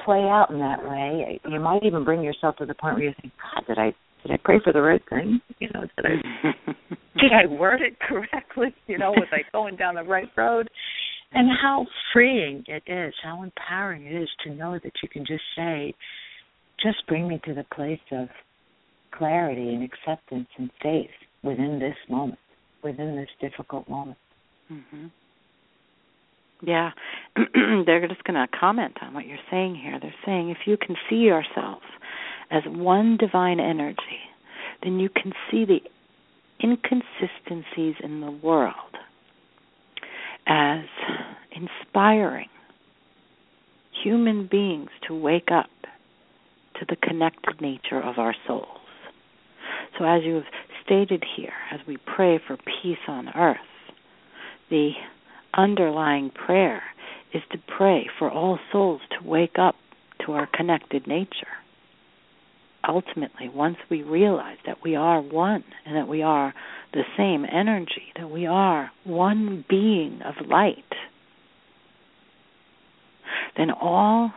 play 0.03 0.19
out 0.19 0.49
in 0.49 0.59
that 0.59 0.83
way, 0.83 1.39
you 1.49 1.59
might 1.59 1.83
even 1.83 2.03
bring 2.03 2.21
yourself 2.21 2.57
to 2.57 2.65
the 2.65 2.73
point 2.73 2.95
where 2.95 3.05
you 3.05 3.13
think, 3.21 3.33
God, 3.41 3.63
did 3.67 3.77
I 3.77 3.93
did 4.23 4.31
I 4.33 4.37
pray 4.43 4.59
for 4.63 4.73
the 4.73 4.81
right 4.81 5.01
thing? 5.09 5.39
You 5.59 5.69
know, 5.73 5.81
did 5.81 6.05
I 6.05 6.73
did 7.19 7.31
I 7.31 7.45
word 7.45 7.81
it 7.81 7.99
correctly? 7.99 8.73
You 8.87 8.97
know, 8.97 9.11
was 9.11 9.27
I 9.31 9.41
going 9.51 9.75
down 9.75 9.95
the 9.95 10.03
right 10.03 10.29
road? 10.35 10.69
And 11.33 11.49
how 11.61 11.85
freeing 12.13 12.63
it 12.67 12.83
is, 12.87 13.13
how 13.23 13.43
empowering 13.43 14.05
it 14.05 14.21
is 14.21 14.29
to 14.45 14.53
know 14.53 14.79
that 14.81 14.93
you 15.03 15.09
can 15.09 15.25
just 15.25 15.43
say, 15.55 15.93
just 16.81 17.05
bring 17.07 17.27
me 17.27 17.41
to 17.45 17.53
the 17.53 17.65
place 17.75 17.99
of 18.11 18.29
clarity 19.11 19.73
and 19.73 19.83
acceptance 19.83 20.47
and 20.57 20.69
faith 20.81 21.09
within 21.43 21.79
this 21.79 21.95
moment, 22.09 22.39
within 22.83 23.15
this 23.15 23.49
difficult 23.49 23.89
moment. 23.89 24.17
Mm-hmm. 24.71 25.07
Yeah, 26.61 26.91
they're 27.35 28.07
just 28.07 28.23
going 28.23 28.35
to 28.35 28.47
comment 28.57 28.97
on 29.01 29.13
what 29.13 29.27
you're 29.27 29.37
saying 29.51 29.75
here. 29.75 29.99
They're 30.01 30.15
saying 30.25 30.49
if 30.49 30.59
you 30.65 30.77
can 30.77 30.95
see 31.09 31.17
yourself 31.17 31.81
as 32.49 32.63
one 32.67 33.17
divine 33.17 33.59
energy, 33.59 34.21
then 34.83 34.99
you 34.99 35.09
can 35.09 35.33
see 35.51 35.65
the 35.65 35.79
inconsistencies 36.63 37.95
in 38.03 38.21
the 38.21 38.31
world 38.31 38.75
as 40.47 40.85
inspiring 41.51 42.49
human 44.03 44.47
beings 44.47 44.89
to 45.07 45.15
wake 45.15 45.49
up 45.51 45.69
to 46.79 46.85
the 46.87 46.95
connected 46.95 47.59
nature 47.61 48.01
of 48.01 48.17
our 48.17 48.35
souls. 48.47 48.67
So, 49.97 50.05
as 50.05 50.23
you 50.23 50.35
have 50.35 50.43
stated 50.83 51.23
here, 51.35 51.53
as 51.71 51.79
we 51.87 51.97
pray 51.97 52.39
for 52.45 52.57
peace 52.57 52.97
on 53.07 53.29
earth, 53.29 53.57
the 54.69 54.91
underlying 55.57 56.29
prayer 56.31 56.83
is 57.33 57.41
to 57.51 57.57
pray 57.77 58.07
for 58.17 58.29
all 58.29 58.59
souls 58.71 59.01
to 59.11 59.27
wake 59.27 59.57
up 59.59 59.75
to 60.25 60.33
our 60.33 60.47
connected 60.47 61.07
nature 61.07 61.47
ultimately, 62.87 63.49
once 63.49 63.77
we 63.89 64.03
realize 64.03 64.57
that 64.65 64.77
we 64.83 64.95
are 64.95 65.21
one 65.21 65.63
and 65.85 65.95
that 65.95 66.07
we 66.07 66.21
are 66.21 66.53
the 66.93 67.03
same 67.17 67.45
energy, 67.45 68.13
that 68.17 68.29
we 68.29 68.45
are 68.45 68.91
one 69.03 69.65
being 69.69 70.21
of 70.23 70.35
light, 70.47 70.83
then 73.57 73.71
all, 73.71 74.31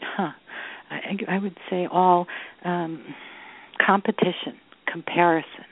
huh, 0.00 0.30
I, 0.90 1.16
I 1.28 1.38
would 1.38 1.56
say 1.70 1.86
all 1.90 2.26
um, 2.64 3.04
competition, 3.84 4.58
comparison, 4.90 5.64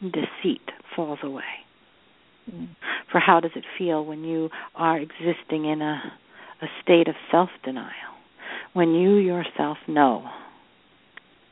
deceit 0.00 0.68
falls 0.96 1.18
away. 1.22 1.42
For 3.10 3.20
how 3.20 3.40
does 3.40 3.52
it 3.54 3.64
feel 3.78 4.04
when 4.04 4.24
you 4.24 4.50
are 4.74 4.98
existing 4.98 5.64
in 5.64 5.82
a, 5.82 6.02
a 6.62 6.66
state 6.82 7.08
of 7.08 7.14
self 7.30 7.50
denial? 7.64 8.12
when 8.72 8.94
you 8.94 9.16
yourself 9.16 9.78
know 9.86 10.28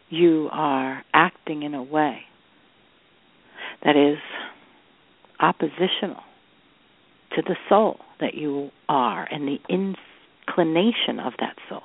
you 0.08 0.48
are 0.52 1.04
acting 1.12 1.62
in 1.62 1.74
a 1.74 1.82
way 1.82 2.20
that 3.84 3.96
is 3.96 4.18
oppositional 5.38 6.22
to 7.34 7.42
the 7.42 7.56
soul 7.68 7.98
that 8.20 8.34
you 8.34 8.70
are 8.88 9.26
and 9.30 9.46
the 9.46 9.58
inclination 9.68 11.20
of 11.20 11.32
that 11.38 11.56
soul, 11.68 11.82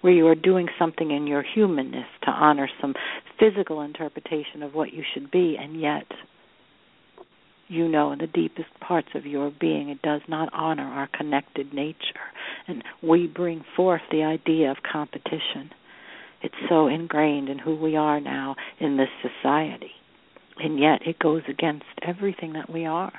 where 0.00 0.12
you 0.12 0.26
are 0.26 0.34
doing 0.34 0.66
something 0.78 1.10
in 1.10 1.26
your 1.26 1.42
humanness 1.54 2.06
to 2.22 2.30
honor 2.30 2.68
some 2.80 2.94
physical 3.38 3.80
interpretation 3.80 4.62
of 4.62 4.74
what 4.74 4.92
you 4.92 5.02
should 5.14 5.30
be, 5.30 5.56
and 5.58 5.80
yet 5.80 6.06
you 7.68 7.88
know 7.88 8.12
in 8.12 8.18
the 8.18 8.26
deepest 8.26 8.68
parts 8.80 9.08
of 9.14 9.26
your 9.26 9.50
being 9.50 9.88
it 9.88 10.02
does 10.02 10.20
not 10.28 10.48
honor 10.52 10.84
our 10.84 11.08
connected 11.08 11.72
nature. 11.72 11.96
And 12.68 12.82
we 13.02 13.26
bring 13.26 13.64
forth 13.76 14.02
the 14.10 14.22
idea 14.22 14.70
of 14.70 14.78
competition. 14.90 15.70
It's 16.42 16.54
so 16.68 16.86
ingrained 16.86 17.48
in 17.48 17.58
who 17.58 17.76
we 17.76 17.96
are 17.96 18.20
now 18.20 18.56
in 18.78 18.96
this 18.96 19.08
society. 19.22 19.92
And 20.58 20.78
yet 20.78 21.06
it 21.06 21.18
goes 21.18 21.42
against 21.48 21.84
everything 22.02 22.54
that 22.54 22.70
we 22.70 22.86
are. 22.86 23.12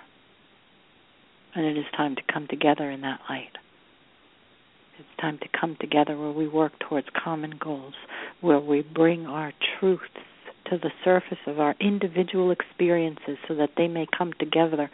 And 1.56 1.66
it 1.66 1.78
is 1.78 1.86
time 1.96 2.16
to 2.16 2.22
come 2.32 2.48
together 2.48 2.90
in 2.90 3.02
that 3.02 3.20
light. 3.30 3.58
It's 5.00 5.22
time 5.22 5.38
to 5.40 5.60
come 5.60 5.78
together 5.80 6.18
where 6.18 6.32
we 6.32 6.48
work 6.48 6.74
towards 6.80 7.08
common 7.24 7.54
goals, 7.60 7.94
where 8.42 8.60
we 8.60 8.82
bring 8.82 9.28
our 9.28 9.54
truths 9.80 10.04
to 10.70 10.78
the 10.78 10.92
surface 11.04 11.38
of 11.46 11.60
our 11.60 11.76
individual 11.80 12.52
experiences 12.52 13.38
so 13.48 13.56
that 13.56 13.72
they 13.78 13.88
may 13.88 14.06
come 14.18 14.34
together, 14.40 14.90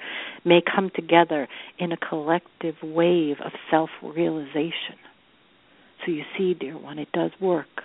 may 0.45 0.61
come 0.61 0.91
together 0.95 1.47
in 1.79 1.91
a 1.91 1.97
collective 1.97 2.75
wave 2.83 3.37
of 3.43 3.51
self 3.69 3.89
realization. 4.01 4.97
So 6.05 6.11
you 6.11 6.23
see, 6.37 6.53
dear 6.53 6.77
one, 6.77 6.99
it 6.99 7.11
does 7.13 7.31
work. 7.39 7.83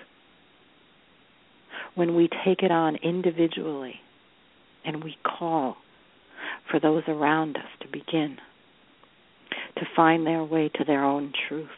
When 1.94 2.14
we 2.14 2.28
take 2.44 2.62
it 2.62 2.70
on 2.70 2.96
individually 2.96 4.00
and 4.84 5.02
we 5.02 5.16
call 5.24 5.76
for 6.70 6.78
those 6.80 7.02
around 7.08 7.56
us 7.56 7.70
to 7.80 7.88
begin 7.88 8.38
to 9.76 9.84
find 9.94 10.26
their 10.26 10.44
way 10.44 10.70
to 10.74 10.84
their 10.84 11.04
own 11.04 11.32
truth 11.48 11.68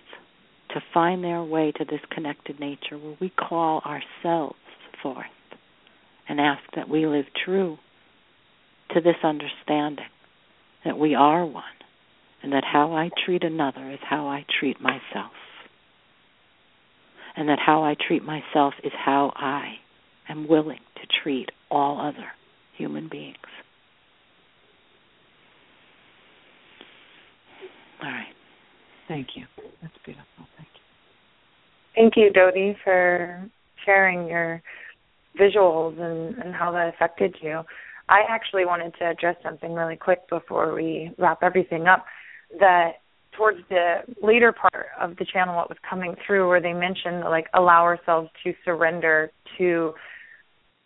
to 0.71 0.83
find 0.95 1.25
their 1.25 1.43
way 1.43 1.73
to 1.73 1.85
this 1.85 2.01
connected 2.11 2.61
nature 2.61 2.97
where 2.97 3.17
we 3.21 3.31
call 3.31 3.81
ourselves 3.81 4.57
forth 5.03 5.27
and 6.29 6.41
ask 6.41 6.63
that 6.77 6.89
we 6.89 7.07
live 7.07 7.27
true 7.45 7.79
to 8.95 9.01
this 9.01 9.17
understanding 9.23 10.07
that 10.85 10.99
we 10.99 11.15
are 11.15 11.45
one 11.45 11.65
and 12.43 12.53
that 12.53 12.65
how 12.65 12.93
I 12.93 13.11
treat 13.25 13.45
another 13.45 13.91
is 13.91 13.99
how 14.09 14.27
I 14.27 14.45
treat 14.59 14.81
myself. 14.81 15.33
And 17.37 17.49
that 17.49 17.59
how 17.65 17.85
I 17.85 17.95
treat 18.09 18.23
myself 18.25 18.75
is 18.83 18.93
how 18.97 19.33
I 19.37 19.75
am 20.29 20.49
willing 20.49 20.81
to 20.97 21.23
treat 21.23 21.51
all 21.71 22.01
other 22.01 22.29
human 22.77 23.09
beings. 23.09 23.37
All 28.03 28.11
right. 28.11 28.35
Thank 29.07 29.29
you. 29.37 29.45
That's 29.83 29.95
beautiful. 30.05 30.27
Thank 30.57 30.69
you. 30.75 30.81
Thank 31.95 32.17
you, 32.17 32.31
Dodi, 32.33 32.77
for 32.83 33.49
sharing 33.85 34.27
your 34.27 34.63
visuals 35.39 36.01
and, 36.01 36.37
and 36.39 36.55
how 36.55 36.73
that 36.73 36.89
affected 36.89 37.37
you. 37.41 37.63
I 38.09 38.23
actually 38.29 38.65
wanted 38.65 38.95
to 38.99 39.09
address 39.11 39.37
something 39.43 39.73
really 39.73 39.97
quick 39.97 40.29
before 40.29 40.75
we 40.75 41.13
wrap 41.19 41.43
everything 41.43 41.87
up. 41.87 42.05
That 42.59 42.95
towards 43.37 43.61
the 43.69 43.99
later 44.21 44.53
part 44.53 44.89
of 45.01 45.17
the 45.17 45.25
channel, 45.25 45.55
what 45.57 45.69
was 45.69 45.79
coming 45.89 46.17
through, 46.27 46.49
where 46.49 46.61
they 46.61 46.73
mentioned 46.73 47.21
like 47.21 47.47
allow 47.55 47.83
ourselves 47.83 48.29
to 48.45 48.53
surrender 48.65 49.31
to 49.59 49.95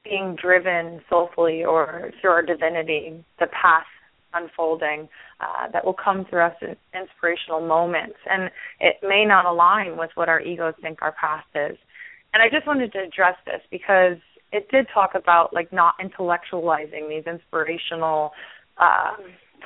being 0.04 0.36
driven 0.40 1.00
soulfully 1.08 1.64
or 1.64 2.10
through 2.20 2.30
our 2.30 2.42
divinity, 2.42 3.24
the 3.40 3.46
path 3.46 3.86
unfolding 4.34 5.08
uh, 5.40 5.70
that 5.72 5.84
will 5.84 5.94
come 5.94 6.26
through 6.28 6.42
us 6.42 6.56
in 6.60 6.76
inspirational 6.92 7.66
moments. 7.66 8.16
And 8.30 8.50
it 8.80 8.96
may 9.02 9.24
not 9.24 9.46
align 9.46 9.96
with 9.96 10.10
what 10.14 10.28
our 10.28 10.40
egos 10.40 10.74
think 10.82 10.98
our 11.00 11.14
path 11.18 11.44
is. 11.54 11.78
And 12.34 12.42
I 12.42 12.48
just 12.50 12.66
wanted 12.66 12.92
to 12.92 12.98
address 12.98 13.36
this 13.46 13.62
because 13.70 14.18
it 14.54 14.68
did 14.70 14.86
talk 14.94 15.10
about 15.14 15.52
like 15.52 15.72
not 15.72 15.94
intellectualizing 16.00 17.08
these 17.08 17.24
inspirational 17.26 18.30
uh, 18.78 19.16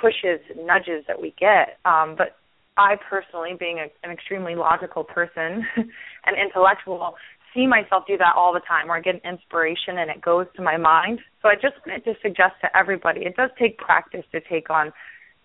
pushes, 0.00 0.40
nudges 0.56 1.04
that 1.06 1.20
we 1.20 1.34
get. 1.38 1.78
Um, 1.84 2.14
but 2.16 2.36
I 2.78 2.96
personally, 3.08 3.50
being 3.58 3.78
a, 3.78 3.86
an 4.06 4.10
extremely 4.10 4.54
logical 4.54 5.04
person 5.04 5.66
and 5.76 6.36
intellectual, 6.40 7.16
see 7.54 7.66
myself 7.66 8.04
do 8.06 8.16
that 8.16 8.32
all 8.34 8.54
the 8.54 8.62
time 8.66 8.88
where 8.88 8.96
I 8.96 9.00
get 9.00 9.16
an 9.16 9.30
inspiration 9.30 9.98
and 9.98 10.10
it 10.10 10.22
goes 10.22 10.46
to 10.56 10.62
my 10.62 10.78
mind. 10.78 11.18
So 11.42 11.48
I 11.48 11.54
just 11.54 11.74
wanted 11.86 12.04
to 12.04 12.14
suggest 12.22 12.54
to 12.62 12.76
everybody 12.76 13.26
it 13.26 13.36
does 13.36 13.50
take 13.58 13.76
practice 13.76 14.24
to 14.32 14.40
take 14.40 14.70
on 14.70 14.92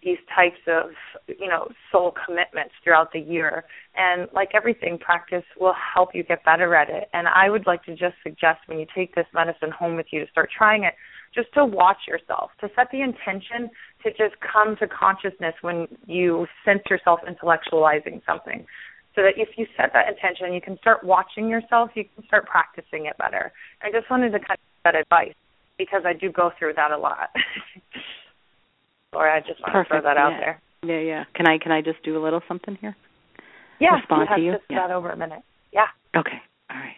these 0.04 0.18
types 0.34 0.60
of, 0.68 0.92
you 1.28 1.48
know, 1.48 1.70
soul 1.92 2.14
commitments 2.26 2.74
throughout 2.84 3.12
the 3.14 3.20
year. 3.20 3.66
And 3.96 4.28
like 4.34 4.50
everything, 4.54 4.98
practice 4.98 5.44
will 5.60 5.76
help 5.94 6.10
you 6.14 6.24
get 6.24 6.44
better 6.44 6.76
at 6.76 6.90
it. 6.90 7.10
And 7.14 7.28
I 7.28 7.50
would 7.50 7.68
like 7.68 7.84
to 7.86 7.92
just 7.92 8.16
suggest 8.24 8.60
when 8.68 8.80
you 8.80 8.86
take 8.96 9.16
this 9.16 9.26
medicine 9.34 9.72
home 9.72 9.96
with 9.96 10.08
you 10.12 10.20
to 10.26 10.32
start 10.32 10.50
trying 10.56 10.84
it, 10.84 10.94
just 11.34 11.54
to 11.54 11.66
watch 11.66 12.08
yourself, 12.08 12.52
to 12.62 12.70
set 12.76 12.88
the 12.92 13.02
intention 13.02 13.70
to 14.04 14.10
just 14.12 14.36
come 14.42 14.76
to 14.78 14.88
consciousness 14.88 15.56
when 15.62 15.88
you 16.06 16.48
sense 16.66 16.82
yourself 16.90 17.20
intellectualizing 17.28 18.22
something 18.26 18.66
so 19.16 19.22
that 19.22 19.34
if 19.38 19.50
you 19.58 19.66
set 19.78 19.92
that 19.94 20.10
intention, 20.10 20.54
you 20.54 20.62
can 20.62 20.78
start 20.80 21.04
watching 21.04 21.48
yourself, 21.48 21.92
you 21.96 22.06
can 22.16 22.26
start 22.26 22.48
practicing 22.48 23.06
it 23.06 23.18
better. 23.18 23.52
I 23.82 23.92
just 23.92 24.10
wanted 24.10 24.32
to 24.32 24.40
kind 24.40 24.58
of 24.58 24.84
that 24.84 24.96
advice 24.96 25.36
because 25.78 26.02
I 26.06 26.14
do 26.14 26.32
go 26.32 26.52
through 26.58 26.74
that 26.74 26.92
a 26.92 26.98
lot. 26.98 27.30
or 29.16 29.30
I 29.30 29.40
just 29.40 29.62
want 29.62 29.74
Perfect. 29.74 29.92
to 29.94 30.02
throw 30.02 30.10
that 30.10 30.18
yeah. 30.18 30.26
out 30.26 30.40
there. 30.40 30.62
Yeah, 30.84 31.00
yeah. 31.00 31.24
Can 31.36 31.48
I 31.48 31.58
can 31.58 31.72
I 31.72 31.82
just 31.82 32.04
do 32.04 32.18
a 32.18 32.22
little 32.24 32.42
something 32.48 32.78
here? 32.82 32.96
Yeah, 33.80 33.96
Respond 33.96 34.30
you 34.30 34.36
to 34.36 34.42
you? 34.42 34.52
Just 34.54 34.64
Yeah. 34.70 34.88
that 34.88 34.94
over 34.94 35.10
a 35.10 35.18
minute. 35.18 35.44
Yeah. 35.72 35.88
Okay. 36.16 36.42
All 36.70 36.78
right. 36.78 36.96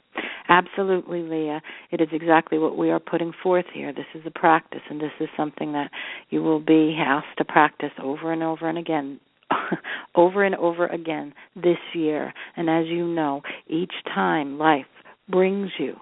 Absolutely, 0.48 1.22
Leah. 1.22 1.62
It 1.92 2.02
is 2.02 2.10
exactly 2.12 2.60
what 2.60 2.78
we 2.78 2.92
are 2.92 3.00
putting 3.00 3.34
forth 3.42 3.66
here. 3.74 3.92
This 3.92 4.06
is 4.14 4.22
a 4.26 4.32
practice, 4.32 4.82
and 4.90 5.02
this 5.02 5.12
is 5.20 5.28
something 5.36 5.74
that 5.74 5.90
you 6.30 6.44
will 6.44 6.60
be 6.60 6.96
asked 7.00 7.38
to 7.38 7.46
practice 7.46 7.92
over 8.02 8.32
and 8.32 8.44
over 8.44 8.70
and 8.70 8.78
again 8.78 9.20
over 10.16 10.44
and 10.44 10.56
over 10.56 10.86
again 10.88 11.34
this 11.56 11.80
year. 11.94 12.34
And 12.56 12.70
as 12.70 12.86
you 12.88 13.08
know, 13.08 13.42
each 13.68 13.94
time 14.14 14.58
life 14.58 14.86
brings 15.30 15.72
you 15.80 15.96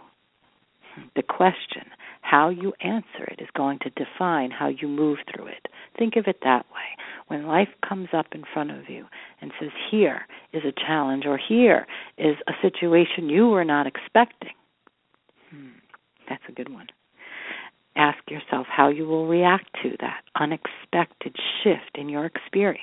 the 1.16 1.24
question, 1.24 1.84
how 2.22 2.50
you 2.50 2.74
answer 2.82 3.24
it 3.28 3.42
is 3.42 3.50
going 3.56 3.80
to 3.80 3.90
define 3.92 4.52
how 4.52 4.68
you 4.68 4.88
move 4.88 5.18
through 5.34 5.48
it. 5.48 5.68
Think 5.98 6.16
of 6.16 6.26
it 6.28 6.40
that 6.44 6.66
way. 6.74 7.04
When 7.28 7.48
life 7.48 7.70
comes 7.88 8.10
up 8.14 8.28
in 8.34 8.44
front 8.54 8.72
of 8.72 8.90
you 8.90 9.06
and 9.42 9.52
says, 9.60 9.70
here 9.90 10.22
is 10.52 10.64
a 10.64 10.72
challenge, 10.72 11.26
or 11.26 11.38
here 11.38 11.88
is 12.18 12.36
a 12.48 12.54
situation 12.62 13.30
you 13.30 13.48
were 13.48 13.66
not 13.66 13.88
expecting, 13.88 14.54
hmm, 15.50 15.70
that's 16.30 16.44
a 16.50 16.52
good 16.52 16.72
one. 16.72 16.88
Ask 17.96 18.18
yourself 18.30 18.66
how 18.70 18.90
you 18.90 19.06
will 19.06 19.28
react 19.28 19.68
to 19.84 19.96
that 20.00 20.24
unexpected 20.36 21.36
shift 21.64 21.96
in 21.96 22.10
your 22.10 22.26
experience. 22.26 22.80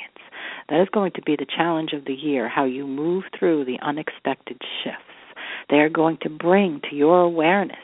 That 0.68 0.80
is 0.80 0.88
going 0.92 1.12
to 1.12 1.22
be 1.22 1.34
the 1.36 1.46
challenge 1.46 1.92
of 1.92 2.04
the 2.04 2.14
year, 2.14 2.48
how 2.48 2.64
you 2.64 2.86
move 2.86 3.24
through 3.36 3.64
the 3.64 3.78
unexpected 3.82 4.60
shifts. 4.82 5.02
They 5.68 5.76
are 5.76 5.88
going 5.88 6.18
to 6.22 6.30
bring 6.30 6.80
to 6.88 6.96
your 6.96 7.20
awareness 7.20 7.78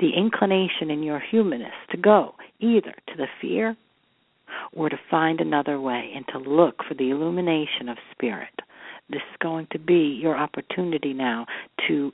the 0.00 0.10
inclination 0.16 0.90
in 0.90 1.02
your 1.02 1.20
humanness 1.20 1.74
to 1.90 1.96
go 1.96 2.34
either 2.60 2.94
to 3.08 3.16
the 3.16 3.26
fear 3.40 3.76
or 4.72 4.88
to 4.88 4.96
find 5.10 5.40
another 5.40 5.80
way 5.80 6.12
and 6.14 6.24
to 6.28 6.38
look 6.38 6.76
for 6.88 6.94
the 6.94 7.10
illumination 7.10 7.88
of 7.88 7.96
spirit. 8.12 8.54
This 9.08 9.22
is 9.30 9.36
going 9.40 9.66
to 9.72 9.78
be 9.78 10.18
your 10.20 10.36
opportunity 10.36 11.12
now 11.12 11.46
to 11.88 12.12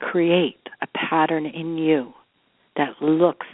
create 0.00 0.68
a 0.82 0.86
pattern 1.08 1.46
in 1.46 1.76
you 1.76 2.12
that 2.76 3.00
looks 3.00 3.46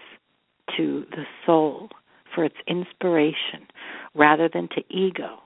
to 0.76 1.04
the 1.10 1.24
soul 1.46 1.88
for 2.34 2.44
its 2.44 2.56
inspiration 2.66 3.66
rather 4.14 4.48
than 4.52 4.68
to 4.68 4.82
ego 4.90 5.38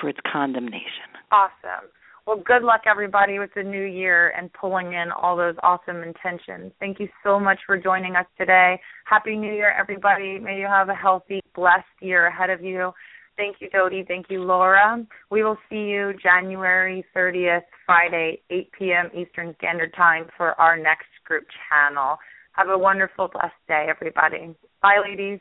for 0.00 0.08
its 0.08 0.18
condemnation. 0.30 1.10
Awesome. 1.32 1.88
Well, 2.26 2.42
good 2.44 2.62
luck, 2.62 2.82
everybody, 2.86 3.38
with 3.38 3.50
the 3.54 3.62
new 3.62 3.84
year 3.84 4.32
and 4.36 4.52
pulling 4.52 4.92
in 4.92 5.10
all 5.10 5.36
those 5.36 5.54
awesome 5.62 6.02
intentions. 6.02 6.72
Thank 6.78 7.00
you 7.00 7.08
so 7.24 7.40
much 7.40 7.58
for 7.66 7.78
joining 7.78 8.14
us 8.14 8.26
today. 8.38 8.80
Happy 9.04 9.36
New 9.36 9.52
Year, 9.52 9.74
everybody. 9.78 10.38
May 10.38 10.58
you 10.58 10.66
have 10.66 10.88
a 10.88 10.94
healthy, 10.94 11.40
blessed 11.54 11.84
year 12.00 12.26
ahead 12.26 12.50
of 12.50 12.62
you. 12.62 12.92
Thank 13.36 13.56
you, 13.60 13.70
Dodi. 13.70 14.06
Thank 14.06 14.26
you, 14.28 14.42
Laura. 14.42 15.04
We 15.30 15.42
will 15.42 15.56
see 15.70 15.76
you 15.76 16.12
January 16.22 17.04
30th, 17.16 17.62
Friday, 17.86 18.42
8 18.50 18.70
p.m. 18.78 19.10
Eastern 19.14 19.54
Standard 19.58 19.94
Time 19.96 20.26
for 20.36 20.60
our 20.60 20.76
next 20.76 21.08
group 21.24 21.46
channel. 21.68 22.18
Have 22.52 22.68
a 22.68 22.76
wonderful, 22.76 23.28
blessed 23.32 23.54
day, 23.66 23.86
everybody. 23.88 24.54
Bye, 24.82 24.98
ladies. 25.02 25.40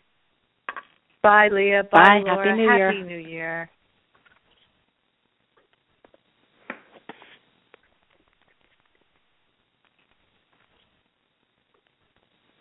Bye, 1.21 1.49
Leah. 1.51 1.83
Bye. 1.91 2.21
Laura. 2.25 2.47
Happy 2.47 2.57
New 2.57 2.71
Year. 2.71 2.91
Happy 2.91 3.01
New 3.03 3.17
Year. 3.17 3.69